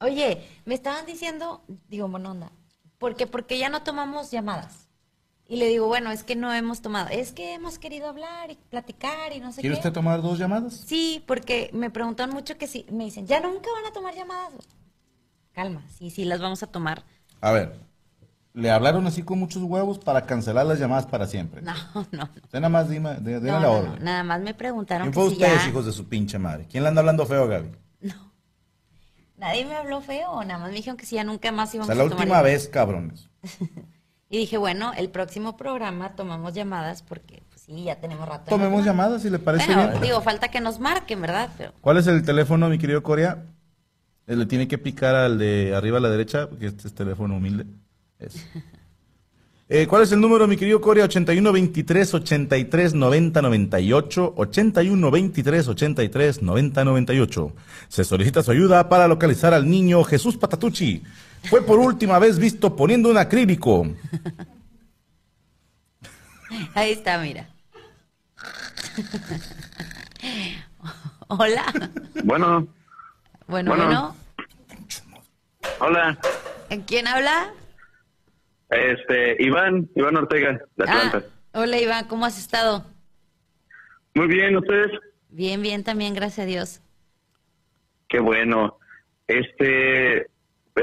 Oye, 0.00 0.46
me 0.66 0.74
estaban 0.74 1.06
diciendo, 1.06 1.64
digo, 1.88 2.06
buena 2.08 2.32
onda, 2.32 2.52
porque 2.98 3.26
porque 3.26 3.56
ya 3.58 3.70
no 3.70 3.82
tomamos 3.82 4.30
llamadas. 4.30 4.83
Y 5.46 5.56
le 5.56 5.68
digo, 5.68 5.86
bueno, 5.86 6.10
es 6.10 6.24
que 6.24 6.36
no 6.36 6.52
hemos 6.54 6.80
tomado, 6.80 7.08
es 7.10 7.32
que 7.32 7.52
hemos 7.54 7.78
querido 7.78 8.08
hablar 8.08 8.50
y 8.50 8.56
platicar 8.70 9.32
y 9.34 9.40
no 9.40 9.52
sé 9.52 9.60
¿Quiere 9.60 9.74
qué. 9.76 9.80
usted 9.80 9.92
tomar 9.92 10.22
dos 10.22 10.38
llamadas? 10.38 10.72
Sí, 10.86 11.22
porque 11.26 11.68
me 11.74 11.90
preguntan 11.90 12.30
mucho 12.30 12.56
que 12.56 12.66
si, 12.66 12.86
me 12.90 13.04
dicen, 13.04 13.26
ya 13.26 13.40
nunca 13.40 13.68
van 13.74 13.84
a 13.90 13.92
tomar 13.92 14.14
llamadas. 14.14 14.52
Calma, 15.52 15.82
sí, 15.98 16.10
sí, 16.10 16.24
las 16.24 16.40
vamos 16.40 16.62
a 16.62 16.66
tomar. 16.68 17.04
A 17.42 17.52
ver, 17.52 17.76
le 18.54 18.70
hablaron 18.70 19.06
así 19.06 19.22
con 19.22 19.38
muchos 19.38 19.62
huevos 19.62 19.98
para 19.98 20.24
cancelar 20.24 20.64
las 20.64 20.78
llamadas 20.78 21.04
para 21.06 21.26
siempre. 21.26 21.60
No, 21.60 21.74
no. 22.12 22.24
Usted 22.42 22.60
nada 22.60 22.70
más 22.70 22.88
dime, 22.88 23.18
No, 23.20 23.40
la 23.40 23.60
no, 23.60 23.72
orden. 23.72 23.92
no, 23.96 24.00
Nada 24.00 24.22
más 24.24 24.40
me 24.40 24.54
preguntaron 24.54 25.10
¿Quién 25.10 25.12
que 25.12 25.20
fue 25.20 25.28
si 25.28 25.42
ustedes, 25.42 25.62
ya... 25.62 25.68
hijos 25.68 25.84
de 25.84 25.92
su 25.92 26.08
pinche 26.08 26.38
madre? 26.38 26.66
¿Quién 26.70 26.82
le 26.84 26.88
anda 26.88 27.00
hablando 27.00 27.26
feo, 27.26 27.46
Gaby? 27.46 27.70
Nadie 29.36 29.66
me 29.66 29.74
habló 29.74 30.00
feo, 30.00 30.42
nada 30.44 30.58
más 30.58 30.70
me 30.70 30.76
dijeron 30.76 30.96
que 30.96 31.04
si 31.04 31.16
ya 31.16 31.24
nunca 31.24 31.52
más 31.52 31.70
O 31.74 31.76
íbamos 31.76 31.88
sea, 31.88 31.94
la 31.96 32.02
a 32.04 32.04
tomar 32.08 32.18
última 32.20 32.36
llamadas. 32.36 32.44
vez, 32.52 32.68
cabrones. 32.68 33.28
Y 34.34 34.38
dije, 34.38 34.58
bueno, 34.58 34.90
el 34.96 35.10
próximo 35.10 35.56
programa 35.56 36.16
tomamos 36.16 36.54
llamadas 36.54 37.04
porque, 37.04 37.44
pues 37.50 37.62
sí, 37.66 37.84
ya 37.84 38.00
tenemos 38.00 38.28
rato. 38.28 38.50
no 38.50 38.56
Tomemos 38.56 38.84
llamadas 38.84 39.22
si 39.22 39.30
le 39.30 39.38
parece 39.38 39.72
Bueno, 39.72 39.90
bien. 39.90 40.02
digo, 40.02 40.20
falta 40.22 40.48
que 40.48 40.60
nos 40.60 40.80
marquen, 40.80 41.20
¿verdad? 41.20 41.50
Pero 41.56 41.70
¿Cuál 41.80 41.98
es 41.98 42.08
el 42.08 42.24
teléfono, 42.24 42.68
mi 42.68 42.76
querido 42.76 43.00
Corea? 43.04 43.44
Eh, 44.26 44.34
Le 44.34 44.44
tiene 44.46 44.66
que 44.66 44.76
picar 44.76 45.14
al 45.14 45.38
de 45.38 45.72
arriba 45.76 45.98
a 45.98 46.00
la 46.00 46.08
derecha, 46.08 46.48
porque 46.48 46.66
este 46.66 46.88
es 46.88 46.94
teléfono 46.94 47.36
humilde. 47.36 47.66
Eh, 49.66 49.86
¿Cuál 49.86 50.02
es 50.02 50.12
el 50.12 50.20
número, 50.20 50.46
mi 50.46 50.58
querido 50.58 50.78
Corea? 50.78 51.06
81 51.06 51.50
23 51.50 52.14
83 52.14 52.94
90 52.94 53.40
98. 53.40 54.34
81 54.36 55.10
23 55.10 55.68
83 55.68 56.42
90 56.42 56.84
98. 56.84 57.52
Se 57.88 58.04
solicita 58.04 58.42
su 58.42 58.50
ayuda 58.50 58.90
para 58.90 59.08
localizar 59.08 59.54
al 59.54 59.68
niño 59.68 60.04
Jesús 60.04 60.36
Patatucci. 60.36 61.02
Fue 61.50 61.62
por 61.62 61.78
última 61.78 62.18
vez 62.18 62.38
visto 62.38 62.74
poniendo 62.74 63.10
un 63.10 63.18
acrílico. 63.18 63.86
ahí 66.74 66.92
está, 66.92 67.18
mira. 67.18 67.48
Hola. 71.28 71.64
Bueno, 72.24 72.66
Bueno, 73.46 73.70
Bueno. 73.74 73.84
bueno. 73.86 74.16
hola, 75.80 76.18
¿En 76.70 76.82
quién 76.82 77.06
habla? 77.06 77.52
este, 78.70 79.42
Iván, 79.42 79.88
Iván 79.94 80.16
Ortega, 80.16 80.58
de 80.76 80.84
Atlanta. 80.84 81.22
Ah, 81.52 81.60
hola, 81.60 81.78
Iván, 81.78 82.06
¿cómo 82.08 82.24
has 82.26 82.38
estado? 82.38 82.84
Muy 84.14 84.26
bien, 84.28 84.56
¿ustedes? 84.56 84.90
Bien, 85.28 85.60
bien, 85.62 85.84
también, 85.84 86.14
gracias 86.14 86.44
a 86.44 86.46
Dios. 86.48 86.80
Qué 88.08 88.20
bueno. 88.20 88.78
Este, 89.26 90.26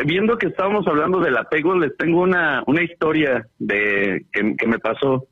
viendo 0.06 0.38
que 0.38 0.48
estábamos 0.48 0.88
hablando 0.88 1.20
del 1.20 1.38
apego, 1.38 1.76
les 1.78 1.96
tengo 1.98 2.22
una, 2.22 2.64
una 2.68 2.84
historia 2.84 3.48
de 3.60 4.26
que, 4.32 4.56
que 4.58 4.68
me 4.68 4.80
pasó. 4.80 5.28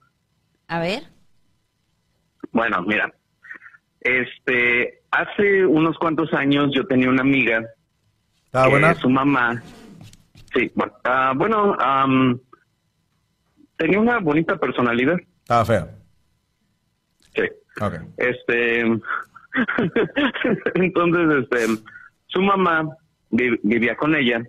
A 0.68 0.80
ver. 0.80 1.04
Bueno, 2.52 2.82
mira, 2.84 3.14
este, 4.02 5.02
hace 5.12 5.66
unos 5.66 5.98
cuantos 5.98 6.34
años 6.34 6.72
yo 6.74 6.86
tenía 6.86 7.10
una 7.10 7.22
amiga 7.22 7.64
¿Estaba 8.46 8.66
que 8.66 8.72
buena? 8.72 8.94
su 8.96 9.10
mamá, 9.10 9.62
sí, 10.54 10.72
bueno, 10.76 10.94
ah, 11.04 11.34
bueno, 11.36 11.76
am, 11.80 12.40
tenía 13.78 14.00
una 14.00 14.20
bonita 14.20 14.58
personalidad, 14.58 15.18
Estaba 15.42 15.66
fea. 15.66 15.88
sí. 17.36 17.42
Ok. 17.82 17.94
Este, 18.18 18.82
entonces, 20.76 21.44
este, 21.44 21.84
su 22.28 22.42
mamá 22.42 22.90
vivía 23.30 23.96
con 23.96 24.16
ella 24.16 24.44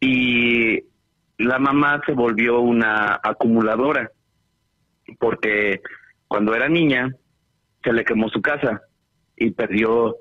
y 0.00 0.82
la 1.38 1.58
mamá 1.58 2.00
se 2.06 2.12
volvió 2.12 2.60
una 2.60 3.20
acumuladora 3.22 4.10
porque 5.18 5.80
cuando 6.28 6.54
era 6.54 6.68
niña 6.68 7.14
se 7.82 7.92
le 7.92 8.04
quemó 8.04 8.28
su 8.28 8.42
casa 8.42 8.82
y 9.36 9.50
perdió 9.50 10.16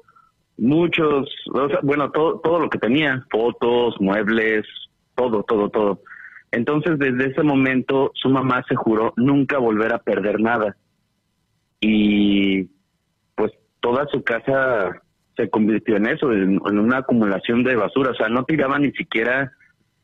muchos, 0.57 1.27
o 1.53 1.67
sea, 1.67 1.79
bueno, 1.83 2.11
todo, 2.11 2.39
todo 2.39 2.59
lo 2.59 2.69
que 2.69 2.77
tenía, 2.77 3.25
fotos, 3.29 3.95
muebles, 3.99 4.65
todo, 5.15 5.43
todo, 5.43 5.69
todo. 5.69 6.01
Entonces, 6.51 6.97
desde 6.99 7.31
ese 7.31 7.43
momento, 7.43 8.11
su 8.13 8.29
mamá 8.29 8.63
se 8.67 8.75
juró 8.75 9.13
nunca 9.17 9.57
volver 9.57 9.93
a 9.93 9.99
perder 9.99 10.39
nada 10.39 10.77
y 11.81 12.69
pues 13.35 13.51
toda 13.81 14.07
su 14.07 14.23
casa 14.23 15.01
se 15.35 15.49
convirtió 15.49 15.97
en 15.97 16.07
eso, 16.07 16.31
en, 16.31 16.59
en 16.65 16.79
una 16.79 16.97
acumulación 16.97 17.63
de 17.63 17.75
basura, 17.75 18.11
o 18.11 18.15
sea, 18.15 18.29
no 18.29 18.43
tiraba 18.45 18.79
ni 18.79 18.91
siquiera 18.91 19.51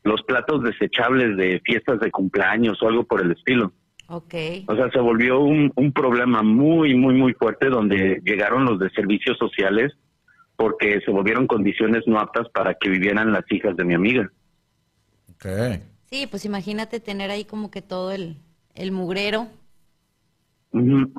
los 0.04 0.22
platos 0.22 0.62
desechables 0.62 1.36
de 1.36 1.60
fiestas 1.64 2.00
de 2.00 2.10
cumpleaños 2.10 2.82
o 2.82 2.88
algo 2.88 3.04
por 3.04 3.22
el 3.22 3.32
estilo. 3.32 3.72
Ok. 4.08 4.34
O 4.66 4.76
sea, 4.76 4.90
se 4.90 4.98
volvió 4.98 5.40
un, 5.40 5.72
un 5.74 5.92
problema 5.92 6.42
muy, 6.42 6.94
muy, 6.94 7.14
muy 7.14 7.32
fuerte 7.34 7.68
donde 7.68 8.20
llegaron 8.24 8.64
los 8.64 8.78
de 8.78 8.90
servicios 8.90 9.38
sociales 9.38 9.92
porque 10.56 11.00
se 11.04 11.10
volvieron 11.10 11.46
condiciones 11.46 12.02
no 12.06 12.18
aptas 12.18 12.48
para 12.50 12.74
que 12.74 12.90
vivieran 12.90 13.32
las 13.32 13.44
hijas 13.50 13.76
de 13.76 13.84
mi 13.84 13.94
amiga. 13.94 14.30
Ok. 15.34 15.46
Sí, 16.10 16.26
pues 16.30 16.44
imagínate 16.44 17.00
tener 17.00 17.30
ahí 17.30 17.44
como 17.44 17.70
que 17.70 17.80
todo 17.80 18.12
el, 18.12 18.36
el 18.74 18.92
mugrero. 18.92 19.48
Ujú. 20.72 21.12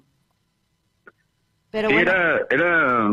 Pero 1.71 1.89
Sí, 1.89 1.95
bueno, 1.95 2.11
era, 2.11 2.47
era, 2.51 3.09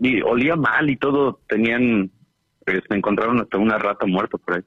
y 0.00 0.20
olía 0.22 0.56
mal 0.56 0.88
y 0.90 0.96
todo, 0.96 1.40
tenían, 1.48 2.10
pues, 2.64 2.82
me 2.88 2.96
encontraron 2.96 3.40
hasta 3.40 3.58
una 3.58 3.78
rata 3.78 4.06
muerta 4.06 4.38
por 4.38 4.54
ahí. 4.56 4.62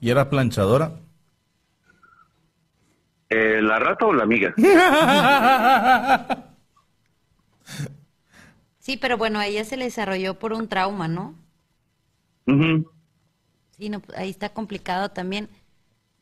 ¿Y 0.00 0.10
era 0.10 0.30
planchadora? 0.30 0.92
Eh, 3.30 3.60
¿La 3.62 3.78
rata 3.78 4.06
o 4.06 4.12
la 4.12 4.22
amiga? 4.22 4.54
sí, 8.78 8.96
pero 8.96 9.18
bueno, 9.18 9.38
a 9.38 9.46
ella 9.46 9.64
se 9.64 9.76
le 9.76 9.84
desarrolló 9.84 10.38
por 10.38 10.52
un 10.52 10.68
trauma, 10.68 11.08
¿no? 11.08 11.34
Ujú. 12.46 12.90
Sí, 13.76 13.90
no, 13.90 14.02
ahí 14.16 14.30
está 14.30 14.48
complicado 14.50 15.10
también. 15.10 15.48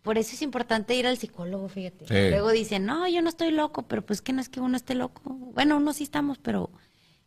Por 0.03 0.19
eso 0.19 0.35
es 0.35 0.43
importante 0.43 0.95
ir 0.95 1.07
al 1.07 1.17
psicólogo, 1.17 1.69
fíjate. 1.69 2.07
Sí. 2.07 2.31
Luego 2.31 2.51
dicen, 2.51 2.87
no, 2.87 3.09
yo 3.09 3.23
no 3.23 3.29
estoy 3.29 3.51
loco, 3.51 3.83
pero 3.83 4.03
pues 4.03 4.23
que 4.23 4.33
no 4.33 4.41
es 4.41 4.49
que 4.49 4.61
uno 4.61 4.77
esté 4.77 4.95
loco. 4.95 5.21
Bueno, 5.25 5.77
uno 5.77 5.93
sí 5.93 6.05
estamos, 6.05 6.39
pero 6.39 6.71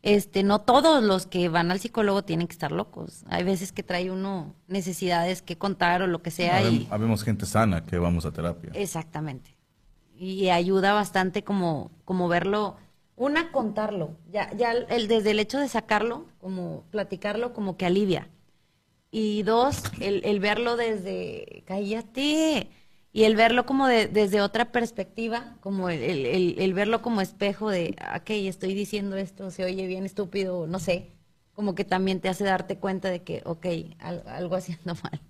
este, 0.01 0.43
no 0.43 0.59
todos 0.61 1.03
los 1.03 1.25
que 1.25 1.49
van 1.49 1.71
al 1.71 1.79
psicólogo 1.79 2.23
tienen 2.23 2.47
que 2.47 2.53
estar 2.53 2.71
locos. 2.71 3.23
Hay 3.27 3.43
veces 3.43 3.71
que 3.71 3.83
trae 3.83 4.11
uno 4.11 4.55
necesidades 4.67 5.41
que 5.41 5.57
contar 5.57 6.01
o 6.01 6.07
lo 6.07 6.21
que 6.21 6.31
sea 6.31 6.61
y 6.61 6.85
Habem- 6.85 6.87
Habemos 6.89 7.23
gente 7.23 7.45
sana 7.45 7.83
que 7.85 7.97
vamos 7.97 8.25
a 8.25 8.31
terapia. 8.31 8.71
exactamente. 8.73 9.55
Y 10.15 10.49
ayuda 10.49 10.93
bastante 10.93 11.43
como, 11.43 11.91
como 12.05 12.27
verlo, 12.27 12.75
una 13.15 13.51
contarlo, 13.51 14.15
ya, 14.31 14.51
ya 14.55 14.71
el, 14.71 15.07
desde 15.07 15.31
el 15.31 15.39
hecho 15.39 15.59
de 15.59 15.67
sacarlo, 15.69 16.25
como 16.39 16.83
platicarlo, 16.91 17.53
como 17.53 17.75
que 17.77 17.85
alivia. 17.85 18.29
Y 19.11 19.43
dos, 19.43 19.83
el, 19.99 20.21
el 20.23 20.39
verlo 20.39 20.75
desde, 20.77 21.63
cállate, 21.65 22.69
y 23.13 23.23
el 23.23 23.35
verlo 23.35 23.65
como 23.65 23.87
de- 23.87 24.07
desde 24.07 24.41
otra 24.41 24.71
perspectiva, 24.71 25.57
como 25.61 25.89
el, 25.89 26.01
el- 26.03 26.25
el- 26.25 26.55
el 26.59 26.73
verlo 26.73 27.01
como 27.01 27.21
espejo 27.21 27.69
de, 27.69 27.95
ok, 28.15 28.29
estoy 28.31 28.73
diciendo 28.73 29.17
esto, 29.17 29.51
se 29.51 29.65
oye 29.65 29.87
bien 29.87 30.05
estúpido, 30.05 30.67
no 30.67 30.79
sé, 30.79 31.11
como 31.53 31.75
que 31.75 31.85
también 31.85 32.21
te 32.21 32.29
hace 32.29 32.43
darte 32.45 32.77
cuenta 32.79 33.09
de 33.09 33.23
que, 33.23 33.41
ok, 33.45 33.65
al- 33.99 34.23
algo 34.27 34.55
haciendo 34.55 34.95
mal. 35.03 35.21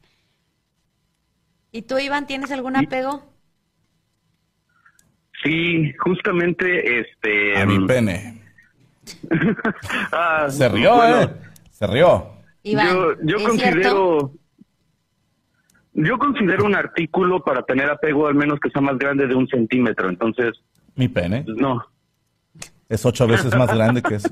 ¿Y 1.72 1.82
tú, 1.84 1.98
Iván, 1.98 2.28
tienes 2.28 2.52
algún 2.52 2.76
apego? 2.76 3.24
Sí, 5.44 5.94
justamente, 6.00 7.00
este... 7.00 7.58
A 7.58 7.66
mi 7.66 7.80
mm, 7.80 7.88
pene. 7.88 8.42
ah, 10.12 10.48
Se 10.50 10.68
rió, 10.70 10.96
bueno, 10.96 11.22
¿eh? 11.22 11.30
Se 11.72 11.88
rió. 11.88 12.32
Iván, 12.64 12.88
yo 12.88 13.16
yo 13.24 13.38
¿es 13.38 13.44
considero... 13.44 13.82
cierto? 13.82 14.34
Yo 15.94 16.18
considero 16.18 16.66
un 16.66 16.76
artículo 16.76 17.44
para 17.44 17.64
tener 17.64 17.90
apego 17.90 18.28
al 18.28 18.36
menos 18.36 18.60
que 18.60 18.70
sea 18.70 18.82
más 18.82 18.98
grande 18.98 19.28
de 19.28 19.36
un 19.36 19.48
centímetro, 19.48 20.10
entonces, 20.10 20.52
Mi 20.96 21.08
pene. 21.08 21.44
no. 21.48 21.86
Es 22.88 23.06
ocho 23.06 23.28
veces 23.28 23.56
más 23.56 23.74
grande 23.74 24.02
que 24.02 24.16
eso. 24.16 24.30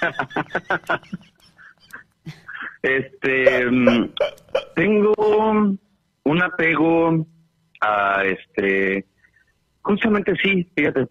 Este, 2.80 3.66
mm, 3.68 4.10
tengo 4.76 5.12
un 6.22 6.42
apego 6.42 7.26
a 7.80 8.22
este, 8.24 9.04
justamente 9.82 10.32
sí, 10.42 10.70
fíjate, 10.76 11.08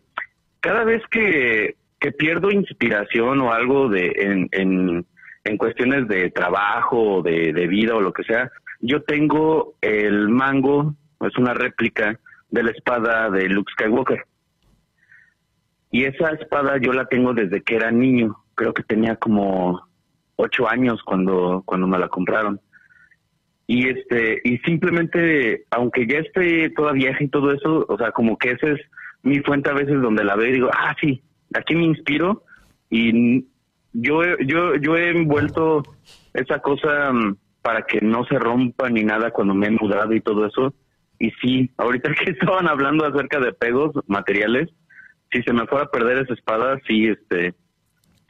cada 0.62 0.86
vez 0.86 1.01
que, 1.12 1.76
que 1.99 2.12
pierdo 2.14 2.51
inspiración 2.51 3.41
o 3.41 3.51
algo 3.51 3.89
de 3.89 4.14
en, 4.16 4.49
en, 4.51 5.05
en 5.43 5.58
cuestiones 5.58 6.08
de 6.08 6.30
trabajo 6.32 7.18
o 7.18 7.22
de, 7.22 7.51
de 7.51 7.68
vida 7.68 7.95
o 7.95 8.01
lo 8.01 8.14
que 8.14 8.24
sea, 8.24 8.49
yo 8.80 9.01
tengo 9.03 9.75
el 9.82 10.30
mango, 10.30 10.95
es 11.21 11.38
una 11.38 11.53
réplica 11.53 12.19
de 12.49 12.63
la 12.63 12.71
espada 12.71 13.30
de 13.30 13.49
Luke 13.49 13.71
Skywalker. 13.73 14.25
Y 15.91 16.03
esa 16.03 16.32
espada 16.32 16.78
yo 16.78 16.93
la 16.93 17.05
tengo 17.05 17.34
desde 17.34 17.61
que 17.61 17.75
era 17.75 17.91
niño. 17.91 18.38
Creo 18.55 18.73
que 18.73 18.84
tenía 18.84 19.15
como 19.15 19.82
ocho 20.36 20.69
años 20.69 21.01
cuando, 21.03 21.63
cuando 21.65 21.88
me 21.88 21.97
la 21.97 22.07
compraron. 22.07 22.59
Y 23.67 23.89
este, 23.89 24.41
y 24.43 24.57
simplemente, 24.59 25.65
aunque 25.71 26.07
ya 26.07 26.19
esté 26.19 26.69
toda 26.69 26.93
vieja 26.93 27.21
y 27.21 27.28
todo 27.28 27.51
eso, 27.51 27.86
o 27.88 27.97
sea, 27.97 28.11
como 28.11 28.38
que 28.38 28.51
esa 28.51 28.67
es 28.67 28.80
mi 29.23 29.39
fuente 29.39 29.69
a 29.69 29.73
veces 29.73 30.01
donde 30.01 30.23
la 30.23 30.36
veo 30.36 30.47
y 30.47 30.53
digo, 30.53 30.69
ah, 30.73 30.95
sí, 31.01 31.21
aquí 31.53 31.75
me 31.75 31.84
inspiro. 31.84 32.43
Y 32.89 33.45
yo, 33.91 34.21
yo, 34.39 34.75
yo 34.75 34.95
he 34.95 35.09
envuelto 35.09 35.84
esa 36.34 36.59
cosa 36.59 37.11
mm, 37.11 37.36
para 37.68 37.82
que 37.86 37.99
no 37.99 38.24
se 38.28 38.39
rompa 38.39 38.89
ni 38.89 39.03
nada 39.03 39.30
cuando 39.32 39.53
me 39.53 39.68
he 39.68 39.72
mudado 39.72 40.13
y 40.13 40.22
todo 40.22 40.45
eso. 40.45 40.74
Y 41.20 41.32
sí, 41.41 41.70
ahorita 41.76 42.13
que 42.24 42.32
estaban 42.32 42.65
hablando 42.65 43.05
acerca 43.05 43.41
de 43.41 43.51
pegos 43.51 43.91
materiales, 44.07 44.70
si 45.34 45.43
se 45.43 45.51
me 45.51 45.68
fuera 45.68 45.84
a 45.84 45.91
perder 45.91 46.20
esa 46.20 46.34
espada, 46.34 46.80
sí, 46.88 47.07
este, 47.07 47.53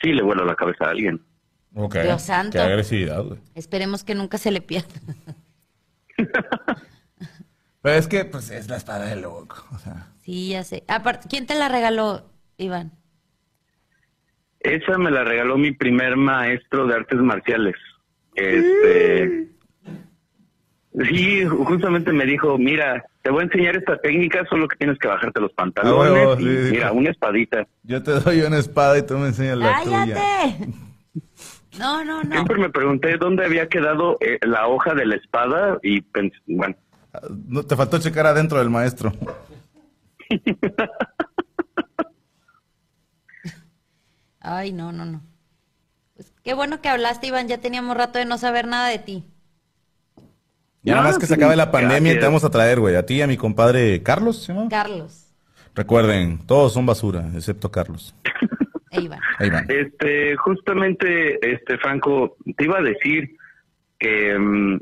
sí 0.01 0.11
le 0.11 0.23
vuelo 0.23 0.43
la 0.43 0.55
cabeza 0.55 0.85
a 0.85 0.89
alguien. 0.89 1.23
Ok. 1.75 1.97
Dios 1.97 2.23
santo. 2.23 2.53
Qué 2.53 2.59
agresividad, 2.63 3.23
güey. 3.25 3.39
Esperemos 3.53 4.03
que 4.03 4.15
nunca 4.15 4.39
se 4.39 4.49
le 4.49 4.59
pierda. 4.61 4.95
Pero 7.83 7.95
es 7.95 8.07
que, 8.07 8.25
pues, 8.25 8.49
es 8.49 8.67
la 8.69 8.77
espada 8.77 9.05
de 9.05 9.21
loco. 9.21 9.67
O 9.71 9.77
sea, 9.77 10.07
Sí, 10.23 10.49
ya 10.49 10.63
sé. 10.63 10.83
Aparte, 10.87 11.27
¿quién 11.29 11.45
te 11.45 11.53
la 11.53 11.69
regaló, 11.69 12.23
Iván? 12.57 12.91
Esa 14.61 14.97
me 14.97 15.11
la 15.11 15.23
regaló 15.23 15.59
mi 15.59 15.73
primer 15.73 16.17
maestro 16.17 16.87
de 16.87 16.95
artes 16.95 17.19
marciales. 17.19 17.75
Este. 18.37 19.47
Sí, 21.09 21.45
justamente 21.45 22.11
me 22.11 22.25
dijo, 22.25 22.57
mira, 22.57 23.05
te 23.21 23.29
voy 23.29 23.41
a 23.41 23.43
enseñar 23.43 23.75
esta 23.75 23.97
técnica, 23.97 24.43
solo 24.49 24.67
que 24.67 24.77
tienes 24.77 24.97
que 24.97 25.07
bajarte 25.07 25.39
los 25.41 25.53
pantalones. 25.53 26.27
Ah, 26.27 26.35
y 26.39 26.43
sí, 26.43 26.65
sí. 26.65 26.71
mira, 26.71 26.91
una 26.91 27.11
espadita. 27.11 27.67
yo 27.83 28.01
te 28.01 28.11
doy 28.19 28.41
una 28.41 28.57
espada 28.57 28.97
y 28.97 29.05
tú 29.05 29.17
me 29.17 29.27
enseñas 29.27 29.57
la 29.57 29.83
tuya. 29.83 30.15
¡Cállate! 30.15 30.67
No, 31.77 32.03
no, 32.03 32.23
no. 32.23 32.31
Siempre 32.31 32.57
me 32.57 32.69
pregunté 32.69 33.17
dónde 33.17 33.45
había 33.45 33.69
quedado 33.69 34.17
eh, 34.21 34.39
la 34.41 34.67
hoja 34.67 34.95
de 34.95 35.05
la 35.05 35.15
espada 35.15 35.77
y 35.83 36.01
pensé, 36.01 36.35
bueno, 36.47 36.75
No, 37.47 37.61
te 37.63 37.75
faltó 37.75 37.99
checar 37.99 38.25
adentro 38.25 38.57
del 38.57 38.71
maestro. 38.71 39.11
Ay, 44.39 44.71
no, 44.71 44.91
no, 44.91 45.05
no. 45.05 45.21
Qué 46.47 46.53
bueno 46.53 46.79
que 46.79 46.87
hablaste, 46.87 47.27
Iván. 47.27 47.49
Ya 47.49 47.57
teníamos 47.57 47.97
rato 47.97 48.19
de 48.19 48.23
no 48.25 48.37
saber 48.37 48.67
nada 48.67 48.87
de 48.87 48.99
ti. 48.99 49.25
Ya 50.81 50.93
nada 50.95 51.07
más 51.07 51.17
que 51.19 51.25
se 51.25 51.33
acabe 51.33 51.57
la 51.57 51.71
pandemia 51.71 52.13
y 52.13 52.19
te 52.19 52.23
vamos 52.25 52.45
a 52.45 52.49
traer, 52.49 52.79
güey. 52.79 52.95
A 52.95 53.05
ti 53.05 53.15
y 53.15 53.21
a 53.21 53.27
mi 53.27 53.35
compadre 53.35 54.01
Carlos, 54.01 54.43
¿se 54.43 54.53
llama? 54.53 54.69
Carlos 54.69 55.25
Recuerden, 55.75 56.39
todos 56.47 56.71
son 56.71 56.85
basura, 56.85 57.25
excepto 57.35 57.69
Carlos. 57.69 58.15
e 58.91 59.01
Iván. 59.01 59.19
Ahí 59.39 59.49
van. 59.49 59.65
este, 59.69 60.37
justamente, 60.37 61.37
este, 61.51 61.77
Franco, 61.79 62.37
te 62.55 62.63
iba 62.63 62.77
a 62.77 62.81
decir 62.81 63.35
que 63.99 64.39
mm, 64.39 64.77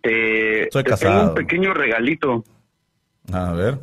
te, 0.00 0.68
Soy 0.70 0.84
te 0.84 0.94
tengo 0.94 1.22
un 1.24 1.34
pequeño 1.34 1.74
regalito. 1.74 2.44
A 3.32 3.52
ver. 3.52 3.80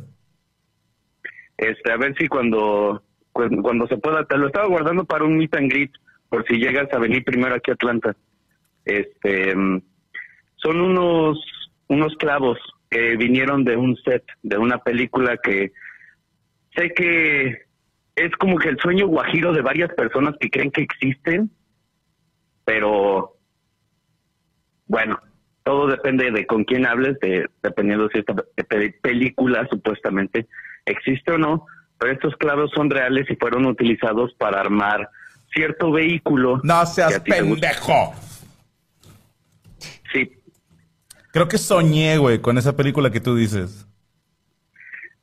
Este, 1.58 1.92
a 1.92 1.98
ver 1.98 2.16
si 2.16 2.26
cuando, 2.26 3.02
cu- 3.32 3.60
cuando 3.60 3.86
se 3.86 3.98
pueda, 3.98 4.24
te 4.24 4.38
lo 4.38 4.46
estaba 4.46 4.66
guardando 4.66 5.04
para 5.04 5.24
un 5.24 5.36
meet 5.36 5.54
and 5.56 5.70
greet, 5.70 5.92
por 6.32 6.46
si 6.46 6.54
llegas 6.56 6.90
a 6.94 6.98
venir 6.98 7.22
primero 7.24 7.54
aquí 7.54 7.70
a 7.70 7.74
Atlanta. 7.74 8.16
Este, 8.86 9.54
mm, 9.54 9.82
son 10.56 10.80
unos, 10.80 11.38
unos 11.88 12.16
clavos 12.16 12.58
que 12.88 13.16
vinieron 13.16 13.64
de 13.64 13.76
un 13.76 13.94
set, 13.98 14.24
de 14.42 14.56
una 14.56 14.78
película 14.78 15.36
que 15.36 15.72
sé 16.74 16.94
que 16.94 17.66
es 18.16 18.32
como 18.38 18.56
que 18.56 18.70
el 18.70 18.78
sueño 18.78 19.08
guajiro 19.08 19.52
de 19.52 19.60
varias 19.60 19.92
personas 19.92 20.34
que 20.40 20.48
creen 20.48 20.70
que 20.70 20.80
existen, 20.80 21.50
pero 22.64 23.36
bueno, 24.86 25.20
todo 25.64 25.86
depende 25.86 26.30
de 26.30 26.46
con 26.46 26.64
quién 26.64 26.86
hables, 26.86 27.18
de, 27.20 27.46
dependiendo 27.62 28.08
si 28.08 28.20
esta 28.20 28.34
pe- 28.34 28.98
película 29.02 29.68
supuestamente 29.70 30.46
existe 30.86 31.32
o 31.32 31.36
no, 31.36 31.66
pero 31.98 32.10
estos 32.14 32.34
clavos 32.36 32.70
son 32.74 32.88
reales 32.88 33.28
y 33.28 33.36
fueron 33.36 33.66
utilizados 33.66 34.32
para 34.38 34.60
armar 34.60 35.10
cierto 35.52 35.92
vehículo. 35.92 36.60
No 36.62 36.84
seas 36.86 37.20
pendejo. 37.20 38.14
Sí, 40.12 40.42
Creo 41.32 41.48
que 41.48 41.56
soñé, 41.56 42.18
güey, 42.18 42.40
con 42.40 42.58
esa 42.58 42.76
película 42.76 43.10
que 43.10 43.20
tú 43.20 43.34
dices. 43.34 43.88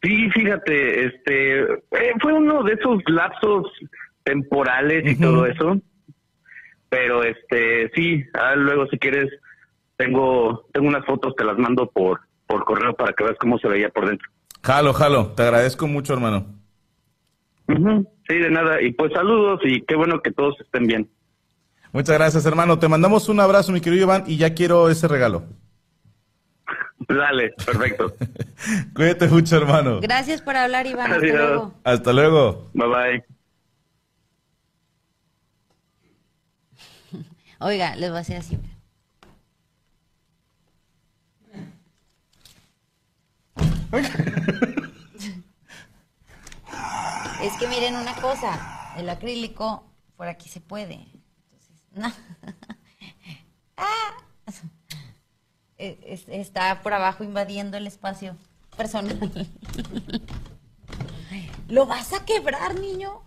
Sí, 0.02 0.30
fíjate, 0.32 1.06
este 1.06 1.62
eh, 1.62 2.14
fue 2.20 2.34
uno 2.34 2.64
de 2.64 2.74
esos 2.74 3.02
lapsos 3.06 3.68
temporales 4.24 5.04
y 5.06 5.20
todo 5.20 5.46
eso. 5.46 5.78
Pero 6.90 7.24
este 7.24 7.92
sí, 7.94 8.24
ah, 8.34 8.56
luego 8.56 8.88
si 8.88 8.98
quieres 8.98 9.28
tengo 9.98 10.66
tengo 10.74 10.88
unas 10.88 11.06
fotos 11.06 11.36
te 11.36 11.44
las 11.44 11.58
mando 11.60 11.88
por 11.92 12.22
por 12.48 12.66
correo 12.66 12.94
para 12.96 13.14
que 13.14 13.24
veas 13.24 13.38
cómo 13.40 13.60
se 13.60 13.68
veía 13.68 13.90
por 13.90 14.08
dentro. 14.08 14.28
Jalo, 14.64 14.94
jalo. 14.94 15.28
Te 15.34 15.44
agradezco 15.44 15.88
mucho, 15.88 16.14
hermano. 16.14 16.48
Ujú, 17.68 18.12
Sí, 18.30 18.38
de 18.38 18.52
nada. 18.52 18.80
Y 18.82 18.94
pues 18.94 19.12
saludos 19.12 19.60
y 19.64 19.82
qué 19.82 19.96
bueno 19.96 20.22
que 20.22 20.32
todos 20.32 20.56
estén 20.62 20.86
bien. 20.86 21.10
Muchas 21.92 22.16
gracias, 22.16 22.46
hermano. 22.46 22.78
Te 22.78 22.88
mandamos 22.88 23.28
un 23.28 23.40
abrazo, 23.40 23.72
mi 23.72 23.82
querido 23.82 24.04
Iván, 24.04 24.24
y 24.28 24.38
ya 24.38 24.54
quiero 24.54 24.88
ese 24.90 25.08
regalo. 25.08 25.46
Dale, 27.08 27.54
perfecto. 27.66 28.14
Cuídate 28.96 29.28
mucho, 29.28 29.58
hermano. 29.58 30.00
Gracias 30.00 30.44
por 30.44 30.56
hablar, 30.56 30.86
Iván. 30.86 31.12
Hasta 31.12 31.26
luego. 31.26 31.74
Hasta 31.84 32.14
luego. 32.14 32.70
bye 32.74 32.88
bye. 32.88 33.24
Oiga, 37.60 37.96
les 37.96 38.10
voy 38.12 38.18
a 38.18 38.20
decir 38.20 38.36
así. 38.36 38.60
es 47.42 47.54
que 47.58 47.68
miren 47.68 47.96
una 47.96 48.14
cosa, 48.16 48.94
el 48.98 49.10
acrílico 49.10 49.84
por 50.18 50.28
aquí 50.28 50.50
se 50.50 50.62
puede. 50.62 50.94
Entonces, 50.96 51.84
no. 51.94 52.12
Ah. 53.82 54.12
Es- 55.78 56.28
está 56.28 56.82
por 56.82 56.92
abajo 56.94 57.24
invadiendo 57.24 57.78
el 57.78 57.88
espacio 57.88 58.36
personal. 58.76 59.48
¿Lo 61.70 61.86
vas 61.86 62.12
a 62.12 62.26
quebrar, 62.26 62.78
niño? 62.78 63.22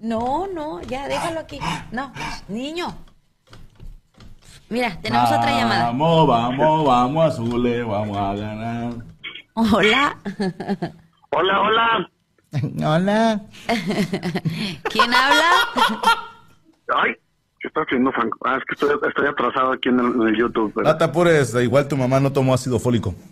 No, 0.00 0.46
no, 0.46 0.80
ya 0.80 1.08
déjalo 1.08 1.40
aquí. 1.40 1.58
No, 1.92 2.10
niño. 2.48 2.96
Mira, 4.70 4.98
tenemos 5.02 5.28
otra 5.30 5.50
llamada. 5.50 5.84
Vamos, 5.86 6.26
vamos, 6.26 6.86
vamos, 6.86 7.26
Azule, 7.34 7.82
vamos 7.82 8.16
a 8.16 8.34
ganar. 8.34 8.94
Hola. 9.52 10.16
Hola, 11.30 11.60
hola. 11.60 12.10
Hola. 12.84 13.40
¿Quién 14.90 15.12
habla? 15.14 15.44
Ay, 16.96 17.14
¿qué 17.60 17.68
está 17.68 17.80
haciendo 17.82 18.12
Franco? 18.12 18.38
Ah, 18.44 18.56
es 18.58 18.64
que 18.64 18.74
estoy, 18.74 19.08
estoy 19.08 19.26
atrasado 19.26 19.72
aquí 19.72 19.88
en 19.88 20.00
el, 20.00 20.06
en 20.06 20.22
el 20.28 20.36
YouTube. 20.36 20.72
pero- 20.74 20.88
No 20.88 20.96
te 20.96 21.04
apures, 21.04 21.54
igual 21.54 21.88
tu 21.88 21.96
mamá 21.96 22.20
no 22.20 22.32
tomó 22.32 22.54
ácido 22.54 22.78
fólico. 22.78 23.14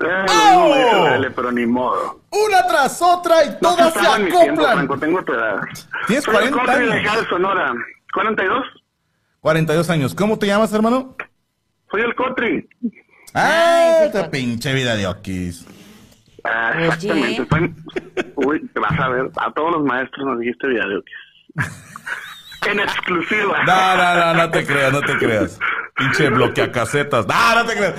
Eh, 0.00 1.14
L, 1.16 1.30
pero 1.32 1.50
ni 1.50 1.66
modo. 1.66 2.20
Una 2.30 2.64
tras 2.68 3.02
otra 3.02 3.44
y 3.44 3.48
No 3.50 3.56
todas 3.58 3.92
se 3.92 3.98
estaba 3.98 4.16
en 4.16 4.24
mi 4.26 4.30
tiempo, 4.30 4.52
acoplan. 4.60 4.74
Franco, 4.76 4.98
tengo 4.98 5.24
tu 5.24 5.32
edad. 5.32 5.56
Tienes 6.06 6.24
Soy 6.24 6.34
40 6.34 6.60
el 6.60 6.66
Cotri 6.66 6.86
de 6.86 6.92
años. 7.08 7.26
Sonora. 7.28 7.72
¿42? 8.14 8.62
42 9.40 9.90
años. 9.90 10.14
¿Cómo 10.14 10.38
te 10.38 10.46
llamas, 10.46 10.72
hermano? 10.72 11.16
Soy 11.90 12.02
el 12.02 12.14
Cotri. 12.14 12.68
Ah, 13.34 13.94
ese 13.96 14.06
esta 14.06 14.30
pinche 14.30 14.72
vida 14.72 14.94
de. 14.94 15.04
Ah, 16.50 16.72
Oye. 16.76 16.84
exactamente. 16.86 17.42
Estoy- 17.42 17.74
Uy, 18.36 18.68
te 18.72 18.80
vas 18.80 18.98
a 18.98 19.08
ver. 19.08 19.30
A 19.36 19.52
todos 19.52 19.72
los 19.72 19.84
maestros 19.84 20.26
nos 20.26 20.38
dijiste 20.40 20.66
video. 20.68 21.02
en 22.70 22.80
exclusiva. 22.80 23.64
No, 23.64 23.96
no, 23.96 24.14
no, 24.14 24.34
no 24.34 24.50
te 24.50 24.66
creas, 24.66 24.92
no 24.92 25.00
te 25.00 25.16
creas. 25.18 25.58
Pinche 25.96 26.28
bloqueacasetas. 26.30 27.26
No, 27.26 27.54
no 27.54 27.66
te 27.66 27.74
creas. 27.76 27.94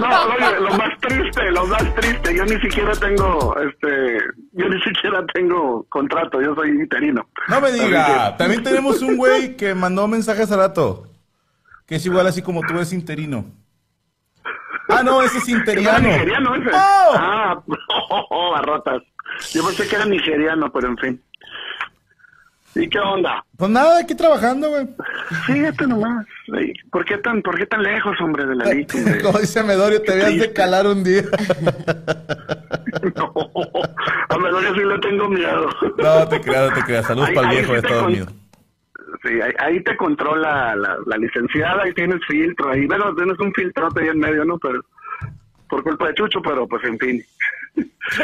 No, 0.00 0.22
oye, 0.34 0.60
lo 0.60 0.70
más 0.76 0.98
triste, 1.00 1.50
lo 1.52 1.66
más 1.66 1.94
triste, 1.94 2.34
yo 2.34 2.44
ni 2.44 2.60
siquiera 2.60 2.92
tengo, 2.92 3.54
este, 3.58 4.18
yo 4.52 4.68
ni 4.68 4.80
siquiera 4.82 5.24
tengo 5.34 5.84
contrato, 5.88 6.40
yo 6.40 6.54
soy 6.54 6.70
interino. 6.70 7.26
No 7.48 7.60
me 7.60 7.70
diga. 7.72 8.36
También 8.36 8.62
tenemos 8.62 9.02
un 9.02 9.16
güey 9.16 9.56
que 9.56 9.74
mandó 9.74 10.08
mensajes 10.08 10.44
hace 10.44 10.56
rato. 10.56 11.06
Que 11.86 11.96
es 11.96 12.06
igual 12.06 12.26
así 12.26 12.42
como 12.42 12.60
tú 12.62 12.74
eres 12.74 12.92
interino. 12.92 13.44
Ah, 14.98 15.02
no, 15.02 15.22
ese 15.22 15.38
es 15.38 15.48
¿Era 15.48 15.58
interiano. 15.58 16.08
nigeriano 16.08 16.54
ese? 16.56 16.70
¡Oh! 16.72 17.12
Ah, 17.16 17.62
barrotas. 18.52 19.02
Yo 19.52 19.64
pensé 19.66 19.88
que 19.88 19.96
era 19.96 20.04
nigeriano, 20.04 20.70
pero 20.72 20.88
en 20.88 20.98
fin. 20.98 21.22
¿Y 22.74 22.88
qué 22.88 22.98
onda? 22.98 23.44
Pues 23.58 23.70
nada, 23.70 23.98
aquí 24.00 24.14
trabajando, 24.14 24.70
güey. 24.70 24.86
Fíjate 25.46 25.86
nomás. 25.86 26.24
¿Por 26.90 27.04
qué 27.04 27.18
tan, 27.18 27.42
por 27.42 27.56
qué 27.58 27.66
tan 27.66 27.82
lejos, 27.82 28.18
hombre, 28.20 28.46
de 28.46 28.54
la 28.56 28.64
lista? 28.64 28.96
hombre? 28.96 29.20
Como 29.22 29.38
dice 29.38 29.62
Medorio, 29.62 30.00
te 30.00 30.12
habías 30.12 30.38
de 30.38 30.52
calar 30.52 30.86
un 30.86 31.04
día. 31.04 31.22
No, 33.16 33.32
a 34.28 34.38
Melodia 34.38 34.70
sí 34.74 34.80
le 34.84 34.98
tengo 34.98 35.28
miedo. 35.28 35.66
No 35.96 36.28
te 36.28 36.40
creas, 36.40 36.70
no 36.70 36.76
te 36.76 36.82
creas. 36.84 37.06
Saludos 37.06 37.30
para 37.34 37.50
el 37.50 37.56
viejo, 37.56 37.72
te 37.74 37.88
con- 37.88 37.96
dormido. 37.98 38.26
Sí, 39.22 39.40
ahí, 39.40 39.52
ahí 39.58 39.82
te 39.84 39.96
controla 39.96 40.74
la, 40.76 40.96
la 41.06 41.16
licenciada 41.16 41.88
y 41.88 41.94
tienes 41.94 42.20
filtro 42.26 42.70
ahí. 42.70 42.86
Bueno, 42.86 43.14
tienes 43.14 43.38
un 43.38 43.52
filtrote 43.52 44.02
ahí 44.02 44.08
en 44.08 44.18
medio, 44.18 44.44
¿no? 44.44 44.58
Pero 44.58 44.80
por 45.68 45.82
culpa 45.82 46.08
de 46.08 46.14
Chucho, 46.14 46.40
pero 46.42 46.66
pues 46.66 46.82
en 46.84 46.98
fin. 46.98 47.24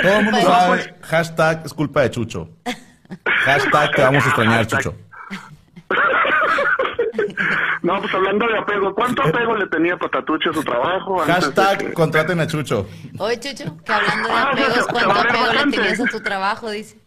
Todo 0.02 0.18
el 0.18 0.24
mundo 0.24 0.30
Pues- 0.40 0.44
sabe. 0.44 0.94
Hashtag 1.02 1.62
es 1.66 1.74
culpa 1.74 2.02
de 2.02 2.10
Chucho. 2.10 2.48
Hashtag 3.24 3.90
te 3.94 4.02
vamos 4.02 4.24
a 4.24 4.26
extrañar. 4.28 4.66
Chucho. 4.66 4.94
No, 7.82 8.00
pues 8.00 8.12
hablando 8.12 8.46
de 8.46 8.58
apego, 8.58 8.94
¿cuánto 8.94 9.22
apego 9.22 9.56
le 9.56 9.66
tenía 9.68 9.96
Patatuche 9.96 10.50
a 10.50 10.52
su 10.52 10.62
trabajo? 10.62 11.18
Hashtag 11.20 11.78
que- 11.78 11.92
contraten 11.92 12.40
a 12.40 12.46
Chucho. 12.46 12.86
Oye, 13.18 13.38
Chucho, 13.40 13.76
que 13.84 13.92
hablando 13.92 14.28
de 14.28 14.34
Ah, 14.34 14.48
apegos, 14.52 14.86
¿cuánto 14.88 15.10
apego 15.12 15.52
le 15.52 15.70
tenías 15.76 16.00
a 16.00 16.04
tu 16.06 16.20
trabajo? 16.20 16.70
Dice. 16.70 16.98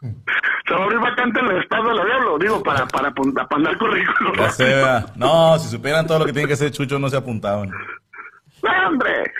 Se 0.00 0.74
va 0.74 0.80
a 0.80 0.84
abrir 0.84 0.98
vacante 1.00 1.40
en 1.40 1.46
el 1.46 1.62
estado 1.62 1.88
de 1.88 1.94
la 1.94 2.04
diablo, 2.04 2.38
digo, 2.38 2.62
para, 2.62 2.86
para, 2.86 3.12
para 3.12 3.46
mandar 3.50 3.78
currículum. 3.78 4.32
Ya. 4.58 5.06
No, 5.16 5.58
si 5.58 5.68
supieran 5.68 6.06
todo 6.06 6.20
lo 6.20 6.26
que 6.26 6.32
tiene 6.32 6.48
que 6.48 6.54
hacer 6.54 6.70
Chucho, 6.70 6.98
no 6.98 7.08
se 7.08 7.16
apuntaban. 7.16 7.70
¡No, 7.70 8.88
hombre! 8.88 9.32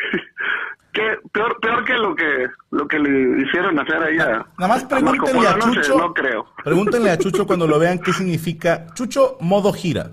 Que 0.93 1.03
peor, 1.31 1.59
peor 1.61 1.85
que 1.85 1.93
lo 1.95 2.15
que 2.15 2.47
lo 2.71 2.89
que 2.89 2.99
le 2.99 3.43
hicieron 3.43 3.79
hacer 3.79 4.03
ahí 4.03 4.19
a, 4.19 4.47
Nada 4.59 4.69
más 4.69 4.85
a 4.85 4.89
pregúntenle 4.89 5.47
a 5.47 5.53
sé, 5.53 5.61
Chucho. 5.61 5.99
no 5.99 6.15
creo. 6.15 6.47
Pregúntenle 6.65 7.11
a 7.11 7.19
Chucho 7.19 7.47
cuando 7.47 7.67
lo 7.67 7.79
vean 7.79 7.99
qué 7.99 8.15
significa 8.15 8.87
Chucho 8.95 9.37
modo 9.41 9.75
gira. 9.75 10.11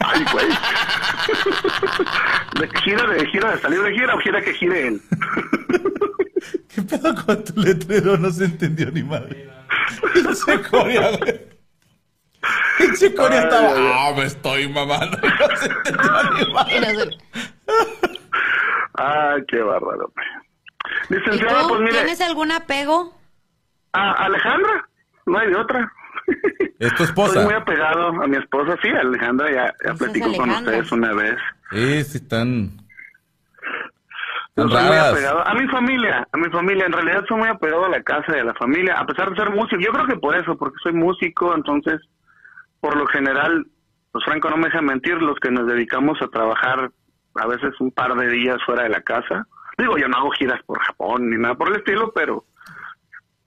Ay, 0.00 0.24
güey. 0.32 0.46
¿De 2.60 2.80
gira 2.80 3.06
de 3.06 3.26
gira 3.26 3.50
de 3.52 3.58
salir 3.60 3.82
de 3.82 3.92
gira 3.92 4.14
o 4.14 4.18
gira 4.20 4.40
que 4.42 4.54
gire 4.54 4.88
él? 4.88 5.00
¿Qué 6.74 6.82
pedo 6.82 7.14
con 7.24 7.44
tu 7.44 7.60
letrero? 7.60 8.16
No 8.16 8.30
se 8.30 8.44
entendió 8.46 8.90
ni 8.90 9.02
madre. 9.02 9.48
Pinche 10.14 10.62
Corea, 10.70 11.10
güey. 11.18 11.40
Pinche 12.78 13.14
Corea 13.14 13.42
estaba. 13.42 13.72
Ah, 13.76 14.12
me 14.16 14.24
estoy 14.24 14.68
mamando. 14.68 15.18
No 15.22 15.56
se 15.56 15.66
entendió 15.66 16.22
ni 16.46 16.52
madre. 16.54 17.18
Ay, 18.94 19.42
qué 19.48 19.58
bárbaro. 19.60 20.06
hombre. 20.06 20.24
¿Y 21.10 21.14
Licenciada, 21.14 21.68
pues 21.68 21.80
mire, 21.80 21.92
tienes 21.92 22.20
algún 22.20 22.52
apego? 22.52 23.16
a 23.92 24.12
Alejandra, 24.24 24.88
no 25.26 25.38
hay 25.38 25.48
de 25.48 25.56
otra. 25.56 25.92
¿Es 26.78 26.94
tu 26.94 27.04
Estoy 27.04 27.24
muy 27.24 27.28
esposa? 27.32 27.56
apegado 27.56 28.22
a 28.22 28.26
mi 28.26 28.36
esposa, 28.36 28.76
sí, 28.82 28.88
Alejandra, 28.88 29.50
ya, 29.52 29.74
ya 29.84 29.94
platico 29.94 30.32
con 30.34 30.50
ustedes 30.50 30.92
una 30.92 31.12
vez. 31.12 31.36
Sí, 31.70 32.04
sí, 32.04 32.18
muy 34.56 34.74
apegado 34.74 35.46
a 35.46 35.54
mi 35.54 35.68
familia, 35.68 36.28
a 36.32 36.36
mi 36.36 36.50
familia. 36.50 36.86
En 36.86 36.92
realidad 36.92 37.24
soy 37.28 37.38
muy 37.38 37.48
apegado 37.48 37.86
a 37.86 37.90
la 37.90 38.02
casa 38.02 38.36
y 38.36 38.40
a 38.40 38.44
la 38.44 38.54
familia, 38.54 38.94
a 38.98 39.06
pesar 39.06 39.30
de 39.30 39.36
ser 39.36 39.50
músico. 39.50 39.80
Yo 39.80 39.92
creo 39.92 40.06
que 40.06 40.16
por 40.16 40.34
eso, 40.36 40.56
porque 40.56 40.76
soy 40.82 40.92
músico, 40.92 41.54
entonces, 41.54 42.00
por 42.80 42.96
lo 42.96 43.06
general, 43.06 43.66
pues 44.12 44.24
Franco 44.24 44.50
no 44.50 44.56
me 44.56 44.66
deja 44.66 44.82
mentir, 44.82 45.14
los 45.22 45.38
que 45.38 45.50
nos 45.50 45.66
dedicamos 45.66 46.20
a 46.20 46.28
trabajar 46.28 46.90
a 47.36 47.46
veces 47.46 47.80
un 47.80 47.90
par 47.92 48.14
de 48.14 48.28
días 48.28 48.58
fuera 48.66 48.82
de 48.84 48.90
la 48.90 49.02
casa. 49.02 49.46
Digo, 49.78 49.96
yo 49.96 50.08
no 50.08 50.18
hago 50.18 50.30
giras 50.32 50.60
por 50.64 50.80
Japón 50.80 51.30
ni 51.30 51.36
nada 51.38 51.54
por 51.54 51.68
el 51.68 51.76
estilo, 51.76 52.12
pero 52.12 52.44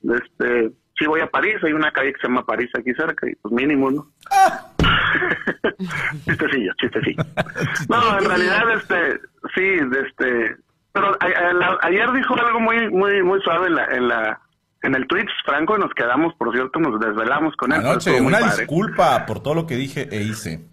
este 0.04 0.72
sí 0.98 1.06
voy 1.08 1.22
a 1.22 1.28
París, 1.28 1.56
hay 1.64 1.74
una 1.74 1.91
calle 1.91 2.14
que 2.14 2.22
se 2.22 2.28
llama 2.28 2.46
París 2.46 2.70
aquí 2.78 2.94
cerca 2.94 3.28
y 3.30 3.36
pues 3.36 3.54
mínimo, 3.54 3.91
¿no? 3.91 4.08
chistecillo, 6.26 6.72
chistecillo. 6.80 7.24
No, 7.89 8.18
en 8.20 8.26
realidad, 8.26 8.64
este, 8.76 9.20
sí, 9.56 9.78
este, 10.08 10.56
pero 10.91 11.08
a- 11.20 11.26
a- 11.26 11.54
la- 11.54 11.78
ayer 11.82 12.12
dijo 12.14 12.36
algo 12.36 12.60
muy, 12.60 12.89
muy, 12.89 13.22
muy 13.24 13.41
suave 13.41 13.68
en 13.68 13.76
la, 13.76 13.86
en 13.86 14.08
la, 14.08 14.39
en 14.84 14.96
el 14.96 15.08
Twitch, 15.08 15.30
Franco, 15.46 15.76
y 15.78 15.80
nos 15.80 15.94
quedamos, 15.94 16.34
por 16.36 16.52
cierto, 16.54 16.80
nos 16.80 17.00
desvelamos 17.00 17.56
con 17.56 17.72
él. 17.72 17.80
Anoche, 17.80 18.20
una 18.22 18.39
padre. 18.39 18.58
disculpa 18.58 19.26
por 19.26 19.41
todo 19.41 19.56
lo 19.56 19.66
que 19.66 19.76
dije 19.76 20.08
e 20.12 20.22
hice. 20.24 20.66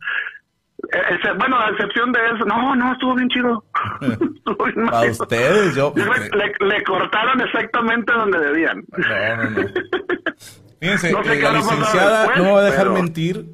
Ese- 0.93 1.33
bueno, 1.39 1.59
a 1.59 1.71
excepción 1.71 2.13
de 2.13 2.19
eso, 2.35 2.45
no, 2.47 2.75
no, 2.75 2.93
estuvo 2.93 3.15
bien 3.15 3.29
chido. 3.29 3.65
estuvo 4.01 4.65
bien 4.65 4.87
Para 4.87 5.01
macizo. 5.07 5.23
ustedes, 5.25 5.75
yo. 5.77 5.93
Que 5.95 6.01
le, 6.05 6.67
le 6.69 6.83
cortaron 6.85 7.41
exactamente 7.41 8.13
donde 8.13 8.39
debían. 8.39 8.85
No, 8.97 9.37
no, 9.45 9.51
no. 9.51 9.69
Fíjense, 10.81 11.13
No 11.13 11.23
sé 11.25 11.39
eh, 11.39 11.43
la 11.43 11.53
licenciada 11.53 12.19
después, 12.23 12.39
no 12.39 12.45
me 12.45 12.53
va 12.53 12.61
a 12.61 12.65
dejar 12.65 12.83
pero- 12.85 12.95
mentir, 12.95 13.47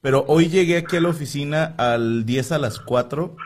pero 0.00 0.24
hoy 0.26 0.48
llegué 0.48 0.76
aquí 0.78 0.96
a 0.96 1.00
la 1.00 1.08
oficina 1.10 1.74
al 1.78 2.26
10 2.26 2.52
a 2.52 2.58
las 2.58 2.80
4 2.80 3.36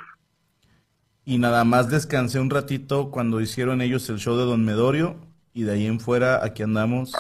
y 1.25 1.39
nada 1.39 1.65
más 1.65 1.91
descansé 1.91 2.41
un 2.41 2.51
ratito 2.51 3.11
cuando 3.11 3.41
hicieron 3.41 3.83
ellos 3.83 4.09
el 4.09 4.19
show 4.19 4.37
de 4.37 4.45
Don 4.45 4.65
Medorio 4.65 5.17
y 5.53 5.65
de 5.65 5.73
ahí 5.73 5.87
en 5.87 6.01
fuera 6.01 6.45
aquí 6.45 6.63
andamos. 6.63 7.13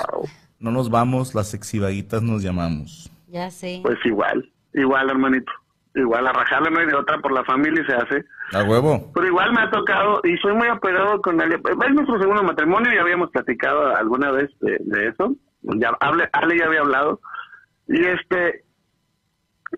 No 0.58 0.70
nos 0.70 0.88
vamos, 0.90 1.34
las 1.34 1.52
exivaguitas 1.54 2.22
nos 2.22 2.42
llamamos. 2.42 3.10
Ya 3.28 3.50
sé. 3.50 3.80
Pues 3.82 3.98
igual, 4.04 4.50
igual, 4.72 5.10
hermanito. 5.10 5.52
Igual, 5.96 6.26
a 6.26 6.32
rajarle 6.32 6.70
no 6.70 6.78
hay 6.80 6.86
de 6.86 6.94
otra 6.94 7.18
por 7.18 7.32
la 7.32 7.42
familia 7.44 7.82
y 7.82 7.86
se 7.86 7.94
hace. 7.94 8.24
A 8.52 8.62
huevo. 8.64 9.10
Pero 9.14 9.26
igual 9.26 9.50
me 9.52 9.62
ha 9.62 9.70
tocado 9.70 10.20
y 10.24 10.36
soy 10.36 10.52
muy 10.54 10.68
apegado 10.68 11.20
con 11.22 11.40
Ale. 11.40 11.54
Es 11.56 11.94
nuestro 11.94 12.20
segundo 12.20 12.42
matrimonio, 12.42 12.92
ya 12.94 13.00
habíamos 13.00 13.30
platicado 13.30 13.96
alguna 13.96 14.30
vez 14.30 14.50
de, 14.60 14.76
de 14.80 15.08
eso. 15.08 15.34
Ya 15.62 15.90
hable, 16.00 16.28
Ale 16.32 16.58
ya 16.58 16.66
había 16.66 16.80
hablado. 16.80 17.20
Y 17.88 18.04
este 18.04 18.64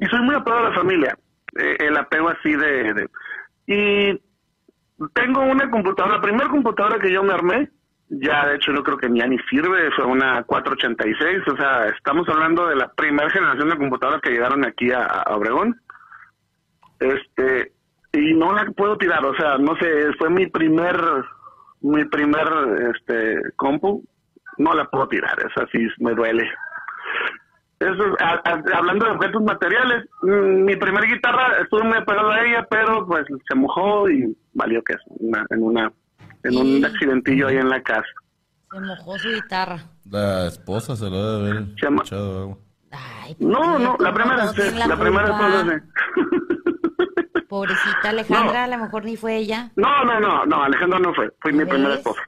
y 0.00 0.06
soy 0.06 0.20
muy 0.22 0.34
apegado 0.34 0.66
a 0.66 0.70
la 0.70 0.74
familia. 0.76 1.16
Eh, 1.56 1.76
el 1.86 1.96
apego 1.96 2.28
así 2.30 2.52
de, 2.52 2.92
de- 2.92 3.08
y 3.66 4.20
tengo 5.14 5.40
una 5.42 5.70
computadora, 5.70 6.16
la 6.16 6.22
primera 6.22 6.48
computadora 6.48 6.98
que 6.98 7.12
yo 7.12 7.22
me 7.22 7.32
armé, 7.32 7.70
ya 8.08 8.46
de 8.48 8.56
hecho 8.56 8.72
yo 8.72 8.82
creo 8.82 8.96
que 8.98 9.08
ya 9.14 9.26
ni 9.26 9.38
sirve, 9.50 9.90
fue 9.94 10.04
una 10.06 10.42
486, 10.42 11.46
o 11.48 11.56
sea, 11.56 11.86
estamos 11.96 12.28
hablando 12.28 12.66
de 12.66 12.76
la 12.76 12.88
primera 12.92 13.30
generación 13.30 13.68
de 13.68 13.76
computadoras 13.76 14.20
que 14.20 14.30
llegaron 14.30 14.64
aquí 14.66 14.90
a, 14.90 15.04
a 15.04 15.36
Obregón 15.36 15.80
este 17.00 17.72
y 18.12 18.34
no 18.34 18.52
la 18.52 18.64
puedo 18.72 18.96
tirar 18.96 19.24
o 19.24 19.34
sea 19.36 19.58
no 19.58 19.76
sé 19.76 20.12
fue 20.18 20.30
mi 20.30 20.46
primer 20.46 20.96
mi 21.80 22.04
primer 22.06 22.46
este 22.94 23.40
compu 23.56 24.04
no 24.58 24.74
la 24.74 24.84
puedo 24.86 25.06
tirar 25.08 25.36
esa 25.40 25.66
sí 25.70 25.86
me 25.98 26.14
duele 26.14 26.48
eso 27.80 27.92
es, 28.06 28.14
a- 28.20 28.40
a- 28.50 28.76
hablando 28.78 29.04
de 29.06 29.12
objetos 29.12 29.42
materiales 29.42 30.04
mm, 30.22 30.64
mi 30.64 30.74
primer 30.76 31.04
guitarra 31.06 31.58
estuve 31.62 31.84
muy 31.84 31.98
apegado 31.98 32.30
a 32.30 32.40
ella 32.44 32.66
pero 32.68 33.06
pues 33.06 33.24
se 33.48 33.54
mojó 33.54 34.08
y 34.10 34.36
valió 34.54 34.82
que 34.82 34.94
es 34.94 35.00
una, 35.08 35.46
en 35.50 35.62
una 35.62 35.92
en 36.44 36.56
un 36.56 36.66
Y- 36.66 36.84
accidentillo 36.84 37.46
ahí 37.48 37.56
en 37.58 37.68
la 37.68 37.80
casa 37.82 38.06
Se 38.72 38.80
mojó 38.80 39.18
su 39.18 39.28
guitarra. 39.30 39.78
La 40.10 40.46
esposa 40.46 40.94
se 40.96 41.08
lo 41.08 41.38
debe 41.40 41.50
haber 41.58 41.68
echado 42.02 42.40
agua. 42.42 42.58
Ay, 42.90 43.36
no 43.40 43.78
no 43.78 43.96
la 44.00 44.12
primera 44.12 44.44
la, 44.86 44.96
primera 44.96 45.24
esposa 45.24 45.64
sí. 45.64 46.57
Pobrecita 47.48 48.10
Alejandra, 48.10 48.64
a 48.64 48.68
lo 48.68 48.78
mejor 48.78 49.04
ni 49.04 49.16
fue 49.16 49.36
ella. 49.36 49.70
No, 49.76 50.04
no, 50.04 50.20
no, 50.20 50.44
no, 50.44 50.62
Alejandro 50.64 50.98
no 50.98 51.14
fue, 51.14 51.30
fue 51.40 51.52
mi 51.52 51.60
¿Ves? 51.60 51.68
primera 51.68 51.94
esposa. 51.94 52.20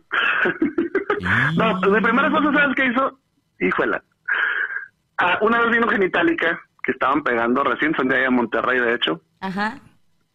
no, 1.56 1.78
pues 1.80 1.92
mi 1.92 2.00
primera 2.00 2.28
esposa, 2.28 2.52
¿sabes 2.52 2.76
qué 2.76 2.86
hizo? 2.86 3.18
Híjola. 3.60 4.02
Ah, 5.18 5.38
una 5.42 5.60
vez 5.60 5.70
vino 5.72 5.88
Genitalica, 5.88 6.58
que 6.82 6.92
estaban 6.92 7.22
pegando 7.22 7.62
recién, 7.62 7.94
son 7.94 8.08
de 8.08 8.16
allá 8.16 8.28
en 8.28 8.34
Monterrey, 8.34 8.80
de 8.80 8.94
hecho, 8.94 9.20
Ajá. 9.40 9.76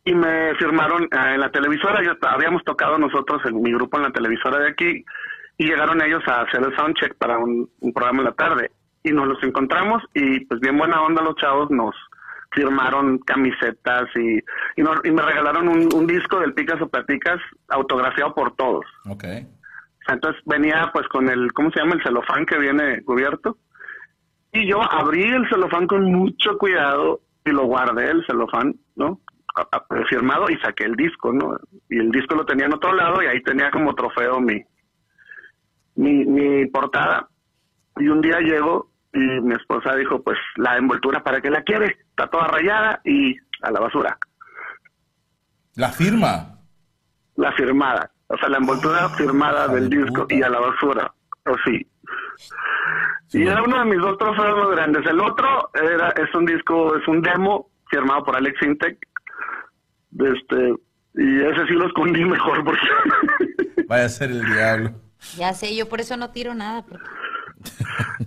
y 0.03 0.13
me 0.13 0.53
firmaron 0.55 1.07
ah, 1.11 1.33
en 1.33 1.39
la 1.39 1.51
televisora, 1.51 2.03
yo 2.03 2.11
habíamos 2.21 2.63
tocado 2.63 2.99
nosotros 2.99 3.41
en 3.45 3.61
mi 3.63 3.71
grupo 3.73 3.97
en 3.97 4.03
la 4.03 4.11
televisora 4.11 4.59
de 4.59 4.69
aquí, 4.69 5.03
y 5.57 5.65
llegaron 5.65 6.01
ellos 6.03 6.21
a 6.27 6.41
hacer 6.41 6.61
el 6.63 6.75
soundcheck 6.75 7.15
para 7.17 7.39
un, 7.39 7.67
un 7.79 7.93
programa 7.93 8.19
en 8.19 8.25
la 8.25 8.33
tarde, 8.33 8.71
y 9.01 9.11
nos 9.11 9.27
los 9.27 9.41
encontramos, 9.41 10.03
y 10.13 10.45
pues 10.45 10.59
bien 10.59 10.77
buena 10.77 11.01
onda 11.01 11.23
los 11.23 11.36
chavos, 11.38 11.71
nos 11.71 11.95
firmaron 12.56 13.20
camisetas 13.20 14.06
y, 14.16 14.39
y, 14.78 14.82
nos- 14.84 15.03
y 15.03 15.12
me 15.12 15.22
regalaron 15.22 15.68
un, 15.68 15.93
un 15.93 16.08
disco 16.08 16.39
del 16.39 16.53
Picas 16.53 16.82
o 16.82 16.88
Platicas 16.89 17.39
autografiado 17.68 18.34
por 18.34 18.56
todos. 18.56 18.86
Ok. 19.08 19.26
Entonces 20.08 20.41
venía 20.45 20.89
pues 20.93 21.08
con 21.10 21.30
el, 21.30 21.51
¿cómo 21.53 21.70
se 21.72 21.80
llama? 21.82 21.95
El 21.95 22.03
celofán 22.03 22.45
que 22.45 22.58
viene 22.58 23.03
cubierto. 23.03 23.58
Y 24.51 24.68
yo 24.68 24.82
abrí 24.82 25.24
el 25.24 25.47
celofán 25.49 25.86
con 25.88 26.03
mucho 26.12 26.58
cuidado 26.58 27.20
y 27.43 27.51
lo 27.51 27.66
guardé 27.66 28.10
el 28.10 28.26
celofán, 28.26 28.76
¿no? 28.95 29.20
Firmado 30.10 30.49
y 30.49 30.58
saqué 30.58 30.84
el 30.86 30.95
disco, 30.95 31.32
¿no? 31.34 31.58
Y 31.89 31.97
el 31.99 32.12
disco 32.12 32.36
lo 32.36 32.45
tenía 32.45 32.66
en 32.66 32.74
otro 32.74 32.93
lado 32.93 33.22
y 33.24 33.26
ahí 33.28 33.41
tenía 33.41 33.72
como 33.72 33.93
trofeo 33.95 34.39
mi, 34.39 34.62
mi, 35.95 36.26
mi 36.26 36.66
portada. 36.68 37.28
Y 37.97 38.08
un 38.08 38.22
día 38.22 38.39
llego 38.39 38.91
y 39.16 39.20
mi 39.41 39.55
esposa 39.55 39.95
dijo, 39.95 40.22
pues 40.22 40.38
la 40.57 40.78
envoltura, 40.78 41.24
¿para 41.24 41.41
qué 41.41 41.49
la 41.49 41.63
quieres? 41.63 41.91
Está 42.09 42.28
toda 42.28 42.47
rayada 42.47 43.01
y 43.03 43.36
a 43.61 43.72
la 43.72 43.80
basura. 43.80 44.18
La 45.76 45.89
firma. 45.91 46.59
La 47.36 47.51
firmada. 47.53 48.11
O 48.28 48.38
sea, 48.38 48.49
la 48.49 48.57
envoltura 48.57 49.09
firmada 49.09 49.66
hija 49.66 49.74
del 49.76 49.89
de 49.89 49.97
disco 49.97 50.22
puta. 50.24 50.36
y 50.36 50.41
a 50.43 50.49
la 50.49 50.59
basura. 50.59 51.13
O 51.45 51.55
sí. 51.66 51.86
Sí, 53.28 53.39
y 53.39 53.43
bueno. 53.43 53.51
era 53.59 53.63
uno 53.63 53.80
de 53.80 53.86
mis 53.86 53.99
dos 53.99 54.18
trofeos 54.18 54.57
más 54.57 54.76
grandes. 54.76 55.05
El 55.05 55.20
otro 55.20 55.70
era 55.74 56.09
es 56.09 56.34
un 56.36 56.45
disco, 56.45 56.95
es 56.95 57.07
un 57.07 57.22
demo 57.22 57.70
firmado 57.89 58.24
por 58.24 58.36
Alex 58.36 58.61
Intec. 58.61 58.97
Este, 60.20 60.74
y 61.16 61.41
ese 61.41 61.66
sí 61.68 61.74
lo 61.74 61.88
escondí 61.88 62.24
mejor 62.26 62.63
porque 62.63 62.88
Vaya 63.88 64.05
a 64.05 64.09
ser 64.09 64.32
el 64.32 64.45
diablo. 64.45 64.91
Ya 65.38 65.53
sé, 65.53 65.76
yo 65.76 65.88
por 65.89 65.99
eso 66.01 66.16
no 66.18 66.32
tiro 66.32 66.53
nada. 66.53 66.84
porque- 66.84 67.05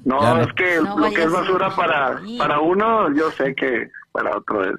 no, 0.04 0.40
es 0.40 0.52
que 0.54 0.80
No 0.82 0.98
lo 0.98 1.10
que 1.10 1.22
es 1.22 1.30
basura 1.32 1.70
para 1.74 2.20
para 2.38 2.60
uno, 2.60 3.14
yo 3.14 3.30
sé 3.32 3.54
que 3.54 3.90
para 4.12 4.36
otro 4.36 4.64
es. 4.64 4.76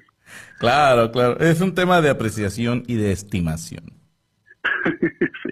Claro, 0.58 1.10
claro. 1.10 1.38
Es 1.40 1.60
un 1.60 1.74
tema 1.74 2.00
de 2.00 2.10
apreciación 2.10 2.82
y 2.86 2.96
de 2.96 3.12
estimación. 3.12 3.84
Sí. 5.42 5.50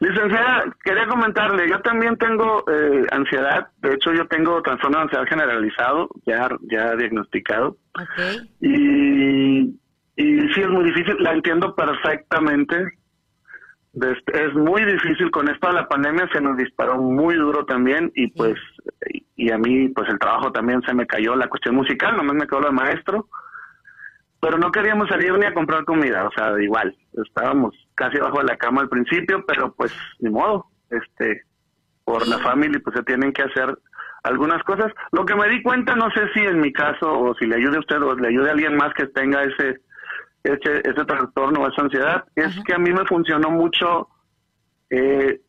Licenciada, 0.00 0.64
quería 0.84 1.06
comentarle, 1.08 1.68
yo 1.68 1.80
también 1.80 2.16
tengo 2.18 2.64
eh, 2.70 3.04
ansiedad, 3.10 3.66
de 3.78 3.94
hecho 3.94 4.12
yo 4.12 4.26
tengo 4.28 4.62
trastorno 4.62 4.98
de 4.98 5.02
ansiedad 5.04 5.24
generalizado, 5.28 6.08
ya, 6.24 6.48
ya 6.70 6.94
diagnosticado, 6.94 7.76
Ok. 7.94 8.42
y, 8.60 9.60
y 10.16 10.40
sí 10.54 10.60
es 10.60 10.68
muy 10.68 10.84
difícil, 10.84 11.16
la 11.20 11.32
entiendo 11.32 11.74
perfectamente, 11.74 12.97
es 14.04 14.54
muy 14.54 14.84
difícil, 14.84 15.30
con 15.30 15.48
esto 15.48 15.68
de 15.68 15.74
la 15.74 15.88
pandemia 15.88 16.28
se 16.32 16.40
nos 16.40 16.56
disparó 16.56 16.98
muy 16.98 17.34
duro 17.36 17.64
también, 17.64 18.10
y 18.14 18.28
pues, 18.28 18.58
y, 19.36 19.50
a 19.50 19.58
mí 19.58 19.88
pues 19.88 20.08
el 20.08 20.18
trabajo 20.18 20.52
también 20.52 20.82
se 20.82 20.94
me 20.94 21.06
cayó, 21.06 21.34
la 21.36 21.48
cuestión 21.48 21.74
musical, 21.74 22.16
nomás 22.16 22.36
me 22.36 22.46
quedó 22.46 22.60
lo 22.60 22.68
de 22.68 22.72
maestro, 22.72 23.28
pero 24.40 24.58
no 24.58 24.70
queríamos 24.70 25.08
salir 25.08 25.32
ni 25.32 25.46
a 25.46 25.54
comprar 25.54 25.84
comida, 25.84 26.26
o 26.26 26.30
sea, 26.32 26.60
igual, 26.60 26.96
estábamos 27.26 27.74
casi 27.94 28.18
bajo 28.18 28.42
la 28.42 28.56
cama 28.56 28.82
al 28.82 28.88
principio, 28.88 29.44
pero 29.46 29.72
pues 29.74 29.92
ni 30.20 30.30
modo, 30.30 30.66
este, 30.90 31.42
por 32.04 32.26
la 32.26 32.38
familia 32.38 32.80
pues 32.82 32.96
se 32.96 33.02
tienen 33.02 33.32
que 33.32 33.42
hacer 33.42 33.76
algunas 34.22 34.62
cosas. 34.64 34.92
Lo 35.12 35.24
que 35.24 35.34
me 35.34 35.48
di 35.48 35.62
cuenta, 35.62 35.94
no 35.94 36.10
sé 36.10 36.28
si 36.34 36.40
en 36.40 36.60
mi 36.60 36.72
caso 36.72 37.20
o 37.20 37.34
si 37.34 37.46
le 37.46 37.56
ayude 37.56 37.76
a 37.76 37.80
usted 37.80 38.02
o 38.02 38.14
le 38.14 38.28
ayude 38.28 38.48
a 38.48 38.52
alguien 38.52 38.76
más 38.76 38.94
que 38.94 39.06
tenga 39.06 39.42
ese 39.44 39.80
ese, 40.42 40.80
ese 40.84 41.04
trastorno 41.04 41.66
esa 41.66 41.82
ansiedad, 41.82 42.24
es 42.34 42.58
que 42.64 42.74
a 42.74 42.78
mí 42.78 42.92
me 42.92 43.04
funcionó 43.04 43.50
mucho 43.50 44.08
eh, 44.90 45.40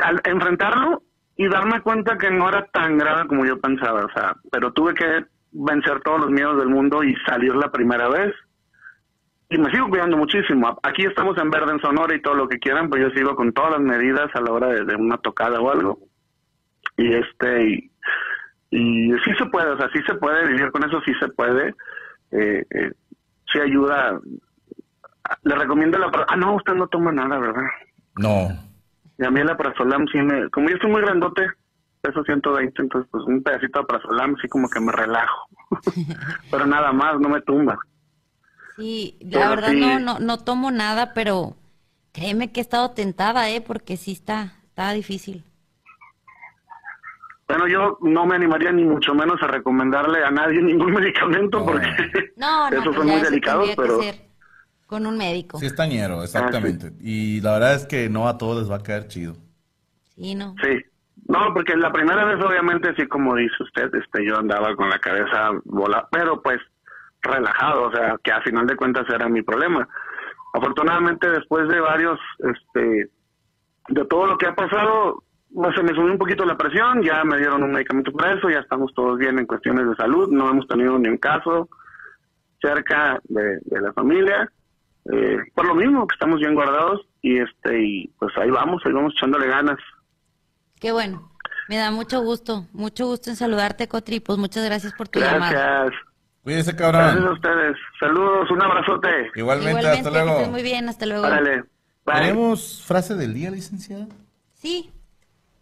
al 0.00 0.20
enfrentarlo 0.24 1.02
y 1.36 1.48
darme 1.48 1.80
cuenta 1.80 2.18
que 2.18 2.30
no 2.30 2.48
era 2.48 2.66
tan 2.66 2.98
grave 2.98 3.26
como 3.26 3.44
yo 3.44 3.60
pensaba, 3.60 4.04
o 4.04 4.12
sea, 4.12 4.36
pero 4.50 4.72
tuve 4.72 4.94
que 4.94 5.24
vencer 5.52 6.00
todos 6.00 6.20
los 6.20 6.30
miedos 6.30 6.58
del 6.58 6.68
mundo 6.68 7.02
y 7.02 7.14
salir 7.26 7.54
la 7.54 7.70
primera 7.70 8.08
vez. 8.08 8.34
Y 9.50 9.58
me 9.58 9.70
sigo 9.70 9.90
cuidando 9.90 10.16
muchísimo. 10.16 10.78
Aquí 10.82 11.04
estamos 11.04 11.36
en 11.36 11.50
verde 11.50 11.72
en 11.72 11.80
Sonora 11.80 12.14
y 12.14 12.22
todo 12.22 12.34
lo 12.34 12.48
que 12.48 12.58
quieran, 12.58 12.88
pues 12.88 13.02
yo 13.02 13.10
sigo 13.10 13.36
con 13.36 13.52
todas 13.52 13.72
las 13.72 13.80
medidas 13.80 14.30
a 14.34 14.40
la 14.40 14.50
hora 14.50 14.68
de, 14.68 14.84
de 14.84 14.96
una 14.96 15.18
tocada 15.18 15.60
o 15.60 15.70
algo. 15.70 15.98
Y 16.96 17.12
este, 17.12 17.68
y, 17.68 17.90
y 18.70 19.12
sí 19.24 19.34
se 19.36 19.44
puede, 19.46 19.70
o 19.70 19.76
sea, 19.76 19.90
sí 19.92 20.00
se 20.06 20.14
puede 20.14 20.46
vivir 20.48 20.70
con 20.70 20.84
eso, 20.84 21.00
sí 21.04 21.12
se 21.20 21.28
puede. 21.28 21.74
Eh, 22.30 22.64
eh, 22.70 22.92
sí 23.52 23.60
ayuda. 23.60 24.20
Le 25.44 25.54
recomiendo 25.54 25.98
la... 25.98 26.10
Ah, 26.28 26.36
no, 26.36 26.56
usted 26.56 26.74
no 26.74 26.86
toma 26.88 27.12
nada, 27.12 27.38
¿verdad? 27.38 27.62
No. 28.16 28.48
Y 29.18 29.24
a 29.24 29.30
mí 29.30 29.40
el 29.40 29.50
aprazolam 29.50 30.06
sí 30.08 30.18
me... 30.18 30.50
Como 30.50 30.68
yo 30.68 30.74
estoy 30.74 30.90
muy 30.90 31.00
grandote, 31.02 31.46
peso 32.00 32.22
120, 32.24 32.82
entonces 32.82 33.08
pues 33.10 33.24
un 33.24 33.42
pedacito 33.42 33.78
de 33.78 33.84
aprazolam 33.84 34.36
sí 34.42 34.48
como 34.48 34.68
que 34.68 34.80
me 34.80 34.92
relajo. 34.92 35.48
pero 36.50 36.66
nada 36.66 36.92
más, 36.92 37.18
no 37.20 37.28
me 37.28 37.40
tumba. 37.42 37.78
Sí, 38.76 39.16
la 39.20 39.38
Pero 39.38 39.50
verdad 39.50 39.70
sí. 39.70 39.80
no, 39.80 39.98
no, 40.00 40.18
no 40.18 40.38
tomo 40.38 40.70
nada, 40.70 41.12
pero 41.14 41.56
créeme 42.12 42.52
que 42.52 42.60
he 42.60 42.62
estado 42.62 42.90
tentada, 42.92 43.48
¿eh? 43.50 43.60
Porque 43.60 43.96
sí 43.96 44.12
está, 44.12 44.54
está 44.68 44.92
difícil. 44.92 45.44
Bueno, 47.52 47.68
yo 47.68 47.98
no 48.00 48.24
me 48.24 48.36
animaría 48.36 48.72
ni 48.72 48.84
mucho 48.84 49.14
menos 49.14 49.42
a 49.42 49.46
recomendarle 49.46 50.24
a 50.24 50.30
nadie 50.30 50.58
ningún 50.62 50.92
medicamento 50.92 51.58
No. 51.58 51.66
porque 51.66 51.86
No, 52.36 52.70
no, 52.70 52.76
esos 52.76 52.84
pues 52.86 52.96
son 52.96 53.06
muy 53.06 53.16
eso 53.16 53.24
delicados, 53.30 53.68
que 53.68 53.76
pero 53.76 54.00
ser 54.00 54.14
con 54.86 55.06
un 55.06 55.16
médico. 55.16 55.58
Sí, 55.58 55.66
es 55.66 55.74
tañero, 55.74 56.22
exactamente. 56.22 56.92
Y 57.00 57.40
la 57.40 57.52
verdad 57.54 57.74
es 57.74 57.86
que 57.86 58.10
no 58.10 58.28
a 58.28 58.36
todos 58.36 58.58
les 58.58 58.70
va 58.70 58.76
a 58.76 58.82
caer 58.82 59.08
chido. 59.08 59.34
Sí, 60.16 60.34
no. 60.34 60.54
sí. 60.62 60.80
No, 61.28 61.54
porque 61.54 61.76
la 61.76 61.90
primera 61.92 62.24
vez 62.24 62.44
obviamente 62.44 62.94
sí, 62.96 63.06
como 63.06 63.36
dice 63.36 63.54
usted, 63.60 63.94
este, 63.94 64.26
yo 64.26 64.38
andaba 64.38 64.74
con 64.76 64.90
la 64.90 64.98
cabeza 64.98 65.50
volada, 65.64 66.08
pero 66.10 66.42
pues 66.42 66.58
relajado, 67.22 67.84
o 67.84 67.92
sea, 67.92 68.16
que 68.22 68.32
a 68.32 68.42
final 68.42 68.66
de 68.66 68.76
cuentas 68.76 69.06
era 69.08 69.28
mi 69.28 69.42
problema. 69.42 69.88
Afortunadamente 70.52 71.30
después 71.30 71.68
de 71.68 71.80
varios, 71.80 72.18
este, 72.38 73.10
de 73.88 74.04
todo 74.06 74.26
lo 74.26 74.36
que 74.36 74.46
ha 74.46 74.54
pasado, 74.54 75.22
pues, 75.54 75.74
se 75.74 75.82
me 75.82 75.90
subió 75.94 76.12
un 76.12 76.18
poquito 76.18 76.44
la 76.44 76.56
presión, 76.56 77.02
ya 77.02 77.24
me 77.24 77.38
dieron 77.38 77.62
un 77.62 77.72
medicamento 77.72 78.12
para 78.12 78.34
eso, 78.34 78.48
ya 78.50 78.60
estamos 78.60 78.92
todos 78.94 79.18
bien 79.18 79.38
en 79.38 79.46
cuestiones 79.46 79.88
de 79.88 79.94
salud, 79.96 80.28
no 80.30 80.50
hemos 80.50 80.66
tenido 80.66 80.98
ni 80.98 81.08
un 81.08 81.18
caso 81.18 81.68
cerca 82.60 83.20
de, 83.24 83.58
de 83.64 83.80
la 83.80 83.92
familia, 83.92 84.50
eh, 85.12 85.38
por 85.54 85.66
lo 85.66 85.74
mismo 85.74 86.06
que 86.06 86.14
estamos 86.14 86.38
bien 86.38 86.54
guardados 86.54 87.00
y 87.22 87.38
este, 87.38 87.82
y 87.82 88.08
pues 88.18 88.32
ahí 88.36 88.50
vamos, 88.50 88.82
ahí 88.84 88.92
vamos 88.92 89.12
echándole 89.16 89.48
ganas. 89.48 89.78
Qué 90.80 90.92
bueno. 90.92 91.30
Me 91.68 91.76
da 91.76 91.90
mucho 91.90 92.20
gusto, 92.22 92.66
mucho 92.72 93.06
gusto 93.06 93.30
en 93.30 93.36
saludarte, 93.36 93.88
Cotri. 93.88 94.20
Pues 94.20 94.36
muchas 94.38 94.64
gracias 94.64 94.92
por 94.94 95.08
tu 95.08 95.20
llamada. 95.20 95.50
Gracias. 95.84 96.00
Cuídese, 96.42 96.72
Gracias 96.72 96.94
a 96.94 97.14
cabrón. 97.14 97.32
ustedes. 97.32 97.76
Saludos, 98.00 98.50
un 98.50 98.62
abrazote. 98.62 99.08
Igualmente, 99.36 99.80
Igualmente, 99.80 100.08
hasta 100.08 100.10
luego. 100.10 100.50
muy 100.50 100.62
bien, 100.62 100.88
hasta 100.88 101.06
luego. 101.06 101.24
Órale. 101.24 101.64
¿Tenemos 102.04 102.82
frase 102.84 103.14
del 103.14 103.32
día, 103.32 103.50
licenciada? 103.50 104.08
Sí. 104.54 104.90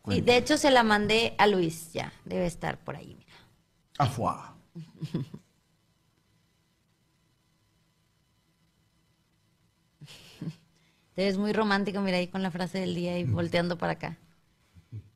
Sí, 0.08 0.20
de 0.20 0.36
hecho 0.36 0.56
se 0.56 0.70
la 0.70 0.82
mandé 0.82 1.34
a 1.38 1.46
Luis, 1.46 1.92
ya, 1.92 2.12
debe 2.24 2.46
estar 2.46 2.78
por 2.78 2.96
ahí, 2.96 3.14
mira. 3.18 3.34
Afuá. 3.98 4.56
Te 11.14 11.24
ves 11.24 11.36
muy 11.36 11.52
romántico, 11.52 12.00
mira 12.00 12.16
ahí 12.16 12.28
con 12.28 12.42
la 12.42 12.50
frase 12.50 12.78
del 12.78 12.94
día 12.94 13.18
y 13.18 13.24
volteando 13.24 13.76
para 13.76 13.92
acá. 13.92 14.16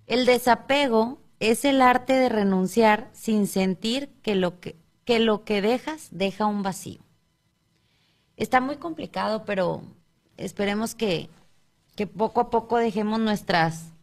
El 0.07 0.27
desapego 0.27 1.19
es 1.41 1.65
el 1.65 1.81
arte 1.81 2.13
de 2.13 2.29
renunciar 2.29 3.09
sin 3.15 3.47
sentir 3.47 4.11
que 4.23 4.35
lo 4.35 4.61
que, 4.61 4.77
que 5.05 5.19
lo 5.19 5.45
que 5.45 5.63
dejas 5.63 6.09
deja 6.11 6.45
un 6.47 6.63
vacío. 6.63 7.01
Está 8.37 8.61
muy 8.61 8.77
complicado, 8.77 9.45
pero 9.47 9.83
esperemos 10.37 10.95
que, 10.95 11.31
que 11.97 12.07
poco 12.07 12.41
a 12.41 12.51
poco 12.51 12.77
dejemos 12.77 13.21
nuestras 13.21 13.94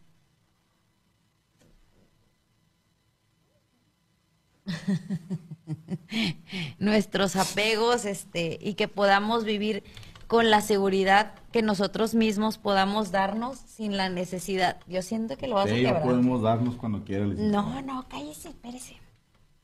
nuestros 6.78 7.36
apegos 7.36 8.04
este 8.04 8.58
y 8.60 8.74
que 8.74 8.88
podamos 8.88 9.44
vivir 9.44 9.82
con 10.26 10.50
la 10.50 10.60
seguridad 10.62 11.34
que 11.52 11.62
nosotros 11.62 12.14
mismos 12.14 12.58
podamos 12.58 13.10
darnos 13.10 13.58
sin 13.58 13.96
la 13.96 14.08
necesidad. 14.08 14.78
Yo 14.86 15.02
siento 15.02 15.36
que 15.36 15.46
lo 15.46 15.56
vas 15.56 15.66
a 15.66 15.74
Sí, 15.74 15.82
lo 15.82 15.88
quebrar. 15.88 16.02
podemos 16.04 16.42
darnos 16.42 16.76
cuando 16.76 17.04
quiera. 17.04 17.26
No, 17.26 17.82
no, 17.82 18.08
cállese, 18.08 18.48
espérese. 18.48 18.96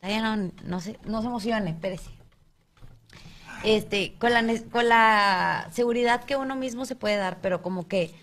No, 0.03 0.37
no 0.65 0.81
se, 0.81 0.99
no 1.07 1.23
se 1.23 1.27
emocione, 1.29 1.71
espérese. 1.71 2.11
Este, 3.65 4.15
con 4.19 4.33
la, 4.33 4.45
con 4.71 4.89
la 4.89 5.69
seguridad 5.73 6.23
que 6.25 6.37
uno 6.37 6.55
mismo 6.55 6.85
se 6.85 6.95
puede 6.95 7.17
dar, 7.17 7.41
pero 7.41 7.63
como 7.63 7.89
que 7.89 8.15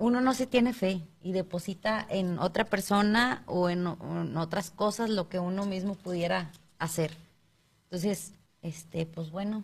uno 0.00 0.22
no 0.22 0.32
se 0.32 0.46
tiene 0.46 0.72
fe 0.72 1.02
y 1.22 1.32
deposita 1.32 2.06
en 2.08 2.38
otra 2.38 2.64
persona 2.64 3.42
o 3.44 3.68
en, 3.68 3.86
o 3.86 3.98
en 4.22 4.34
otras 4.38 4.70
cosas 4.70 5.10
lo 5.10 5.28
que 5.28 5.38
uno 5.38 5.66
mismo 5.66 5.94
pudiera 5.94 6.50
hacer. 6.78 7.14
Entonces, 7.84 8.32
este, 8.62 9.04
pues 9.04 9.30
bueno, 9.30 9.62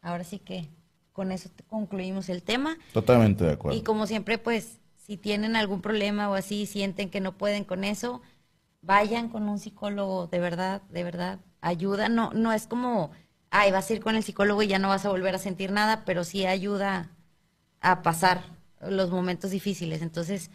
ahora 0.00 0.22
sí 0.22 0.38
que 0.38 0.68
con 1.12 1.32
eso 1.32 1.50
concluimos 1.68 2.28
el 2.28 2.44
tema. 2.44 2.76
Totalmente 2.92 3.44
de 3.44 3.54
acuerdo. 3.54 3.76
Y 3.76 3.82
como 3.82 4.06
siempre, 4.06 4.38
pues, 4.38 4.78
si 4.96 5.16
tienen 5.16 5.56
algún 5.56 5.82
problema 5.82 6.30
o 6.30 6.34
así, 6.34 6.66
sienten 6.66 7.10
que 7.10 7.20
no 7.20 7.32
pueden 7.32 7.64
con 7.64 7.82
eso, 7.82 8.22
vayan 8.82 9.28
con 9.28 9.48
un 9.48 9.58
psicólogo, 9.58 10.28
de 10.28 10.38
verdad, 10.38 10.82
de 10.90 11.02
verdad, 11.02 11.40
ayuda. 11.60 12.08
No, 12.08 12.30
no 12.34 12.52
es 12.52 12.68
como, 12.68 13.10
ay, 13.50 13.72
vas 13.72 13.90
a 13.90 13.94
ir 13.94 14.00
con 14.00 14.14
el 14.14 14.22
psicólogo 14.22 14.62
y 14.62 14.68
ya 14.68 14.78
no 14.78 14.90
vas 14.90 15.04
a 15.04 15.10
volver 15.10 15.34
a 15.34 15.38
sentir 15.38 15.72
nada, 15.72 16.04
pero 16.04 16.22
sí 16.22 16.46
ayuda 16.46 17.10
a 17.80 18.02
pasar 18.02 18.61
los 18.90 19.10
momentos 19.10 19.50
difíciles. 19.50 20.02
Entonces, 20.02 20.50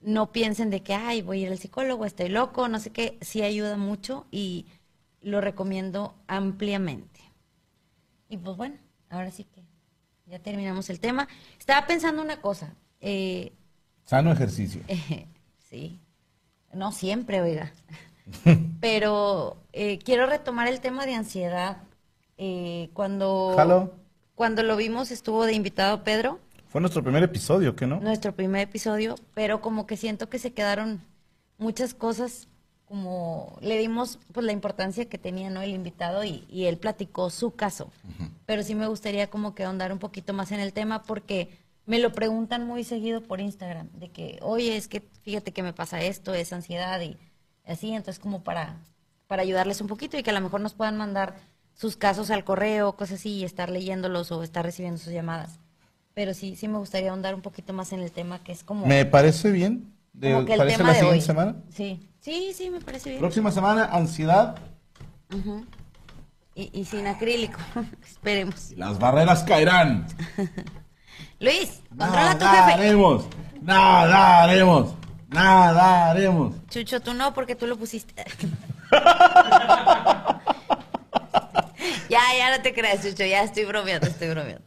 no 0.00 0.32
piensen 0.32 0.70
de 0.70 0.82
que, 0.82 0.94
ay, 0.94 1.22
voy 1.22 1.40
a 1.40 1.46
ir 1.46 1.52
al 1.52 1.58
psicólogo, 1.58 2.04
estoy 2.04 2.28
loco, 2.28 2.68
no 2.68 2.78
sé 2.78 2.90
qué, 2.90 3.18
sí 3.20 3.42
ayuda 3.42 3.76
mucho 3.76 4.26
y 4.30 4.66
lo 5.22 5.40
recomiendo 5.40 6.14
ampliamente. 6.26 7.20
Y 8.28 8.36
pues 8.36 8.56
bueno, 8.56 8.76
ahora 9.10 9.30
sí 9.30 9.44
que 9.44 9.62
ya 10.26 10.38
terminamos 10.38 10.90
el 10.90 11.00
tema. 11.00 11.28
Estaba 11.58 11.86
pensando 11.86 12.22
una 12.22 12.40
cosa. 12.40 12.74
eh, 13.00 13.52
Sano 14.04 14.32
ejercicio. 14.32 14.82
sí, 15.70 16.00
no 16.72 16.92
siempre, 16.92 17.40
oiga. 17.40 17.72
Pero 18.80 19.56
eh, 19.72 19.98
quiero 19.98 20.26
retomar 20.26 20.68
el 20.68 20.80
tema 20.80 21.06
de 21.06 21.14
ansiedad. 21.14 21.78
Eh, 22.36 22.90
cuando, 22.92 23.52
cuando 24.34 24.62
lo 24.62 24.76
vimos 24.76 25.10
estuvo 25.10 25.46
de 25.46 25.52
invitado 25.54 26.02
Pedro, 26.04 26.40
Fue 26.74 26.80
nuestro 26.80 27.04
primer 27.04 27.22
episodio, 27.22 27.76
¿qué 27.76 27.86
no? 27.86 28.00
nuestro 28.00 28.34
primer 28.34 28.62
episodio, 28.62 29.14
pero 29.32 29.60
como 29.60 29.86
que 29.86 29.96
siento 29.96 30.28
que 30.28 30.40
se 30.40 30.52
quedaron 30.52 31.00
muchas 31.56 31.94
cosas, 31.94 32.48
como 32.84 33.56
le 33.60 33.78
dimos 33.78 34.18
pues 34.32 34.44
la 34.44 34.50
importancia 34.50 35.08
que 35.08 35.16
tenía 35.16 35.50
¿no? 35.50 35.62
el 35.62 35.70
invitado 35.70 36.24
y, 36.24 36.44
y 36.50 36.64
él 36.64 36.76
platicó 36.76 37.30
su 37.30 37.52
caso. 37.52 37.92
Pero 38.44 38.64
sí 38.64 38.74
me 38.74 38.88
gustaría 38.88 39.30
como 39.30 39.54
que 39.54 39.62
ahondar 39.62 39.92
un 39.92 40.00
poquito 40.00 40.32
más 40.32 40.50
en 40.50 40.58
el 40.58 40.72
tema 40.72 41.04
porque 41.04 41.56
me 41.86 42.00
lo 42.00 42.10
preguntan 42.10 42.66
muy 42.66 42.82
seguido 42.82 43.22
por 43.22 43.40
Instagram, 43.40 43.88
de 43.92 44.08
que, 44.08 44.40
oye, 44.42 44.76
es 44.76 44.88
que 44.88 45.00
fíjate 45.22 45.52
que 45.52 45.62
me 45.62 45.74
pasa 45.74 46.02
esto, 46.02 46.34
es 46.34 46.52
ansiedad 46.52 47.00
y 47.02 47.16
así, 47.64 47.92
entonces 47.92 48.18
como 48.18 48.42
para, 48.42 48.80
para 49.28 49.42
ayudarles 49.42 49.80
un 49.80 49.86
poquito 49.86 50.18
y 50.18 50.24
que 50.24 50.30
a 50.30 50.34
lo 50.34 50.40
mejor 50.40 50.60
nos 50.60 50.74
puedan 50.74 50.96
mandar 50.96 51.36
sus 51.72 51.96
casos 51.96 52.32
al 52.32 52.42
correo, 52.42 52.96
cosas 52.96 53.20
así, 53.20 53.30
y 53.30 53.44
estar 53.44 53.70
leyéndolos 53.70 54.32
o 54.32 54.42
estar 54.42 54.64
recibiendo 54.64 54.98
sus 54.98 55.12
llamadas. 55.12 55.60
Pero 56.14 56.32
sí, 56.34 56.56
sí 56.56 56.68
me 56.68 56.78
gustaría 56.78 57.10
ahondar 57.10 57.34
un 57.34 57.42
poquito 57.42 57.72
más 57.72 57.92
en 57.92 58.00
el 58.00 58.10
tema 58.12 58.38
que 58.42 58.52
es 58.52 58.62
como, 58.64 58.86
Me 58.86 59.04
parece 59.04 59.50
bien. 59.50 59.92
De, 60.12 60.32
como 60.32 60.46
que 60.46 60.52
el 60.52 60.58
¿Parece 60.58 60.76
tema 60.76 60.88
la 60.90 60.94
de 60.94 61.00
siguiente 61.00 61.20
hoy. 61.20 61.26
semana? 61.26 61.56
Sí, 61.74 62.08
sí, 62.20 62.52
sí, 62.54 62.70
me 62.70 62.80
parece 62.80 63.08
bien. 63.10 63.20
Próxima 63.20 63.50
semana, 63.50 63.86
ansiedad. 63.86 64.56
Y, 66.54 66.70
y 66.72 66.84
sin 66.84 67.06
acrílico, 67.08 67.58
esperemos. 68.04 68.70
Las 68.76 68.98
barreras 69.00 69.42
caerán. 69.42 70.06
Luis, 71.40 71.80
controla 71.90 72.30
a 72.30 72.38
tu 72.38 72.44
Nada 72.44 72.66
jefe. 72.68 72.72
haremos. 72.84 73.26
Nada 73.60 74.42
haremos. 74.44 74.94
Nada 75.28 76.10
haremos. 76.10 76.54
Chucho, 76.70 77.00
tú 77.00 77.12
no, 77.12 77.34
porque 77.34 77.56
tú 77.56 77.66
lo 77.66 77.76
pusiste. 77.76 78.24
ya, 82.08 82.20
ya 82.38 82.56
no 82.56 82.62
te 82.62 82.72
creas, 82.72 83.02
Chucho, 83.02 83.24
ya 83.24 83.42
estoy 83.42 83.64
bromeando, 83.64 84.06
estoy 84.06 84.28
bromeando. 84.28 84.62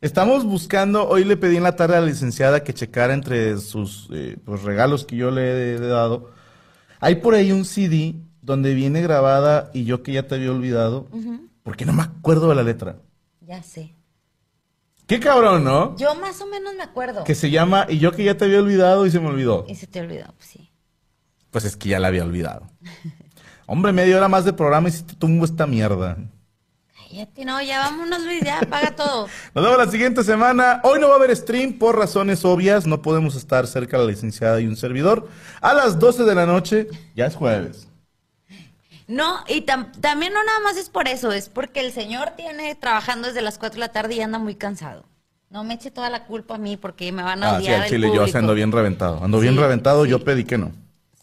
Estamos 0.00 0.44
buscando, 0.44 1.06
hoy 1.06 1.24
le 1.24 1.36
pedí 1.36 1.58
en 1.58 1.62
la 1.62 1.76
tarde 1.76 1.96
a 1.96 2.00
la 2.00 2.06
licenciada 2.06 2.64
que 2.64 2.72
checara 2.72 3.12
entre 3.12 3.58
sus 3.58 4.08
eh, 4.12 4.38
pues, 4.46 4.62
regalos 4.62 5.04
que 5.04 5.16
yo 5.16 5.30
le 5.30 5.74
he 5.74 5.78
dado. 5.78 6.30
Hay 7.00 7.16
por 7.16 7.34
ahí 7.34 7.52
un 7.52 7.66
CD 7.66 8.14
donde 8.40 8.72
viene 8.72 9.02
grabada 9.02 9.70
y 9.74 9.84
yo 9.84 10.02
que 10.02 10.12
ya 10.12 10.26
te 10.26 10.36
había 10.36 10.52
olvidado, 10.52 11.06
porque 11.62 11.84
no 11.84 11.92
me 11.92 12.02
acuerdo 12.02 12.48
de 12.48 12.54
la 12.54 12.62
letra. 12.62 12.96
Ya 13.42 13.62
sé. 13.62 13.94
Qué 15.06 15.20
cabrón, 15.20 15.64
¿no? 15.64 15.94
Yo 15.98 16.14
más 16.14 16.40
o 16.40 16.46
menos 16.46 16.74
me 16.74 16.82
acuerdo. 16.82 17.24
Que 17.24 17.34
se 17.34 17.50
llama 17.50 17.84
Y 17.88 17.98
yo 17.98 18.12
que 18.12 18.24
ya 18.24 18.36
te 18.38 18.46
había 18.46 18.60
olvidado 18.60 19.04
y 19.04 19.10
se 19.10 19.20
me 19.20 19.26
olvidó. 19.26 19.66
Y 19.68 19.74
se 19.74 19.86
te 19.86 20.00
olvidó, 20.00 20.32
pues 20.36 20.48
sí. 20.48 20.70
Pues 21.50 21.64
es 21.66 21.76
que 21.76 21.90
ya 21.90 22.00
la 22.00 22.08
había 22.08 22.24
olvidado. 22.24 22.70
Hombre, 23.66 23.92
media 23.92 24.16
hora 24.16 24.28
más 24.28 24.46
de 24.46 24.54
programa 24.54 24.88
y 24.88 24.92
si 24.92 25.02
te 25.02 25.14
tumbo 25.14 25.44
esta 25.44 25.66
mierda. 25.66 26.16
Cállate, 27.10 27.44
no, 27.44 27.60
ya 27.60 27.80
vámonos, 27.80 28.22
Luis, 28.24 28.40
ya, 28.44 28.60
apaga 28.60 28.94
todo. 28.94 29.26
Nos 29.54 29.64
vemos 29.64 29.78
la 29.78 29.90
siguiente 29.90 30.22
semana. 30.22 30.80
Hoy 30.84 31.00
no 31.00 31.08
va 31.08 31.14
a 31.14 31.16
haber 31.16 31.34
stream 31.34 31.78
por 31.78 31.98
razones 31.98 32.44
obvias. 32.44 32.86
No 32.86 33.02
podemos 33.02 33.34
estar 33.34 33.66
cerca 33.66 33.98
de 33.98 34.04
la 34.04 34.10
licenciada 34.10 34.60
y 34.60 34.66
un 34.66 34.76
servidor. 34.76 35.28
A 35.60 35.74
las 35.74 35.98
12 35.98 36.22
de 36.24 36.34
la 36.34 36.46
noche, 36.46 36.86
ya 37.16 37.26
es 37.26 37.34
jueves. 37.34 37.88
No, 39.08 39.40
y 39.48 39.62
tam- 39.66 39.90
también 40.00 40.32
no 40.32 40.44
nada 40.44 40.60
más 40.60 40.76
es 40.76 40.88
por 40.88 41.08
eso, 41.08 41.32
es 41.32 41.48
porque 41.48 41.80
el 41.80 41.92
señor 41.92 42.30
tiene 42.36 42.76
trabajando 42.76 43.26
desde 43.26 43.42
las 43.42 43.58
4 43.58 43.74
de 43.74 43.80
la 43.80 43.92
tarde 43.92 44.14
y 44.14 44.20
anda 44.20 44.38
muy 44.38 44.54
cansado. 44.54 45.04
No 45.48 45.64
me 45.64 45.74
eche 45.74 45.90
toda 45.90 46.10
la 46.10 46.26
culpa 46.26 46.54
a 46.54 46.58
mí 46.58 46.76
porque 46.76 47.10
me 47.10 47.24
van 47.24 47.42
a 47.42 47.56
Ah, 47.56 47.58
sí, 47.58 47.64
odiar 47.64 47.82
al 47.82 47.88
chile 47.88 48.08
yo 48.14 48.24
ando 48.38 48.54
bien 48.54 48.70
reventado. 48.70 49.24
Ando 49.24 49.40
bien 49.40 49.56
reventado, 49.56 50.04
sí. 50.04 50.10
yo 50.10 50.22
pedí 50.22 50.44
que 50.44 50.58
no. 50.58 50.70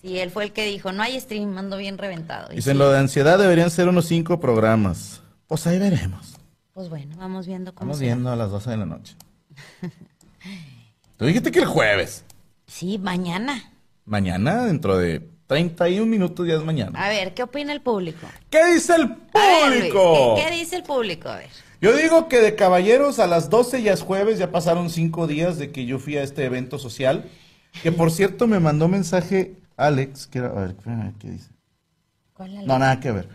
Sí, 0.02 0.20
él 0.20 0.32
fue 0.32 0.44
el 0.44 0.52
que 0.52 0.66
dijo, 0.66 0.92
no 0.92 1.02
hay 1.02 1.18
stream, 1.18 1.58
ando 1.58 1.78
bien 1.78 1.98
reventado. 1.98 2.52
Y 2.52 2.58
Dicen 2.58 2.74
sí, 2.74 2.78
lo 2.80 2.92
de 2.92 3.00
ansiedad 3.00 3.40
deberían 3.40 3.72
ser 3.72 3.88
unos 3.88 4.06
cinco 4.06 4.38
programas. 4.42 5.22
Pues 5.48 5.66
ahí 5.68 5.80
veremos. 5.80 6.36
Pues 6.74 6.89
bueno, 6.89 7.16
vamos 7.18 7.48
viendo 7.48 7.74
cómo 7.74 7.88
Vamos 7.89 8.00
viendo 8.00 8.32
a 8.32 8.36
las 8.36 8.52
12 8.52 8.70
de 8.70 8.78
la 8.78 8.86
noche. 8.86 9.16
Tú 11.18 11.26
dijiste 11.26 11.52
que 11.52 11.60
el 11.60 11.66
jueves. 11.66 12.24
Sí, 12.68 12.98
mañana. 12.98 13.72
Mañana, 14.06 14.66
dentro 14.66 14.98
de 14.98 15.28
31 15.48 16.06
minutos, 16.06 16.48
ya 16.48 16.56
es 16.56 16.64
mañana. 16.64 17.04
A 17.04 17.10
ver, 17.10 17.34
¿qué 17.34 17.43
opina 17.43 17.74
el 17.74 17.82
público? 17.82 18.28
¿Qué 18.50 18.74
dice 18.74 18.95
el 18.95 19.04
A 19.04 19.08
ver, 19.08 19.70
Luis, 19.70 19.80
público? 19.93 20.36
¿qué, 20.36 20.43
qué 20.43 20.52
dice 20.52 20.76
el 20.76 20.84
público? 20.84 21.30
A 21.30 21.38
ver. 21.38 21.50
Yo 21.82 21.95
digo 21.95 22.28
que 22.28 22.39
de 22.39 22.56
caballeros 22.56 23.20
a 23.20 23.28
las 23.28 23.50
12 23.50 23.82
ya 23.82 23.93
es 23.93 24.02
jueves, 24.02 24.39
ya 24.39 24.52
pasaron 24.52 24.89
cinco 24.89 25.28
días 25.28 25.58
de 25.58 25.72
que 25.72 25.86
yo 25.86 26.00
fui 26.00 26.18
a 26.18 26.24
este 26.24 26.45
evento 26.45 26.78
social. 26.78 27.26
Que 27.84 27.91
por 27.91 28.12
cierto 28.12 28.48
me 28.48 28.60
mandó 28.60 28.88
mensaje 28.88 29.56
Alex, 29.78 30.28
que 30.28 30.39
era, 30.39 30.50
a 30.50 30.54
ver, 30.54 30.76
¿qué 31.20 31.30
dice? 31.30 31.52
¿Cuál 32.34 32.56
es 32.58 32.66
No, 32.66 32.80
nada 32.80 33.00
que 33.00 33.12
ver. 33.12 33.30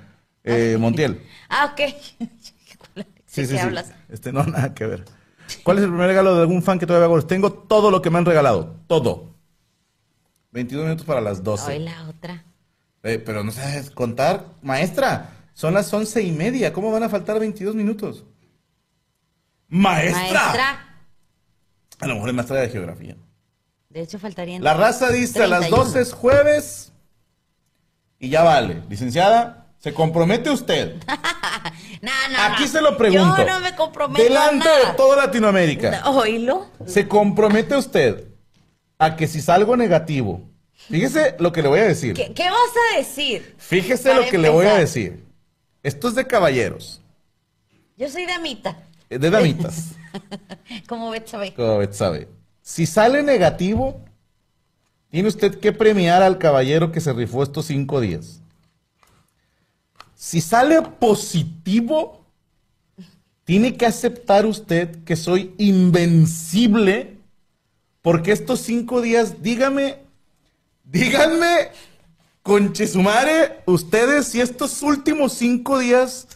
Eh, 0.44 0.76
Montiel. 0.78 1.22
Ah, 1.48 1.70
ok. 1.72 1.78
¿De 2.94 3.04
Sí, 3.26 3.42
qué 3.42 3.46
sí, 3.46 3.54
sí. 3.54 3.58
hablas? 3.58 3.92
Este, 4.08 4.32
no, 4.32 4.44
nada 4.44 4.74
que 4.74 4.86
ver. 4.86 5.04
¿Cuál 5.62 5.78
es 5.78 5.84
el 5.84 5.90
primer 5.90 6.06
regalo 6.08 6.34
de 6.34 6.40
algún 6.42 6.62
fan 6.62 6.78
que 6.78 6.86
todavía 6.86 7.06
hago? 7.06 7.20
Tengo 7.22 7.52
todo 7.52 7.90
lo 7.90 8.02
que 8.02 8.10
me 8.10 8.18
han 8.18 8.24
regalado. 8.26 8.76
Todo. 8.86 9.34
22 10.52 10.84
minutos 10.84 11.06
para 11.06 11.20
las 11.20 11.42
12. 11.42 11.72
Hoy 11.72 11.78
la 11.78 12.08
otra. 12.08 12.44
Eh, 13.02 13.18
pero 13.18 13.42
no 13.42 13.50
sabes 13.52 13.90
contar. 13.90 14.46
Maestra, 14.62 15.30
son 15.54 15.74
las 15.74 15.92
once 15.92 16.22
y 16.22 16.30
media. 16.32 16.72
¿Cómo 16.72 16.92
van 16.92 17.02
a 17.02 17.08
faltar 17.08 17.38
22 17.40 17.74
minutos? 17.74 18.24
¡Maestra! 19.68 20.20
Maestra. 20.22 20.88
A 22.00 22.06
lo 22.06 22.14
mejor 22.14 22.28
es 22.30 22.34
maestra 22.34 22.60
de 22.60 22.68
geografía. 22.68 23.16
De 23.88 24.00
hecho, 24.02 24.18
faltarían. 24.18 24.62
La 24.62 24.74
raza 24.74 25.10
dice 25.10 25.42
a 25.42 25.46
las 25.46 25.60
31. 25.60 25.84
12 25.84 26.00
es 26.00 26.12
jueves 26.12 26.92
y 28.18 28.28
ya 28.28 28.42
vale. 28.42 28.82
Licenciada, 28.88 29.61
¿se 29.82 29.92
compromete 29.92 30.50
usted? 30.50 30.96
No, 32.02 32.10
no, 32.32 32.38
Aquí 32.52 32.64
no. 32.64 32.68
se 32.68 32.80
lo 32.80 32.96
pregunto. 32.96 33.36
Yo 33.38 33.44
no 33.46 33.60
me 33.60 33.76
comprometo. 33.76 34.20
a 34.20 34.24
Delante 34.24 34.64
nada. 34.64 34.90
de 34.90 34.96
toda 34.96 35.16
Latinoamérica. 35.24 36.02
Oílo. 36.10 36.66
¿Se 36.84 37.06
compromete 37.06 37.76
usted 37.76 38.24
a 38.98 39.14
que 39.14 39.28
si 39.28 39.40
salgo 39.40 39.76
negativo? 39.76 40.40
Fíjese 40.74 41.36
lo 41.38 41.52
que 41.52 41.62
le 41.62 41.68
voy 41.68 41.78
a 41.78 41.84
decir. 41.84 42.14
¿Qué, 42.14 42.32
qué 42.34 42.50
vas 42.50 42.58
a 42.92 42.96
decir? 42.98 43.54
Fíjese 43.56 44.08
Para 44.10 44.24
lo 44.24 44.30
que 44.32 44.36
le 44.38 44.48
voy 44.48 44.66
a 44.66 44.74
decir. 44.74 45.22
Esto 45.84 46.08
es 46.08 46.16
de 46.16 46.26
caballeros, 46.26 47.00
Yo 47.96 48.08
soy 48.08 48.26
damita. 48.26 48.76
eh, 49.08 49.18
de 49.20 49.30
damitas. 49.30 49.90
Como 50.88 51.08
Betsabe. 51.10 51.54
como 51.54 51.76
usted 51.76 51.92
sabe. 51.92 52.28
Si 52.62 52.84
sale 52.86 53.22
negativo, 53.22 54.00
tiene 55.08 55.28
usted 55.28 55.60
que 55.60 55.70
premiar 55.72 56.20
al 56.24 56.38
caballero 56.38 56.90
que 56.90 57.00
se 57.00 57.12
rifó 57.12 57.44
estos 57.44 57.66
cinco 57.66 58.00
días. 58.00 58.41
Si 60.24 60.40
sale 60.40 60.80
positivo, 60.82 62.24
tiene 63.42 63.76
que 63.76 63.86
aceptar 63.86 64.46
usted 64.46 65.02
que 65.02 65.16
soy 65.16 65.52
invencible, 65.58 67.18
porque 68.02 68.30
estos 68.30 68.60
cinco 68.60 69.00
días, 69.00 69.42
dígame, 69.42 69.98
díganme, 70.84 71.72
conchesumare, 72.44 73.64
ustedes 73.66 74.28
si 74.28 74.40
estos 74.40 74.80
últimos 74.82 75.32
cinco 75.32 75.80
días 75.80 76.28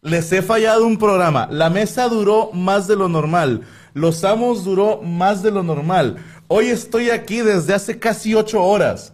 les 0.00 0.32
he 0.32 0.40
fallado 0.40 0.86
un 0.86 0.96
programa. 0.96 1.46
La 1.50 1.68
mesa 1.68 2.08
duró 2.08 2.52
más 2.54 2.86
de 2.86 2.96
lo 2.96 3.10
normal. 3.10 3.66
Los 3.92 4.24
amos 4.24 4.64
duró 4.64 5.02
más 5.02 5.42
de 5.42 5.50
lo 5.50 5.62
normal. 5.62 6.16
Hoy 6.48 6.68
estoy 6.68 7.10
aquí 7.10 7.42
desde 7.42 7.74
hace 7.74 7.98
casi 7.98 8.34
ocho 8.34 8.62
horas. 8.62 9.12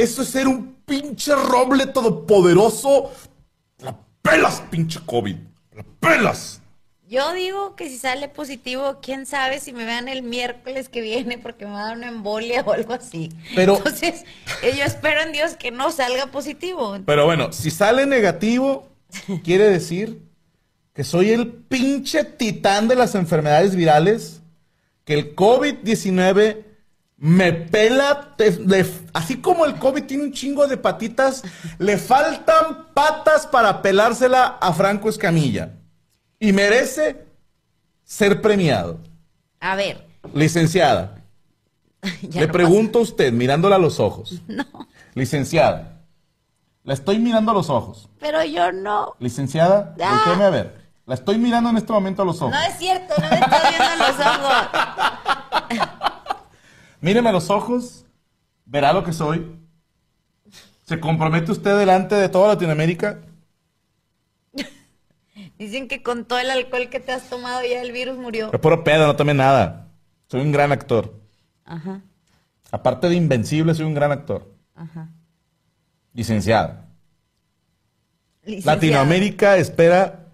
Eso 0.00 0.22
es 0.22 0.28
ser 0.28 0.48
un 0.48 0.76
pinche 0.86 1.34
roble 1.34 1.86
todopoderoso. 1.86 3.10
La 3.78 3.96
pelas, 4.22 4.62
pinche 4.70 4.98
COVID. 5.04 5.36
La 5.76 5.84
pelas. 6.00 6.60
Yo 7.08 7.32
digo 7.34 7.74
que 7.74 7.88
si 7.88 7.98
sale 7.98 8.28
positivo, 8.28 9.00
quién 9.02 9.26
sabe 9.26 9.58
si 9.58 9.72
me 9.72 9.84
vean 9.84 10.06
el 10.08 10.22
miércoles 10.22 10.88
que 10.88 11.00
viene 11.00 11.38
porque 11.38 11.66
me 11.66 11.72
va 11.72 11.82
a 11.82 11.86
dar 11.88 11.96
una 11.96 12.08
embolia 12.08 12.62
o 12.64 12.72
algo 12.72 12.94
así. 12.94 13.30
Pero- 13.56 13.76
Entonces, 13.78 14.24
eh, 14.62 14.74
yo 14.78 14.84
espero 14.84 15.20
en 15.22 15.32
Dios 15.32 15.56
que 15.56 15.70
no 15.72 15.90
salga 15.90 16.26
positivo. 16.26 16.96
Pero 17.04 17.24
bueno, 17.26 17.52
si 17.52 17.70
sale 17.70 18.06
negativo, 18.06 18.88
quiere 19.44 19.64
decir 19.68 20.22
que 20.94 21.02
soy 21.04 21.30
el 21.32 21.48
pinche 21.48 22.24
titán 22.24 22.86
de 22.88 22.94
las 22.94 23.14
enfermedades 23.16 23.74
virales, 23.74 24.40
que 25.04 25.14
el 25.14 25.34
COVID-19 25.34 26.64
me 27.22 27.52
pela, 27.52 28.34
te- 28.36 28.58
le- 28.66 28.86
así 29.12 29.40
como 29.42 29.66
el 29.66 29.74
COVID 29.76 30.04
tiene 30.04 30.24
un 30.24 30.32
chingo 30.32 30.66
de 30.66 30.76
patitas, 30.78 31.42
le 31.78 31.98
faltan 31.98 32.86
patas 32.94 33.46
para 33.46 33.82
pelársela 33.82 34.56
a 34.60 34.72
Franco 34.72 35.08
Escamilla. 35.10 35.72
Y 36.38 36.52
merece 36.52 37.26
ser 38.02 38.40
premiado. 38.40 38.98
A 39.60 39.76
ver, 39.76 40.06
Licenciada, 40.34 41.16
le 42.32 42.46
no 42.46 42.52
pregunto 42.52 43.00
a 43.00 43.02
usted, 43.02 43.30
mirándola 43.32 43.76
a 43.76 43.78
los 43.78 44.00
ojos. 44.00 44.40
Licenciada, 45.14 46.00
la 46.84 46.94
estoy 46.94 47.18
mirando 47.18 47.50
a 47.50 47.54
los 47.54 47.68
ojos. 47.68 48.08
Pero 48.18 48.42
yo 48.44 48.72
no. 48.72 49.14
Licenciada, 49.18 49.94
Ah. 50.00 50.22
voltéeme 50.24 50.44
a 50.44 50.50
ver. 50.50 50.80
La 51.04 51.14
estoy 51.16 51.36
mirando 51.38 51.68
en 51.68 51.76
este 51.76 51.92
momento 51.92 52.22
a 52.22 52.24
los 52.24 52.40
ojos. 52.40 52.52
No 52.54 52.60
es 52.62 52.78
cierto, 52.78 53.12
no 53.20 53.28
me 53.28 53.34
estás 53.38 53.62
viendo 53.68 53.92
en 53.92 53.98
los 53.98 54.26
ojos. 54.26 55.36
Míreme 57.00 57.28
a 57.30 57.32
los 57.32 57.50
ojos, 57.50 58.04
verá 58.66 58.92
lo 58.92 59.02
que 59.04 59.12
soy. 59.12 59.56
¿Se 60.86 60.98
compromete 61.00 61.52
usted 61.52 61.78
delante 61.78 62.14
de 62.14 62.28
toda 62.28 62.48
Latinoamérica? 62.48 63.20
Dicen 65.58 65.88
que 65.88 66.02
con 66.02 66.24
todo 66.24 66.38
el 66.38 66.50
alcohol 66.50 66.88
que 66.90 67.00
te 67.00 67.12
has 67.12 67.28
tomado 67.30 67.62
ya 67.64 67.80
el 67.80 67.92
virus 67.92 68.18
murió. 68.18 68.52
Es 68.52 68.60
puro 68.60 68.82
pedo, 68.84 69.06
no 69.06 69.16
tomé 69.16 69.34
nada. 69.34 69.88
Soy 70.28 70.40
un 70.40 70.52
gran 70.52 70.72
actor. 70.72 71.14
Ajá, 71.64 72.00
Aparte 72.72 73.08
de 73.08 73.14
invencible, 73.16 73.74
soy 73.74 73.84
un 73.86 73.94
gran 73.94 74.12
actor. 74.12 74.48
ajá. 74.74 75.08
Licenciada. 76.12 76.88
Latinoamérica 78.44 79.56
espera 79.56 80.26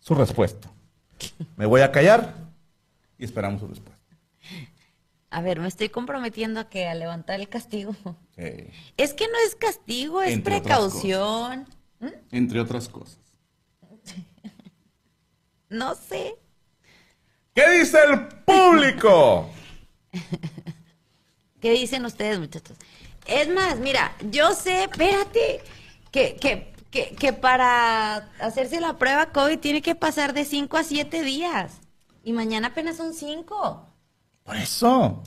su 0.00 0.14
respuesta. 0.14 0.70
Me 1.56 1.66
voy 1.66 1.82
a 1.82 1.92
callar 1.92 2.34
y 3.18 3.24
esperamos 3.24 3.60
su 3.60 3.66
respuesta. 3.66 3.93
A 5.34 5.40
ver, 5.40 5.58
me 5.58 5.66
estoy 5.66 5.88
comprometiendo 5.88 6.60
a 6.60 6.70
que 6.70 6.86
a 6.86 6.94
levantar 6.94 7.40
el 7.40 7.48
castigo. 7.48 7.96
Es 8.36 9.14
que 9.14 9.26
no 9.26 9.34
es 9.44 9.56
castigo, 9.56 10.22
es 10.22 10.34
Entre 10.34 10.58
otras 10.58 10.62
precaución. 10.62 11.68
Entre 12.30 12.60
otras 12.60 12.88
cosas. 12.88 13.18
No 15.68 15.96
sé. 15.96 16.36
¿Qué 17.52 17.68
dice 17.68 17.98
el 18.08 18.28
público? 18.44 19.50
¿Qué 21.60 21.72
dicen 21.72 22.04
ustedes, 22.04 22.38
muchachos? 22.38 22.76
Es 23.26 23.48
más, 23.48 23.80
mira, 23.80 24.14
yo 24.30 24.54
sé, 24.54 24.84
espérate, 24.84 25.62
que, 26.12 26.36
que, 26.36 26.72
que, 26.92 27.16
que 27.16 27.32
para 27.32 28.30
hacerse 28.38 28.80
la 28.80 28.98
prueba 28.98 29.32
COVID 29.32 29.58
tiene 29.58 29.82
que 29.82 29.96
pasar 29.96 30.32
de 30.32 30.44
5 30.44 30.76
a 30.76 30.84
7 30.84 31.22
días. 31.22 31.80
Y 32.22 32.32
mañana 32.34 32.68
apenas 32.68 32.98
son 32.98 33.14
5. 33.14 33.93
Por 34.44 34.56
eso. 34.56 35.22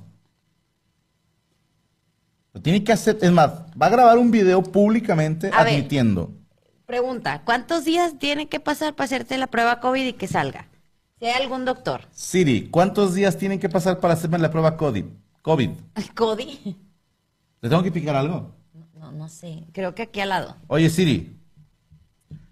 Lo 2.54 2.62
tiene 2.62 2.84
que 2.84 2.92
hacer. 2.94 3.18
Es 3.22 3.32
más, 3.32 3.52
va 3.80 3.88
a 3.88 3.90
grabar 3.90 4.18
un 4.18 4.32
video 4.32 4.64
públicamente 4.64 5.50
A 5.54 5.64
ver. 5.64 5.74
admitiendo. 5.74 6.32
Pregunta, 6.86 7.42
¿cuántos 7.44 7.84
días 7.84 8.18
tiene 8.18 8.48
que 8.48 8.60
pasar 8.62 8.96
para 8.96 9.06
hacerte 9.06 9.38
la 9.38 9.48
prueba 9.48 9.80
COVID 9.82 10.06
y 10.06 10.14
que 10.14 10.28
salga? 10.28 10.68
Si 11.20 11.26
hay 11.26 11.42
algún 11.42 11.66
doctor. 11.66 12.06
Siri, 12.12 12.70
¿cuántos 12.70 13.14
días 13.14 13.38
tienen 13.38 13.60
que 13.60 13.68
pasar 13.68 14.00
para 14.00 14.14
hacerme 14.14 14.38
la 14.38 14.50
prueba 14.52 14.78
COVID? 14.78 15.04
COVID. 15.42 15.70
¿El 15.96 16.14
CODI? 16.14 16.78
¿Le 17.62 17.70
tengo 17.70 17.84
que 17.84 17.92
picar 17.92 18.16
algo? 18.16 18.54
No, 18.94 19.12
no 19.12 19.28
sé. 19.28 19.64
Creo 19.74 19.94
que 19.96 20.04
aquí 20.04 20.20
al 20.22 20.30
lado. 20.30 20.56
Oye, 20.68 20.90
Siri. 20.90 21.36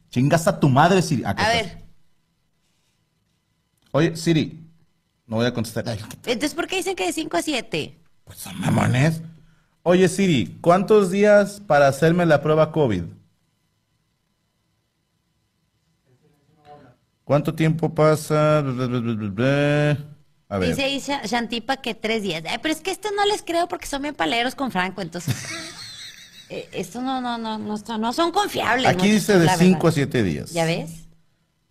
Chingas 0.10 0.48
a 0.48 0.60
tu 0.60 0.68
madre, 0.70 1.02
Siri. 1.02 1.24
Acá 1.24 1.46
A 1.46 1.54
estás. 1.54 1.74
ver, 1.78 1.84
Oye, 3.92 4.16
Siri. 4.18 4.65
No 5.28 5.38
voy 5.38 5.46
a 5.46 5.54
contestar. 5.54 5.86
Entonces, 5.88 6.54
¿por 6.54 6.68
qué 6.68 6.78
dicen 6.78 6.96
que 6.96 7.06
de 7.08 7.14
5 7.14 7.38
a 7.38 7.42
7? 7.42 8.00
pues 8.26 8.40
son 8.40 8.60
mamones. 8.60 9.22
Oye, 9.84 10.08
Siri, 10.10 10.58
¿cuántos 10.62 11.12
días 11.12 11.62
para 11.68 11.88
hacerme 11.88 12.26
la 12.26 12.42
prueba 12.42 12.72
COVID? 12.72 13.04
¿Cuánto 17.24 17.54
tiempo 17.54 17.94
pasa? 17.94 18.60
A 18.60 20.58
ver. 20.60 20.70
Dice 20.70 20.84
ahí 20.84 21.00
Sha- 21.00 21.24
Shantipa 21.26 21.78
que 21.78 21.96
tres 21.96 22.22
días. 22.24 22.44
Ay, 22.48 22.58
pero 22.62 22.74
es 22.74 22.82
que 22.82 22.92
esto 22.92 23.10
no 23.16 23.26
les 23.26 23.42
creo 23.44 23.68
porque 23.68 23.88
son 23.88 24.04
bien 24.04 24.16
paleros 24.16 24.54
con 24.56 24.72
Franco, 24.72 25.02
entonces. 25.02 25.36
eh, 26.50 26.70
esto 26.72 27.02
no, 27.02 27.22
no, 27.22 27.38
no, 27.38 27.58
no, 27.58 27.98
no 27.98 28.14
son 28.14 28.32
confiables. 28.32 28.88
Aquí 28.88 29.10
dice 29.10 29.40
de 29.40 29.46
la 29.46 29.58
5 29.58 29.76
a 29.76 29.90
verdad. 29.90 29.92
7 29.94 30.24
días. 30.24 30.52
¿Ya 30.52 30.66
ves? 30.66 30.92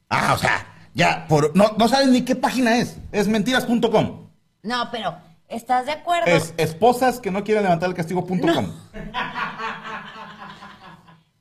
Ah, 0.08 0.34
o 0.34 0.38
sea, 0.38 0.66
ya, 0.94 1.26
por, 1.28 1.54
no, 1.56 1.72
no 1.76 1.88
sabes 1.88 2.08
ni 2.08 2.22
qué 2.22 2.36
página 2.36 2.78
es. 2.78 2.96
Es 3.10 3.26
mentiras.com. 3.26 4.28
No, 4.62 4.88
pero 4.92 5.16
¿estás 5.48 5.86
de 5.86 5.92
acuerdo? 5.92 6.26
Es 6.26 6.54
esposas 6.56 7.18
que 7.20 7.32
no 7.32 7.42
quieren 7.42 7.64
levantar 7.64 7.88
el 7.88 7.94
castigo.com. 7.94 8.72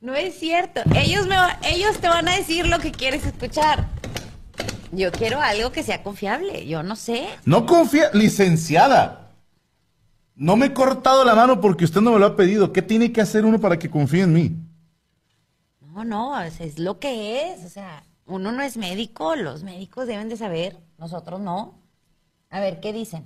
No 0.01 0.15
es 0.15 0.37
cierto. 0.37 0.81
Ellos, 0.95 1.27
me, 1.27 1.35
ellos 1.65 1.97
te 1.99 2.09
van 2.09 2.27
a 2.27 2.35
decir 2.35 2.67
lo 2.67 2.79
que 2.79 2.91
quieres 2.91 3.25
escuchar. 3.25 3.87
Yo 4.91 5.11
quiero 5.11 5.39
algo 5.39 5.71
que 5.71 5.83
sea 5.83 6.03
confiable. 6.03 6.67
Yo 6.67 6.83
no 6.83 6.95
sé. 6.95 7.29
No 7.45 7.65
confía, 7.65 8.09
licenciada. 8.11 9.31
No 10.35 10.55
me 10.57 10.67
he 10.67 10.73
cortado 10.73 11.23
la 11.23 11.35
mano 11.35 11.61
porque 11.61 11.85
usted 11.85 12.01
no 12.01 12.11
me 12.11 12.19
lo 12.19 12.25
ha 12.25 12.35
pedido. 12.35 12.73
¿Qué 12.73 12.81
tiene 12.81 13.11
que 13.11 13.21
hacer 13.21 13.45
uno 13.45 13.61
para 13.61 13.77
que 13.79 13.89
confíe 13.89 14.23
en 14.23 14.33
mí? 14.33 14.55
No, 15.79 16.03
no, 16.03 16.41
es, 16.41 16.59
es 16.59 16.79
lo 16.79 16.99
que 16.99 17.53
es. 17.53 17.63
O 17.63 17.69
sea, 17.69 18.03
uno 18.25 18.51
no 18.51 18.61
es 18.61 18.77
médico. 18.77 19.35
Los 19.35 19.63
médicos 19.63 20.07
deben 20.07 20.29
de 20.29 20.37
saber. 20.37 20.77
Nosotros 20.97 21.39
no. 21.39 21.79
A 22.49 22.59
ver, 22.59 22.79
¿qué 22.79 22.93
dicen? 22.93 23.25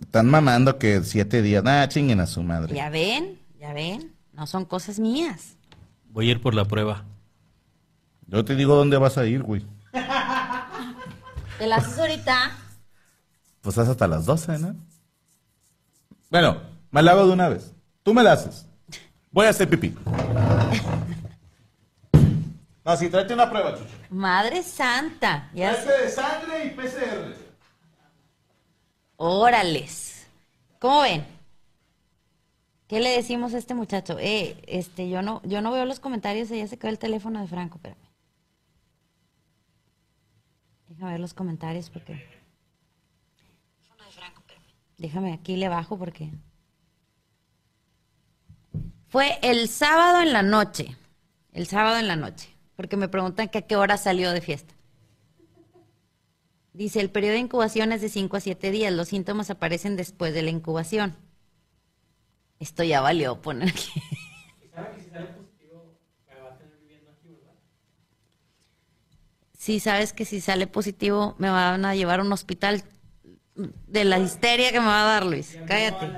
Están 0.00 0.28
mamando 0.28 0.78
que 0.78 1.02
siete 1.02 1.42
días. 1.42 1.62
Ah, 1.66 1.86
chinguen 1.88 2.20
a 2.20 2.26
su 2.26 2.42
madre. 2.42 2.74
Ya 2.74 2.90
ven, 2.90 3.38
ya 3.58 3.72
ven. 3.72 4.14
No 4.32 4.46
son 4.46 4.64
cosas 4.64 4.98
mías. 4.98 5.56
Voy 6.08 6.28
a 6.28 6.32
ir 6.32 6.40
por 6.40 6.54
la 6.54 6.64
prueba. 6.64 7.04
Yo 8.26 8.44
te 8.44 8.56
digo 8.56 8.74
dónde 8.74 8.96
vas 8.96 9.18
a 9.18 9.26
ir, 9.26 9.42
güey. 9.42 9.64
¿Te 11.58 11.66
la 11.66 11.76
haces 11.76 11.98
ahorita? 11.98 12.50
Pues 13.60 13.78
haz 13.78 13.88
hasta 13.88 14.08
las 14.08 14.26
12, 14.26 14.58
¿no? 14.58 14.74
Bueno, 16.30 16.62
me 16.90 17.02
la 17.02 17.12
hago 17.12 17.26
de 17.26 17.32
una 17.32 17.48
vez. 17.48 17.72
Tú 18.02 18.14
me 18.14 18.22
la 18.22 18.32
haces. 18.32 18.66
Voy 19.30 19.46
a 19.46 19.50
hacer 19.50 19.68
pipí. 19.68 19.94
No, 22.84 22.96
sí, 22.96 23.08
tráete 23.08 23.34
una 23.34 23.48
prueba, 23.48 23.74
Chucho. 23.74 23.94
Madre 24.10 24.62
santa. 24.62 25.50
Ya 25.54 25.74
sé. 25.74 25.92
de 26.02 26.08
sangre 26.08 26.66
y 26.66 26.70
PCR. 26.70 27.34
Órales. 29.16 30.26
¿Cómo 30.80 31.02
ven? 31.02 31.24
¿Qué 32.88 33.00
le 33.00 33.10
decimos 33.10 33.54
a 33.54 33.58
este 33.58 33.74
muchacho? 33.74 34.18
Eh, 34.18 34.60
este, 34.66 35.08
yo 35.08 35.22
no, 35.22 35.40
yo 35.44 35.62
no 35.62 35.70
veo 35.70 35.84
los 35.84 36.00
comentarios, 36.00 36.48
ya 36.48 36.66
se 36.66 36.76
quedó 36.76 36.90
el 36.90 36.98
teléfono 36.98 37.40
de 37.40 37.46
Franco, 37.46 37.76
espérame. 37.76 38.02
Déjame 40.88 41.12
ver 41.12 41.20
los 41.20 41.34
comentarios 41.34 41.88
porque. 41.88 42.14
Teléfono 43.76 44.04
de 44.04 44.10
Franco, 44.10 44.40
espérame. 44.40 44.66
Déjame 44.98 45.32
aquí 45.32 45.56
le 45.56 45.68
bajo 45.68 45.96
porque. 45.96 46.32
Fue 49.08 49.38
el 49.42 49.68
sábado 49.68 50.20
en 50.20 50.32
la 50.32 50.42
noche. 50.42 50.96
El 51.52 51.66
sábado 51.66 51.98
en 51.98 52.08
la 52.08 52.16
noche. 52.16 52.51
Porque 52.82 52.96
me 52.96 53.06
preguntan 53.06 53.48
que 53.48 53.58
a 53.58 53.62
qué 53.62 53.76
hora 53.76 53.96
salió 53.96 54.32
de 54.32 54.40
fiesta. 54.40 54.74
Dice, 56.72 56.98
el 56.98 57.10
periodo 57.10 57.34
de 57.34 57.38
incubación 57.38 57.92
es 57.92 58.00
de 58.00 58.08
5 58.08 58.36
a 58.36 58.40
7 58.40 58.72
días. 58.72 58.92
Los 58.92 59.06
síntomas 59.06 59.50
aparecen 59.50 59.94
después 59.94 60.34
de 60.34 60.42
la 60.42 60.50
incubación. 60.50 61.14
Esto 62.58 62.82
ya 62.82 63.00
valió 63.00 63.40
poner 63.40 63.68
aquí. 63.68 64.02
Sí, 69.56 69.78
sabes 69.78 70.12
que 70.12 70.24
si 70.24 70.40
sale 70.40 70.66
positivo 70.66 71.36
me 71.38 71.50
van 71.50 71.84
a 71.84 71.94
llevar 71.94 72.18
a 72.18 72.24
un 72.24 72.32
hospital 72.32 72.82
de 73.54 74.02
la 74.02 74.18
histeria 74.18 74.72
que 74.72 74.80
me 74.80 74.86
va 74.86 75.02
a 75.02 75.06
dar, 75.06 75.24
Luis. 75.24 75.56
Cállate. 75.68 76.10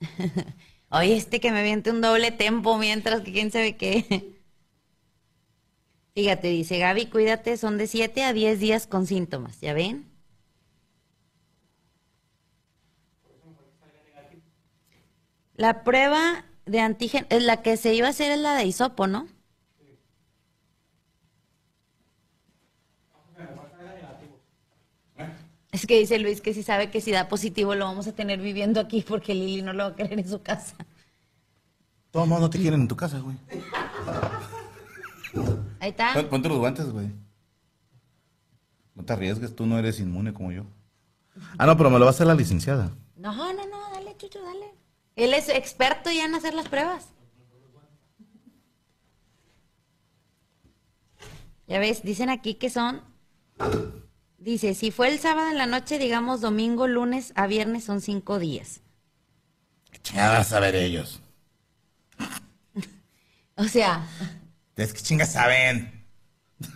Oye, 0.90 1.16
este 1.16 1.38
que 1.38 1.52
me 1.52 1.62
viente 1.62 1.92
un 1.92 2.00
doble 2.00 2.32
tempo 2.32 2.76
mientras 2.76 3.20
que 3.20 3.32
quién 3.32 3.52
sabe 3.52 3.76
qué. 3.76 4.39
Fíjate, 6.20 6.48
dice 6.48 6.78
Gaby, 6.78 7.06
cuídate, 7.06 7.56
son 7.56 7.78
de 7.78 7.86
7 7.86 8.24
a 8.24 8.34
10 8.34 8.60
días 8.60 8.86
con 8.86 9.06
síntomas, 9.06 9.58
¿ya 9.62 9.72
ven? 9.72 10.04
La 15.54 15.82
prueba 15.82 16.44
de 16.66 16.80
antígeno, 16.80 17.26
es 17.30 17.42
la 17.42 17.62
que 17.62 17.78
se 17.78 17.94
iba 17.94 18.06
a 18.06 18.10
hacer 18.10 18.32
es 18.32 18.38
la 18.38 18.54
de 18.54 18.66
hisopo, 18.66 19.06
¿no? 19.06 19.28
Es 25.72 25.86
que 25.86 25.98
dice 25.98 26.18
Luis 26.18 26.42
que 26.42 26.52
si 26.52 26.62
sabe 26.62 26.90
que 26.90 27.00
si 27.00 27.12
da 27.12 27.28
positivo 27.28 27.74
lo 27.74 27.86
vamos 27.86 28.06
a 28.08 28.12
tener 28.12 28.42
viviendo 28.42 28.78
aquí 28.78 29.02
porque 29.08 29.34
Lili 29.34 29.62
no 29.62 29.72
lo 29.72 29.84
va 29.84 29.90
a 29.92 29.96
querer 29.96 30.18
en 30.18 30.28
su 30.28 30.42
casa. 30.42 30.76
Modos 32.12 32.40
no 32.40 32.50
te 32.50 32.58
quieren 32.58 32.82
en 32.82 32.88
tu 32.88 32.96
casa, 32.96 33.20
güey. 33.20 33.38
Ahí 35.80 35.90
está. 35.90 36.12
Pon- 36.14 36.28
Ponte 36.28 36.48
los 36.48 36.58
guantes, 36.58 36.90
güey. 36.90 37.10
No 38.94 39.04
te 39.04 39.12
arriesgues, 39.12 39.54
tú 39.56 39.66
no 39.66 39.78
eres 39.78 39.98
inmune 39.98 40.32
como 40.32 40.52
yo. 40.52 40.64
Ah, 41.58 41.66
no, 41.66 41.76
pero 41.76 41.90
me 41.90 41.98
lo 41.98 42.04
va 42.04 42.10
a 42.10 42.14
hacer 42.14 42.26
la 42.26 42.34
licenciada. 42.34 42.92
No, 43.16 43.32
no, 43.52 43.66
no, 43.66 43.90
dale, 43.92 44.16
Chucho, 44.16 44.40
dale. 44.42 44.74
Él 45.16 45.32
es 45.34 45.48
experto 45.48 46.10
ya 46.10 46.24
en 46.26 46.34
hacer 46.34 46.54
las 46.54 46.68
pruebas. 46.68 47.08
Ya 51.66 51.78
ves, 51.78 52.02
dicen 52.02 52.30
aquí 52.30 52.54
que 52.54 52.68
son. 52.70 53.02
Dice, 54.38 54.74
si 54.74 54.90
fue 54.90 55.08
el 55.08 55.18
sábado 55.18 55.50
en 55.50 55.58
la 55.58 55.66
noche, 55.66 55.98
digamos 55.98 56.40
domingo, 56.40 56.86
lunes 56.86 57.32
a 57.36 57.46
viernes, 57.46 57.84
son 57.84 58.00
cinco 58.00 58.38
días. 58.38 58.80
¿Qué 59.90 59.98
chingadas 60.00 60.32
van 60.32 60.40
a 60.40 60.44
saber 60.44 60.74
ellos? 60.76 61.20
O 63.56 63.64
sea, 63.64 64.06
Es 64.76 64.92
que 64.94 65.00
chingas 65.00 65.32
saben. 65.32 66.04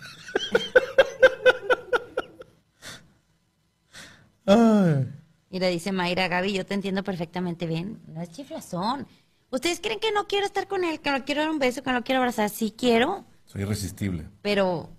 Ay. 4.46 5.08
mira, 5.50 5.68
dice 5.68 5.92
Mayra 5.92 6.28
Gaby, 6.28 6.52
yo 6.52 6.66
te 6.66 6.74
entiendo 6.74 7.02
perfectamente 7.02 7.66
bien. 7.66 8.00
No 8.08 8.20
es 8.22 8.30
chiflazón. 8.30 9.06
¿Ustedes 9.50 9.80
creen 9.80 10.00
que 10.00 10.12
no 10.12 10.26
quiero 10.26 10.44
estar 10.46 10.66
con 10.68 10.84
él, 10.84 11.00
que 11.00 11.10
no 11.10 11.24
quiero 11.24 11.42
dar 11.42 11.50
un 11.50 11.58
beso, 11.58 11.82
que 11.82 11.92
no 11.92 12.02
quiero 12.04 12.20
abrazar? 12.20 12.50
Sí 12.50 12.74
quiero, 12.76 13.24
Soy 13.46 13.62
irresistible. 13.62 14.28
pero 14.42 14.90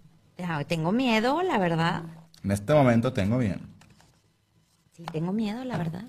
ah, 0.43 0.63
tengo 0.63 0.91
miedo, 0.91 1.41
la 1.43 1.57
verdad. 1.57 2.03
En 2.43 2.51
este 2.51 2.73
momento 2.73 3.11
tengo 3.13 3.38
bien. 3.38 3.67
Sí, 4.93 5.03
tengo 5.11 5.34
miedo, 5.34 5.63
la 5.65 5.77
verdad. 5.77 6.05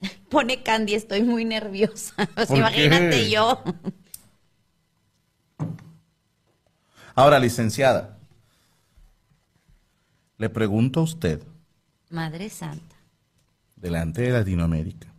Pone 0.30 0.62
Candy, 0.62 0.94
estoy 0.94 1.22
muy 1.22 1.44
nerviosa. 1.44 2.14
O 2.36 2.46
sea, 2.46 2.46
¿Por 2.46 2.56
imagínate 2.58 3.10
qué? 3.10 3.30
yo. 3.30 3.62
Ahora, 7.14 7.38
licenciada, 7.38 8.18
le 10.38 10.48
pregunto 10.48 11.00
a 11.00 11.02
usted, 11.02 11.42
Madre 12.10 12.48
Santa. 12.48 12.96
delante 13.76 14.22
de 14.22 14.30
Latinoamérica, 14.30 15.12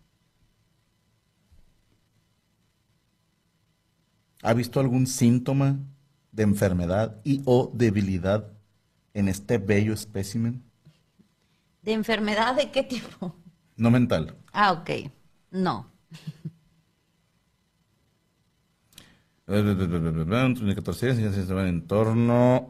¿ha 4.42 4.54
visto 4.54 4.80
algún 4.80 5.08
síntoma 5.08 5.78
de 6.32 6.44
enfermedad 6.44 7.22
y 7.24 7.42
o 7.46 7.72
debilidad 7.74 8.52
en 9.14 9.28
este 9.28 9.58
bello 9.58 9.94
espécimen? 9.94 10.64
¿De 11.82 11.94
enfermedad 11.94 12.56
de 12.56 12.72
qué 12.72 12.84
tipo? 12.84 13.36
No 13.76 13.92
mental. 13.92 14.36
Ah, 14.52 14.72
ok. 14.72 15.12
No. 15.52 15.92
Tiene 19.46 20.76
14 20.76 21.14
días 21.16 21.36
en 21.50 21.86
torno 21.88 22.70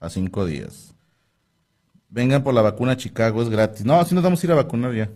a 0.00 0.08
5 0.10 0.46
días. 0.46 0.94
Vengan 2.08 2.42
por 2.42 2.54
la 2.54 2.62
vacuna 2.62 2.92
a 2.92 2.96
Chicago, 2.96 3.42
es 3.42 3.48
gratis. 3.50 3.84
No, 3.84 3.94
así 4.00 4.14
nos 4.14 4.24
vamos 4.24 4.42
a 4.42 4.46
ir 4.46 4.52
a 4.52 4.56
vacunar 4.56 4.94
ya. 4.94 5.10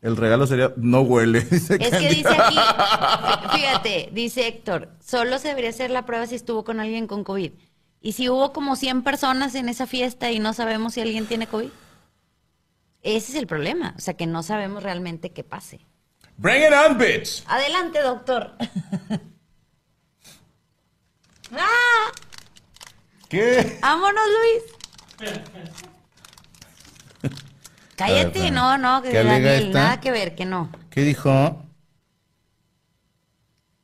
El 0.00 0.16
regalo 0.16 0.46
sería, 0.46 0.72
no 0.76 1.00
huele. 1.02 1.40
dice 1.42 1.74
Es 1.78 1.90
que 1.90 2.08
dice 2.08 2.28
aquí, 2.28 2.56
fí- 2.56 3.50
fíjate, 3.54 4.10
dice 4.12 4.46
Héctor, 4.46 4.88
solo 5.00 5.38
se 5.38 5.48
debería 5.48 5.70
hacer 5.70 5.90
la 5.90 6.06
prueba 6.06 6.26
si 6.26 6.34
estuvo 6.36 6.64
con 6.64 6.80
alguien 6.80 7.06
con 7.06 7.24
COVID. 7.24 7.52
¿Y 8.00 8.12
si 8.12 8.28
hubo 8.30 8.52
como 8.54 8.76
100 8.76 9.02
personas 9.02 9.54
en 9.54 9.68
esa 9.68 9.86
fiesta 9.86 10.30
y 10.30 10.38
no 10.38 10.54
sabemos 10.54 10.94
si 10.94 11.00
alguien 11.02 11.26
tiene 11.26 11.46
COVID? 11.46 11.68
Ese 13.02 13.32
es 13.32 13.38
el 13.38 13.46
problema, 13.46 13.94
o 13.96 14.00
sea 14.00 14.14
que 14.14 14.26
no 14.26 14.42
sabemos 14.42 14.82
realmente 14.82 15.32
qué 15.32 15.44
pase. 15.44 15.80
Bring 16.40 16.62
it 16.62 16.72
on, 16.72 16.96
bitch. 16.98 17.44
Adelante, 17.46 18.00
doctor. 18.00 18.56
¡Ah! 21.52 22.10
¿Qué? 23.28 23.78
¡Vámonos, 23.82 24.24
Luis! 24.38 24.62
Cállate, 27.94 28.38
espérame. 28.38 28.54
no, 28.54 28.78
no, 28.78 29.02
que 29.02 29.10
¿Qué 29.10 29.18
alega 29.18 29.50
Daniel, 29.50 29.66
esta? 29.66 29.78
nada 29.82 30.00
que 30.00 30.10
ver, 30.10 30.34
que 30.34 30.46
no. 30.46 30.70
¿Qué 30.88 31.02
dijo? 31.02 31.30
A 31.30 31.62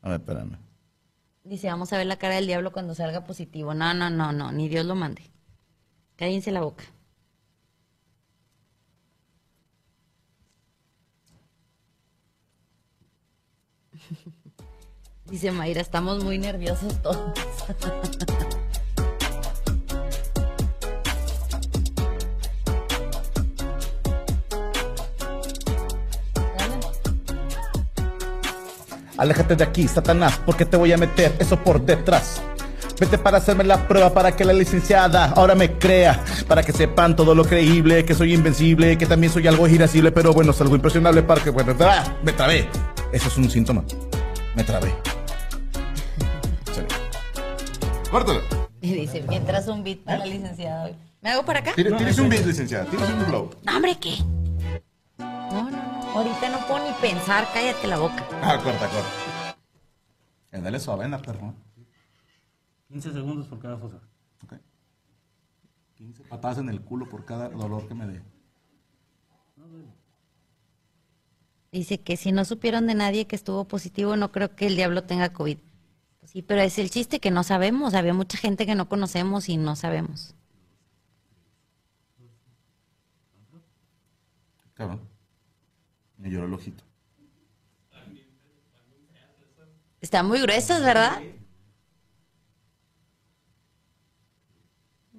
ver, 0.03 0.21
espérame. 0.21 0.57
Dice, 1.45 1.69
vamos 1.69 1.93
a 1.93 1.99
ver 1.99 2.07
la 2.07 2.17
cara 2.17 2.37
del 2.37 2.47
diablo 2.47 2.73
cuando 2.73 2.95
salga 2.95 3.25
positivo. 3.25 3.75
No, 3.75 3.93
no, 3.93 4.09
no, 4.09 4.33
no, 4.33 4.51
ni 4.51 4.71
Dios 4.71 4.87
lo 4.87 4.95
mande. 4.95 5.31
Cállense 6.17 6.51
la 6.53 6.63
boca. 6.63 6.85
Dice 15.31 15.51
Mayra, 15.51 15.81
estamos 15.81 16.23
muy 16.23 16.39
nerviosos 16.39 17.03
todos. 17.03 17.33
Aléjate 29.19 29.57
de 29.57 29.65
aquí, 29.65 29.89
Satanás, 29.89 30.39
porque 30.45 30.67
te 30.67 30.77
voy 30.77 30.93
a 30.93 30.99
meter 30.99 31.35
eso 31.39 31.59
por 31.59 31.81
detrás. 31.81 32.43
Vete 33.01 33.19
para 33.19 33.39
hacerme 33.39 33.65
la 33.65 33.89
prueba 33.89 34.13
para 34.13 34.37
que 34.37 34.45
la 34.45 34.53
licenciada 34.53 35.33
ahora 35.35 35.55
me 35.55 35.73
crea. 35.79 36.23
Para 36.47 36.63
que 36.63 36.73
sepan 36.73 37.17
todo 37.17 37.35
lo 37.35 37.45
creíble, 37.45 38.05
que 38.05 38.15
soy 38.15 38.35
invencible, 38.35 38.97
que 38.97 39.07
también 39.07 39.33
soy 39.33 39.47
algo 39.47 39.67
irascible, 39.69 40.13
pero 40.13 40.33
bueno, 40.33 40.53
es 40.53 40.61
algo 40.61 40.77
impresionable 40.77 41.23
para 41.23 41.43
que, 41.43 41.51
bueno, 41.51 41.75
me 42.23 42.33
trabé. 42.33 42.69
Eso 43.17 43.29
es 43.29 43.39
un 43.39 43.49
síntoma. 43.49 43.83
Me 44.55 44.63
trabé. 44.63 44.95
Córtalo. 48.11 48.43
Y 48.83 48.93
dice, 48.93 49.25
mientras 49.27 49.67
un 49.69 49.83
beat 49.83 50.01
para 50.01 50.19
la 50.19 50.27
licenciada 50.27 50.85
hoy. 50.85 50.97
¿Me 51.23 51.31
hago 51.31 51.43
para 51.43 51.61
acá? 51.61 51.73
Tienes 51.75 51.97
tienes 51.97 52.19
un 52.19 52.29
beat, 52.29 52.45
licenciada. 52.45 52.85
Tienes 52.85 53.09
un 53.09 53.27
blow. 53.27 53.51
No, 53.65 53.75
hombre, 53.75 53.97
¿qué? 53.99 54.19
No, 55.17 55.71
no, 55.71 55.71
no. 55.71 56.03
Ahorita 56.11 56.51
no 56.51 56.59
puedo 56.67 56.87
ni 56.87 56.93
pensar, 57.01 57.49
cállate 57.55 57.87
la 57.87 57.97
boca. 57.97 58.23
Ah, 58.43 58.61
corta, 58.63 58.87
corta. 58.87 59.57
Eh, 60.53 60.61
dale 60.61 60.79
suave 60.79 61.07
en 61.07 61.13
la 61.13 61.23
perro. 61.23 61.55
15 62.89 63.15
segundos 63.15 63.47
por 63.47 63.59
cada 63.61 63.79
fosa. 63.79 63.97
Ok. 64.45 64.61
15 65.95 66.23
patadas 66.25 66.59
en 66.59 66.69
el 66.69 66.83
culo 66.83 67.09
por 67.09 67.25
cada 67.25 67.49
dolor 67.49 67.89
que 67.89 67.95
me 67.95 68.07
dé. 68.09 68.23
Dice 71.77 71.99
que 71.99 72.17
si 72.17 72.33
no 72.33 72.47
supieron 72.47 72.87
de 72.87 72.95
nadie 72.95 73.27
que 73.27 73.37
estuvo 73.37 73.67
positivo, 73.67 74.17
no 74.17 74.33
creo 74.33 74.57
que 74.57 74.67
el 74.67 74.77
diablo 74.77 75.05
tenga 75.05 75.35
COVID. 75.35 75.59
Pues 76.21 76.31
sí, 76.31 76.41
pero 76.41 76.63
es 76.63 76.79
el 76.79 76.89
chiste 76.89 77.21
que 77.21 77.31
no 77.31 77.43
sabemos. 77.43 77.93
Había 77.93 78.15
mucha 78.15 78.39
gente 78.39 78.65
que 78.65 78.75
no 78.75 78.89
conocemos 78.89 79.51
y 79.51 79.59
no 79.59 79.77
sabemos. 79.77 80.35
Cabrón. 84.73 85.03
Me 86.17 86.31
lloró 86.31 86.47
el 86.47 86.55
ojito. 86.55 86.83
Están 90.01 90.29
muy 90.29 90.41
gruesos, 90.41 90.81
¿verdad? 90.81 91.21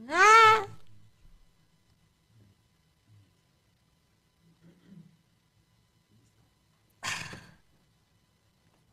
¡Ah! 0.10 0.66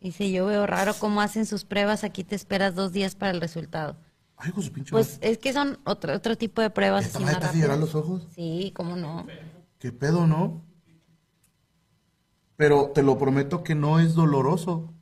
Dice, 0.05 0.31
yo 0.31 0.45
veo 0.45 0.67
raro 0.67 0.93
cómo 0.99 1.23
hacen 1.23 1.47
sus 1.47 1.65
pruebas, 1.65 2.05
aquí 2.05 2.25
te 2.25 2.35
esperas 2.35 2.75
dos 2.75 2.93
días 2.93 3.15
para 3.15 3.33
el 3.33 3.41
resultado. 3.41 3.97
Ay, 4.37 4.53
con 4.53 4.63
su 4.63 4.71
pinche 4.71 4.91
Pues 4.91 5.17
es 5.23 5.39
que 5.39 5.55
son 5.55 5.79
otro, 5.85 6.13
otro 6.13 6.37
tipo 6.37 6.61
de 6.61 6.69
pruebas. 6.69 7.07
¿Esta 7.07 7.21
así 7.21 7.25
más 7.25 7.55
llorar 7.55 7.79
los 7.79 7.95
ojos? 7.95 8.29
Sí, 8.35 8.71
cómo 8.77 8.97
no. 8.97 9.27
¿Qué 9.79 9.93
pedo, 9.93 10.27
no? 10.27 10.63
Pero 12.57 12.91
te 12.95 13.03
lo 13.03 13.17
prometo 13.17 13.65
que 13.65 13.75
no 13.75 13.99
es 13.99 14.13
doloroso. 14.13 14.93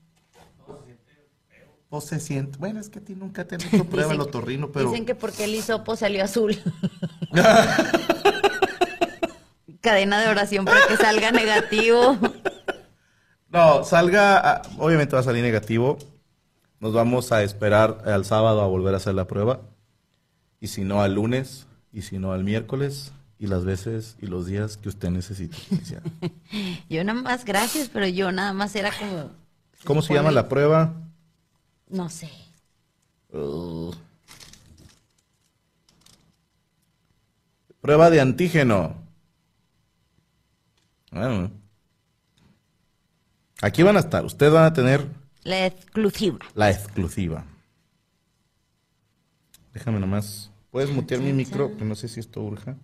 O 1.90 2.00
se 2.00 2.20
siente. 2.20 2.56
Bueno, 2.58 2.78
es 2.78 2.88
que 2.88 3.00
a 3.00 3.04
ti 3.04 3.16
nunca 3.16 3.44
te 3.44 3.56
han 3.56 3.60
hecho 3.60 3.84
prueba 3.90 4.12
el 4.12 4.20
otorrino, 4.20 4.70
pero. 4.70 4.88
Dicen 4.88 5.04
que 5.04 5.16
porque 5.16 5.46
el 5.46 5.54
hisopo 5.56 5.96
salió 5.96 6.22
azul. 6.22 6.56
Cadena 9.80 10.20
de 10.20 10.28
oración 10.28 10.64
para 10.64 10.86
que 10.86 10.96
salga 10.96 11.32
negativo. 11.32 12.16
No, 13.52 13.84
salga. 13.84 14.38
ah, 14.38 14.62
Obviamente 14.78 15.14
va 15.14 15.20
a 15.20 15.24
salir 15.24 15.42
negativo. 15.42 15.98
Nos 16.80 16.92
vamos 16.94 17.30
a 17.32 17.42
esperar 17.42 18.02
al 18.06 18.24
sábado 18.24 18.60
a 18.62 18.66
volver 18.66 18.94
a 18.94 18.96
hacer 18.96 19.14
la 19.14 19.26
prueba. 19.26 19.60
Y 20.60 20.68
si 20.68 20.82
no, 20.84 21.02
al 21.02 21.14
lunes. 21.14 21.66
Y 21.92 22.02
si 22.02 22.18
no, 22.18 22.32
al 22.32 22.44
miércoles. 22.44 23.12
Y 23.38 23.48
las 23.48 23.64
veces 23.64 24.16
y 24.20 24.26
los 24.26 24.46
días 24.46 24.76
que 24.76 24.88
usted 24.88 25.10
necesite. 25.10 25.56
Yo 26.88 27.04
nada 27.04 27.20
más, 27.20 27.44
gracias, 27.44 27.88
pero 27.92 28.06
yo 28.06 28.30
nada 28.30 28.52
más 28.52 28.74
era 28.76 28.90
como, 28.96 29.30
¿Cómo 29.84 30.00
se 30.00 30.14
llama 30.14 30.30
la 30.30 30.48
prueba? 30.48 30.94
no 31.88 32.08
sé. 32.08 32.30
Uh. 33.32 33.92
Prueba 37.80 38.10
de 38.10 38.20
antígeno. 38.20 38.94
Bueno. 41.10 41.50
Aquí 43.62 43.82
van 43.82 43.96
a 43.96 44.00
estar. 44.00 44.24
Ustedes 44.24 44.52
van 44.52 44.64
a 44.64 44.72
tener 44.74 45.06
La 45.44 45.66
exclusiva. 45.66 46.38
la 46.54 46.70
exclusiva. 46.70 47.44
Déjame 49.72 49.98
nomás. 50.00 50.50
¿Puedes 50.70 50.90
mutear 50.90 51.20
mi 51.20 51.32
micro? 51.32 51.76
Que 51.76 51.84
no 51.84 51.94
sé 51.94 52.08
si 52.08 52.20
esto 52.20 52.42
urja. 52.42 52.76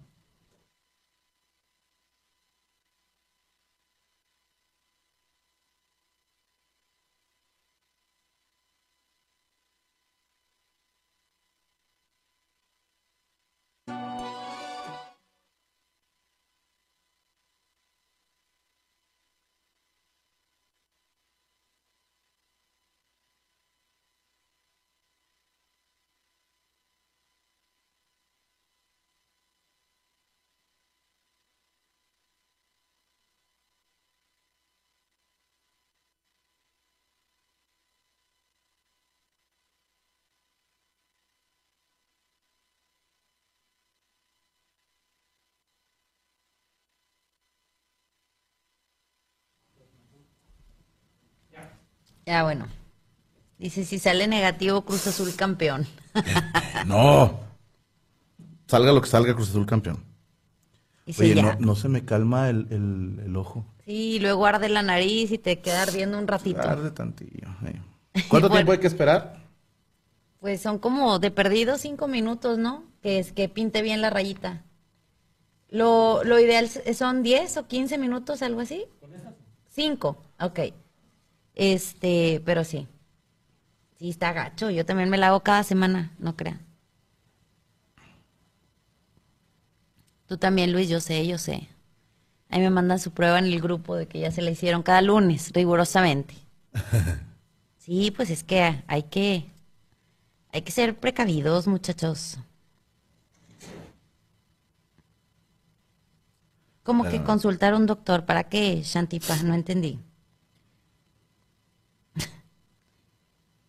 Ya, 52.28 52.42
bueno. 52.42 52.66
Dice, 53.58 53.86
si 53.86 53.98
sale 53.98 54.26
negativo, 54.26 54.82
Cruz 54.82 55.06
Azul 55.06 55.34
campeón. 55.34 55.86
No. 56.86 57.40
Salga 58.66 58.92
lo 58.92 59.00
que 59.00 59.08
salga, 59.08 59.34
Cruz 59.34 59.48
Azul 59.48 59.64
campeón. 59.64 60.04
Dice, 61.06 61.22
Oye, 61.24 61.40
no, 61.42 61.54
no 61.58 61.74
se 61.74 61.88
me 61.88 62.04
calma 62.04 62.50
el, 62.50 62.66
el- 62.70 63.20
el 63.24 63.34
ojo. 63.34 63.64
Sí, 63.86 64.18
luego 64.20 64.44
arde 64.44 64.68
la 64.68 64.82
nariz 64.82 65.32
y 65.32 65.38
te 65.38 65.60
queda 65.60 65.84
ardiendo 65.84 66.18
un 66.18 66.28
ratito. 66.28 66.60
Arde 66.60 66.90
tantillo. 66.90 67.48
eh. 67.64 67.80
¿Cuánto 68.28 68.48
Bueno. 68.50 68.50
tiempo 68.56 68.72
hay 68.72 68.78
que 68.78 68.88
esperar? 68.88 69.38
Pues 70.38 70.60
son 70.60 70.78
como 70.78 71.18
de 71.18 71.30
perdido 71.30 71.78
cinco 71.78 72.08
minutos, 72.08 72.58
¿no? 72.58 72.84
Que 73.00 73.18
es 73.18 73.32
que 73.32 73.48
pinte 73.48 73.80
bien 73.80 74.02
la 74.02 74.10
rayita. 74.10 74.64
Lo, 75.70 76.22
lo 76.24 76.38
ideal 76.38 76.68
son 76.94 77.22
10 77.22 77.56
o 77.56 77.66
15 77.66 77.96
minutos, 77.96 78.42
algo 78.42 78.60
así. 78.60 78.84
Cinco, 79.70 80.22
ok. 80.40 80.60
Este, 81.58 82.40
pero 82.46 82.64
sí. 82.64 82.86
Sí, 83.98 84.08
está 84.10 84.32
gacho. 84.32 84.70
Yo 84.70 84.86
también 84.86 85.10
me 85.10 85.18
la 85.18 85.26
hago 85.28 85.40
cada 85.40 85.64
semana, 85.64 86.12
no 86.18 86.36
crean. 86.36 86.60
Tú 90.26 90.38
también, 90.38 90.72
Luis, 90.72 90.88
yo 90.88 91.00
sé, 91.00 91.26
yo 91.26 91.36
sé. 91.36 91.68
Ahí 92.48 92.60
me 92.60 92.70
mandan 92.70 93.00
su 93.00 93.10
prueba 93.10 93.38
en 93.38 93.46
el 93.46 93.60
grupo 93.60 93.96
de 93.96 94.06
que 94.06 94.20
ya 94.20 94.30
se 94.30 94.40
la 94.40 94.50
hicieron 94.50 94.82
cada 94.82 95.02
lunes, 95.02 95.52
rigurosamente. 95.52 96.34
Sí, 97.78 98.10
pues 98.10 98.28
es 98.28 98.44
que 98.44 98.84
hay 98.86 99.04
que, 99.04 99.46
hay 100.52 100.60
que 100.60 100.72
ser 100.72 100.94
precavidos, 101.00 101.66
muchachos. 101.66 102.36
Como 106.82 107.04
que 107.04 107.22
consultar 107.22 107.72
a 107.72 107.76
un 107.78 107.86
doctor, 107.86 108.26
¿para 108.26 108.44
qué, 108.44 108.82
Shantipa? 108.82 109.36
No 109.42 109.54
entendí. 109.54 109.98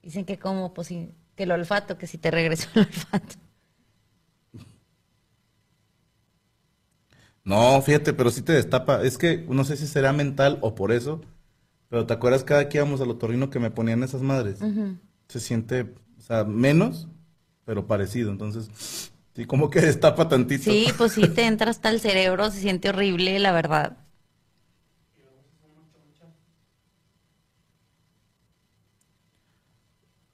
Dicen 0.01 0.25
que 0.25 0.39
como, 0.39 0.73
pues, 0.73 0.87
si- 0.89 1.15
que 1.35 1.43
el 1.43 1.51
olfato, 1.51 1.97
que 1.97 2.07
si 2.07 2.17
te 2.17 2.31
regresó 2.31 2.69
el 2.75 2.81
olfato. 2.87 3.35
No, 7.43 7.81
fíjate, 7.81 8.13
pero 8.13 8.29
sí 8.31 8.41
te 8.41 8.53
destapa. 8.53 9.01
Es 9.03 9.17
que 9.17 9.45
no 9.49 9.63
sé 9.63 9.77
si 9.77 9.87
será 9.87 10.13
mental 10.13 10.59
o 10.61 10.75
por 10.75 10.91
eso, 10.91 11.21
pero 11.89 12.05
¿te 12.07 12.13
acuerdas 12.13 12.43
cada 12.43 12.69
que 12.69 12.77
íbamos 12.79 13.01
al 13.01 13.11
otorrino 13.11 13.49
que 13.49 13.59
me 13.59 13.71
ponían 13.71 14.03
esas 14.03 14.21
madres? 14.21 14.67
Se 15.29 15.39
siente, 15.39 15.95
o 16.17 16.21
sea, 16.21 16.43
menos, 16.45 17.09
pero 17.65 17.87
parecido. 17.87 18.31
Entonces, 18.31 18.69
sí, 19.35 19.45
como 19.45 19.69
que 19.69 19.81
destapa 19.81 20.29
tantito. 20.29 20.77
Sí, 20.77 20.93
pues 20.97 21.13
sí, 21.13 21.27
te 21.29 21.45
entra 21.47 21.71
hasta 21.71 21.89
el 21.89 21.99
cerebro, 21.99 22.51
se 22.51 22.59
siente 22.61 22.89
horrible, 22.89 23.39
la 23.39 23.51
verdad. 23.51 23.97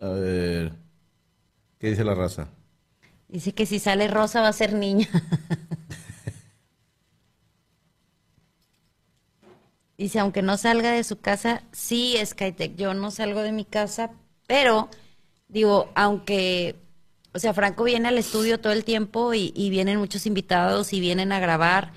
A 0.05 0.09
ver, 0.09 0.73
¿qué 1.79 1.89
dice 1.89 2.03
la 2.03 2.13
raza? 2.13 2.49
Dice 3.27 3.55
que 3.55 3.65
si 3.65 3.79
sale 3.79 4.07
rosa 4.07 4.41
va 4.41 4.49
a 4.49 4.53
ser 4.53 4.73
niña. 4.73 5.07
Dice, 9.97 10.19
aunque 10.19 10.43
no 10.43 10.57
salga 10.57 10.91
de 10.91 11.03
su 11.03 11.21
casa, 11.21 11.63
sí, 11.71 12.15
Skytech, 12.23 12.75
yo 12.75 12.93
no 12.93 13.09
salgo 13.09 13.41
de 13.41 13.51
mi 13.51 13.65
casa, 13.65 14.11
pero 14.45 14.89
digo, 15.47 15.89
aunque, 15.95 16.75
o 17.33 17.39
sea, 17.39 17.55
Franco 17.55 17.85
viene 17.85 18.09
al 18.09 18.19
estudio 18.19 18.59
todo 18.59 18.73
el 18.73 18.83
tiempo 18.83 19.33
y, 19.33 19.51
y 19.55 19.71
vienen 19.71 19.97
muchos 19.97 20.27
invitados 20.27 20.93
y 20.93 20.99
vienen 20.99 21.31
a 21.31 21.39
grabar, 21.39 21.93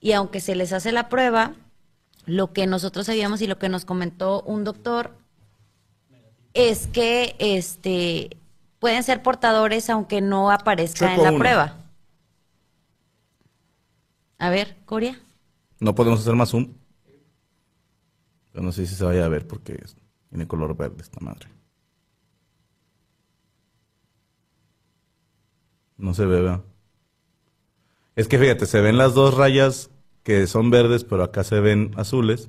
y 0.00 0.10
aunque 0.12 0.40
se 0.40 0.56
les 0.56 0.72
hace 0.72 0.90
la 0.90 1.08
prueba, 1.08 1.54
lo 2.26 2.52
que 2.52 2.66
nosotros 2.66 3.06
sabíamos 3.06 3.40
y 3.42 3.46
lo 3.46 3.58
que 3.58 3.68
nos 3.68 3.84
comentó 3.84 4.42
un 4.42 4.64
doctor 4.64 5.12
es 6.54 6.86
que 6.86 7.36
este 7.38 8.36
pueden 8.78 9.02
ser 9.02 9.22
portadores 9.22 9.90
aunque 9.90 10.20
no 10.20 10.50
aparezca 10.50 11.14
en 11.14 11.22
la 11.22 11.30
uno. 11.30 11.38
prueba. 11.38 11.76
A 14.38 14.50
ver, 14.50 14.76
Coria. 14.84 15.20
No 15.80 15.94
podemos 15.94 16.20
hacer 16.20 16.34
más 16.34 16.50
zoom. 16.50 16.72
Pero 18.52 18.64
no 18.64 18.72
sé 18.72 18.86
si 18.86 18.94
se 18.94 19.04
vaya 19.04 19.24
a 19.24 19.28
ver 19.28 19.46
porque 19.46 19.82
tiene 20.28 20.46
color 20.46 20.76
verde 20.76 21.02
esta 21.02 21.18
madre. 21.20 21.48
No 25.96 26.14
se 26.14 26.24
ve, 26.24 26.40
¿verdad? 26.40 26.62
Es 28.16 28.28
que 28.28 28.38
fíjate, 28.38 28.66
se 28.66 28.80
ven 28.80 28.96
las 28.96 29.14
dos 29.14 29.34
rayas 29.34 29.90
que 30.24 30.46
son 30.46 30.70
verdes, 30.70 31.04
pero 31.04 31.22
acá 31.22 31.44
se 31.44 31.60
ven 31.60 31.92
azules. 31.96 32.48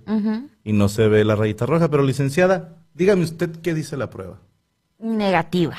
Y 0.63 0.73
no 0.73 0.89
se 0.89 1.07
ve 1.07 1.23
la 1.23 1.35
rayita 1.35 1.67
roja. 1.67 1.89
Pero 1.89 2.03
licenciada, 2.03 2.77
dígame 2.95 3.23
usted 3.23 3.51
qué 3.61 3.73
dice 3.75 3.97
la 3.97 4.09
prueba. 4.09 4.39
Negativa. 4.97 5.77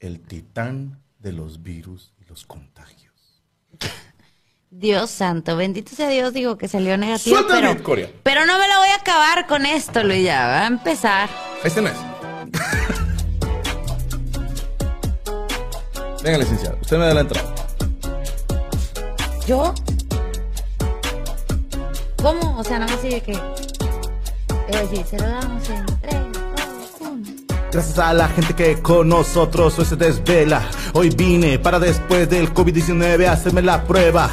El 0.00 0.20
titán 0.20 1.00
de 1.20 1.32
los 1.32 1.62
virus 1.62 2.12
y 2.20 2.28
los 2.28 2.44
contagios. 2.44 3.14
Dios 4.70 5.08
santo, 5.10 5.56
bendito 5.56 5.94
sea 5.94 6.08
Dios, 6.08 6.34
digo 6.34 6.58
que 6.58 6.66
salió 6.66 6.98
negativo, 6.98 7.38
pero, 7.48 7.80
Coria. 7.80 8.10
pero 8.24 8.44
no 8.44 8.58
me 8.58 8.66
lo 8.66 8.76
voy 8.80 8.88
a 8.88 8.96
acabar 8.96 9.46
con 9.46 9.66
esto, 9.66 10.02
Luis, 10.02 10.24
ya 10.24 10.48
va 10.48 10.62
a 10.62 10.66
empezar. 10.66 11.30
Este 11.62 11.80
no 11.80 11.88
es. 11.88 11.96
Venga, 16.24 16.38
licenciada, 16.38 16.76
usted 16.82 16.98
me 16.98 17.04
da 17.04 17.14
la 17.14 17.20
entrada. 17.20 17.63
¿Yo? 19.46 19.74
¿Cómo? 22.22 22.58
O 22.58 22.64
sea, 22.64 22.78
no 22.78 22.86
me 22.86 22.96
sigue 22.96 23.20
que... 23.20 23.32
Iba 23.32 24.78
a 24.78 24.82
decir, 24.82 25.04
se 25.04 25.18
lo 25.18 25.28
damos 25.28 25.68
en 25.68 25.84
tres, 26.00 26.16
dos, 26.32 26.90
uno. 27.00 27.30
Gracias 27.70 27.98
a 27.98 28.14
la 28.14 28.28
gente 28.28 28.54
que 28.54 28.80
con 28.80 29.08
nosotros 29.08 29.78
hoy 29.78 29.84
se 29.84 29.96
desvela. 29.96 30.62
Hoy 30.94 31.10
vine 31.10 31.58
para 31.58 31.78
después 31.78 32.30
del 32.30 32.54
COVID-19 32.54 33.26
hacerme 33.26 33.60
la 33.60 33.84
prueba. 33.84 34.30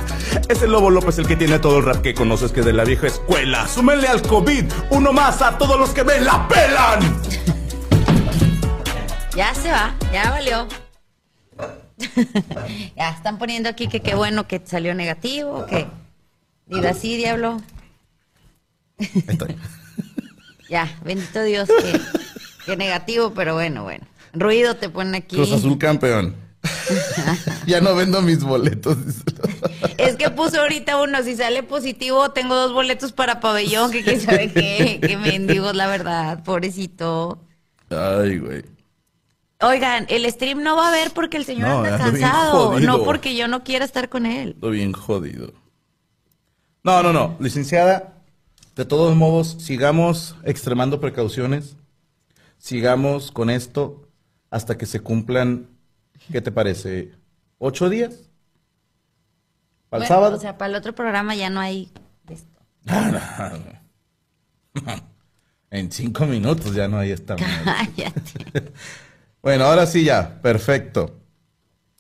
Es 0.48 0.62
el 0.62 0.72
Lobo 0.72 0.90
López 0.90 1.18
el 1.18 1.28
que 1.28 1.36
tiene 1.36 1.60
todo 1.60 1.80
el 1.80 1.86
rap 1.86 2.02
que 2.02 2.14
conoces 2.14 2.54
que 2.54 2.62
es 2.62 2.66
de 2.66 2.72
la 2.72 2.86
vieja 2.86 3.08
escuela. 3.08 3.68
Súmenle 3.68 4.08
al 4.08 4.22
COVID, 4.22 4.72
uno 4.92 5.12
más 5.12 5.42
a 5.42 5.58
todos 5.58 5.78
los 5.78 5.90
que 5.90 6.06
me 6.06 6.22
la 6.22 6.48
pelan. 6.48 7.22
Ya 9.36 9.54
se 9.56 9.70
va, 9.70 9.94
ya 10.14 10.30
valió. 10.32 10.68
Ya 12.96 13.10
están 13.10 13.38
poniendo 13.38 13.70
aquí 13.70 13.88
que 13.88 14.02
qué 14.02 14.16
bueno 14.16 14.48
que 14.48 14.62
salió 14.66 14.94
negativo, 14.94 15.66
que... 15.66 15.88
Diga 16.72 16.92
así, 16.92 17.18
diablo. 17.18 17.62
Estoy. 18.98 19.56
Ya, 20.70 20.90
bendito 21.04 21.44
Dios, 21.44 21.68
que, 21.68 22.00
que 22.66 22.78
negativo, 22.78 23.34
pero 23.34 23.56
bueno, 23.56 23.84
bueno. 23.84 24.08
Ruido 24.32 24.78
te 24.78 24.88
ponen 24.88 25.16
aquí. 25.16 25.36
Cruz 25.36 25.52
Azul 25.52 25.78
campeón. 25.78 26.34
ya 27.68 27.82
no 27.82 27.94
vendo 27.94 28.22
mis 28.22 28.42
boletos. 28.42 28.96
Es 29.98 30.16
que 30.16 30.30
puso 30.30 30.62
ahorita 30.62 31.02
uno, 31.02 31.24
si 31.24 31.36
sale 31.36 31.62
positivo, 31.64 32.32
tengo 32.32 32.56
dos 32.56 32.72
boletos 32.72 33.12
para 33.12 33.42
pabellón, 33.42 33.92
que 33.92 34.02
quién 34.02 34.22
sabe 34.22 34.50
qué, 34.50 35.02
que 35.06 35.18
mendigos, 35.18 35.76
la 35.76 35.88
verdad, 35.88 36.42
pobrecito. 36.46 37.44
Ay, 37.90 38.38
güey. 38.38 38.64
Oigan, 39.62 40.06
el 40.10 40.30
stream 40.32 40.64
no 40.64 40.76
va 40.76 40.86
a 40.86 40.90
haber 40.90 41.12
porque 41.12 41.38
el 41.38 41.46
señor 41.46 41.70
No, 41.70 41.78
anda 41.80 41.98
cansado, 41.98 42.80
no 42.80 43.04
porque 43.04 43.36
yo 43.36 43.48
no 43.48 43.64
quiera 43.64 43.86
estar 43.86 44.10
con 44.10 44.26
él. 44.26 44.50
Estoy 44.56 44.78
bien 44.78 44.92
jodido. 44.94 45.54
No, 46.84 47.04
no, 47.04 47.14
no. 47.14 47.36
Licenciada, 47.40 48.14
de 48.76 48.86
todos 48.86 49.16
modos, 49.16 49.58
sigamos 49.60 50.36
extremando 50.44 51.00
precauciones. 51.00 51.76
Sigamos 52.58 53.32
con 53.32 53.50
esto 53.50 54.08
hasta 54.50 54.78
que 54.78 54.86
se 54.86 55.00
cumplan, 55.00 55.68
¿qué 56.32 56.42
te 56.42 56.52
parece? 56.52 57.12
¿Ocho 57.58 57.90
días? 57.90 58.30
¿Para 59.90 60.04
el 60.04 60.08
Bueno, 60.10 60.16
sábado? 60.16 60.38
O 60.38 60.40
sea, 60.40 60.58
para 60.58 60.70
el 60.70 60.76
otro 60.76 60.94
programa 60.96 61.36
ya 61.36 61.50
no 61.50 61.60
hay 61.60 61.92
de 62.26 62.34
esto. 62.36 62.60
en 65.70 65.92
cinco 65.92 66.26
minutos 66.26 66.74
ya 66.74 66.88
no 66.88 66.98
hay 66.98 67.12
esta. 67.12 67.36
Cállate. 67.64 68.72
Bueno, 69.42 69.66
ahora 69.66 69.86
sí 69.86 70.04
ya, 70.04 70.42
perfecto. 70.42 71.20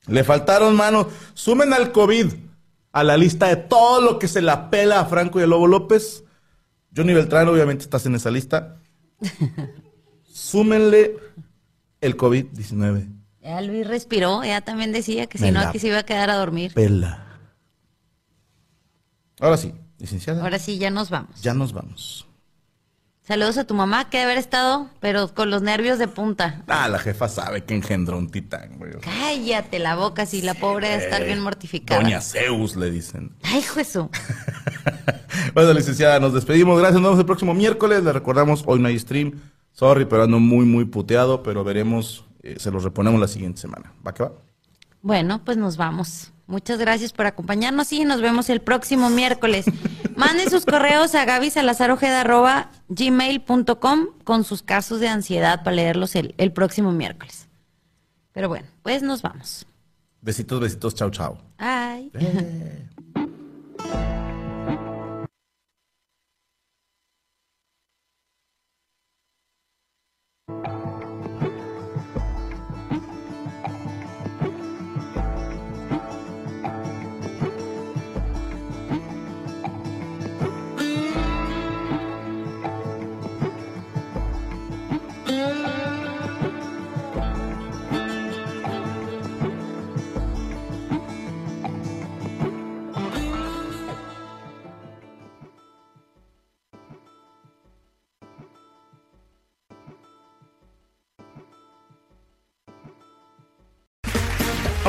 Le 0.07 0.23
faltaron 0.23 0.75
manos. 0.75 1.07
Sumen 1.33 1.73
al 1.73 1.91
COVID 1.91 2.33
a 2.91 3.03
la 3.03 3.17
lista 3.17 3.47
de 3.47 3.55
todo 3.55 4.01
lo 4.01 4.19
que 4.19 4.27
se 4.27 4.41
la 4.41 4.69
pela 4.69 4.99
a 4.99 5.05
Franco 5.05 5.39
y 5.39 5.43
a 5.43 5.47
Lobo 5.47 5.67
López. 5.67 6.23
Johnny 6.95 7.13
Beltrán, 7.13 7.47
obviamente, 7.47 7.83
estás 7.83 8.05
en 8.05 8.15
esa 8.15 8.31
lista. 8.31 8.77
Súmenle 10.23 11.15
el 12.01 12.17
COVID-19. 12.17 13.07
Ya 13.41 13.61
Luis 13.61 13.87
respiró, 13.87 14.43
ya 14.43 14.61
también 14.61 14.91
decía 14.91 15.27
que 15.27 15.37
si 15.37 15.51
no 15.51 15.61
aquí 15.61 15.79
se 15.79 15.87
iba 15.87 15.99
a 15.99 16.03
quedar 16.03 16.29
a 16.29 16.35
dormir. 16.35 16.73
Pela. 16.73 17.39
Ahora 19.39 19.57
sí, 19.57 19.73
licenciada. 19.97 20.43
Ahora 20.43 20.59
sí, 20.59 20.77
ya 20.77 20.91
nos 20.91 21.09
vamos. 21.09 21.41
Ya 21.41 21.53
nos 21.53 21.73
vamos. 21.73 22.27
Saludos 23.31 23.57
a 23.57 23.63
tu 23.63 23.73
mamá, 23.73 24.09
que 24.09 24.17
debe 24.17 24.31
haber 24.31 24.39
estado, 24.39 24.89
pero 24.99 25.33
con 25.33 25.49
los 25.49 25.61
nervios 25.61 25.97
de 25.97 26.09
punta. 26.09 26.65
Ah, 26.67 26.89
la 26.89 26.99
jefa 26.99 27.29
sabe 27.29 27.63
que 27.63 27.73
engendró 27.73 28.17
un 28.17 28.29
titán, 28.29 28.77
güey. 28.77 28.91
Cállate 28.99 29.79
la 29.79 29.95
boca, 29.95 30.25
si 30.25 30.41
la 30.41 30.53
pobre 30.53 30.89
debe 30.89 31.05
estar 31.05 31.23
bien 31.23 31.39
mortificada. 31.39 32.01
Doña 32.01 32.19
Zeus, 32.19 32.75
le 32.75 32.91
dicen. 32.91 33.31
Ay, 33.43 33.61
Jesús. 33.61 34.07
Bueno, 35.53 35.71
licenciada, 35.71 36.19
nos 36.19 36.33
despedimos. 36.33 36.77
Gracias. 36.77 36.95
Nos 36.95 37.03
vemos 37.03 37.19
el 37.19 37.25
próximo 37.25 37.53
miércoles. 37.53 38.03
Le 38.03 38.11
recordamos, 38.11 38.63
hoy 38.67 38.79
no 38.79 38.89
hay 38.89 38.99
stream. 38.99 39.39
Sorry, 39.71 40.03
pero 40.03 40.23
ando 40.23 40.39
muy, 40.39 40.65
muy 40.65 40.83
puteado. 40.83 41.41
Pero 41.41 41.63
veremos, 41.63 42.25
eh, 42.43 42.55
se 42.59 42.69
los 42.69 42.83
reponemos 42.83 43.19
la 43.19 43.29
siguiente 43.29 43.61
semana. 43.61 43.93
¿Va 44.05 44.13
que 44.13 44.23
va? 44.23 44.33
Bueno, 45.01 45.41
pues 45.45 45.55
nos 45.55 45.77
vamos. 45.77 46.33
Muchas 46.51 46.77
gracias 46.79 47.13
por 47.13 47.27
acompañarnos 47.27 47.93
y 47.93 48.03
nos 48.03 48.19
vemos 48.19 48.49
el 48.49 48.59
próximo 48.59 49.09
miércoles. 49.09 49.63
Manden 50.17 50.49
sus 50.49 50.65
correos 50.65 51.15
a 51.15 51.23
gabysalazarojeda.gmail.com 51.23 54.07
con 54.25 54.43
sus 54.43 54.61
casos 54.61 54.99
de 54.99 55.07
ansiedad 55.07 55.63
para 55.63 55.77
leerlos 55.77 56.17
el, 56.17 56.35
el 56.37 56.51
próximo 56.51 56.91
miércoles. 56.91 57.47
Pero 58.33 58.49
bueno, 58.49 58.67
pues 58.83 59.01
nos 59.01 59.21
vamos. 59.21 59.65
Besitos, 60.19 60.59
besitos, 60.59 60.93
chao, 60.93 61.09
chao. 61.09 61.37
Ay. 61.57 62.11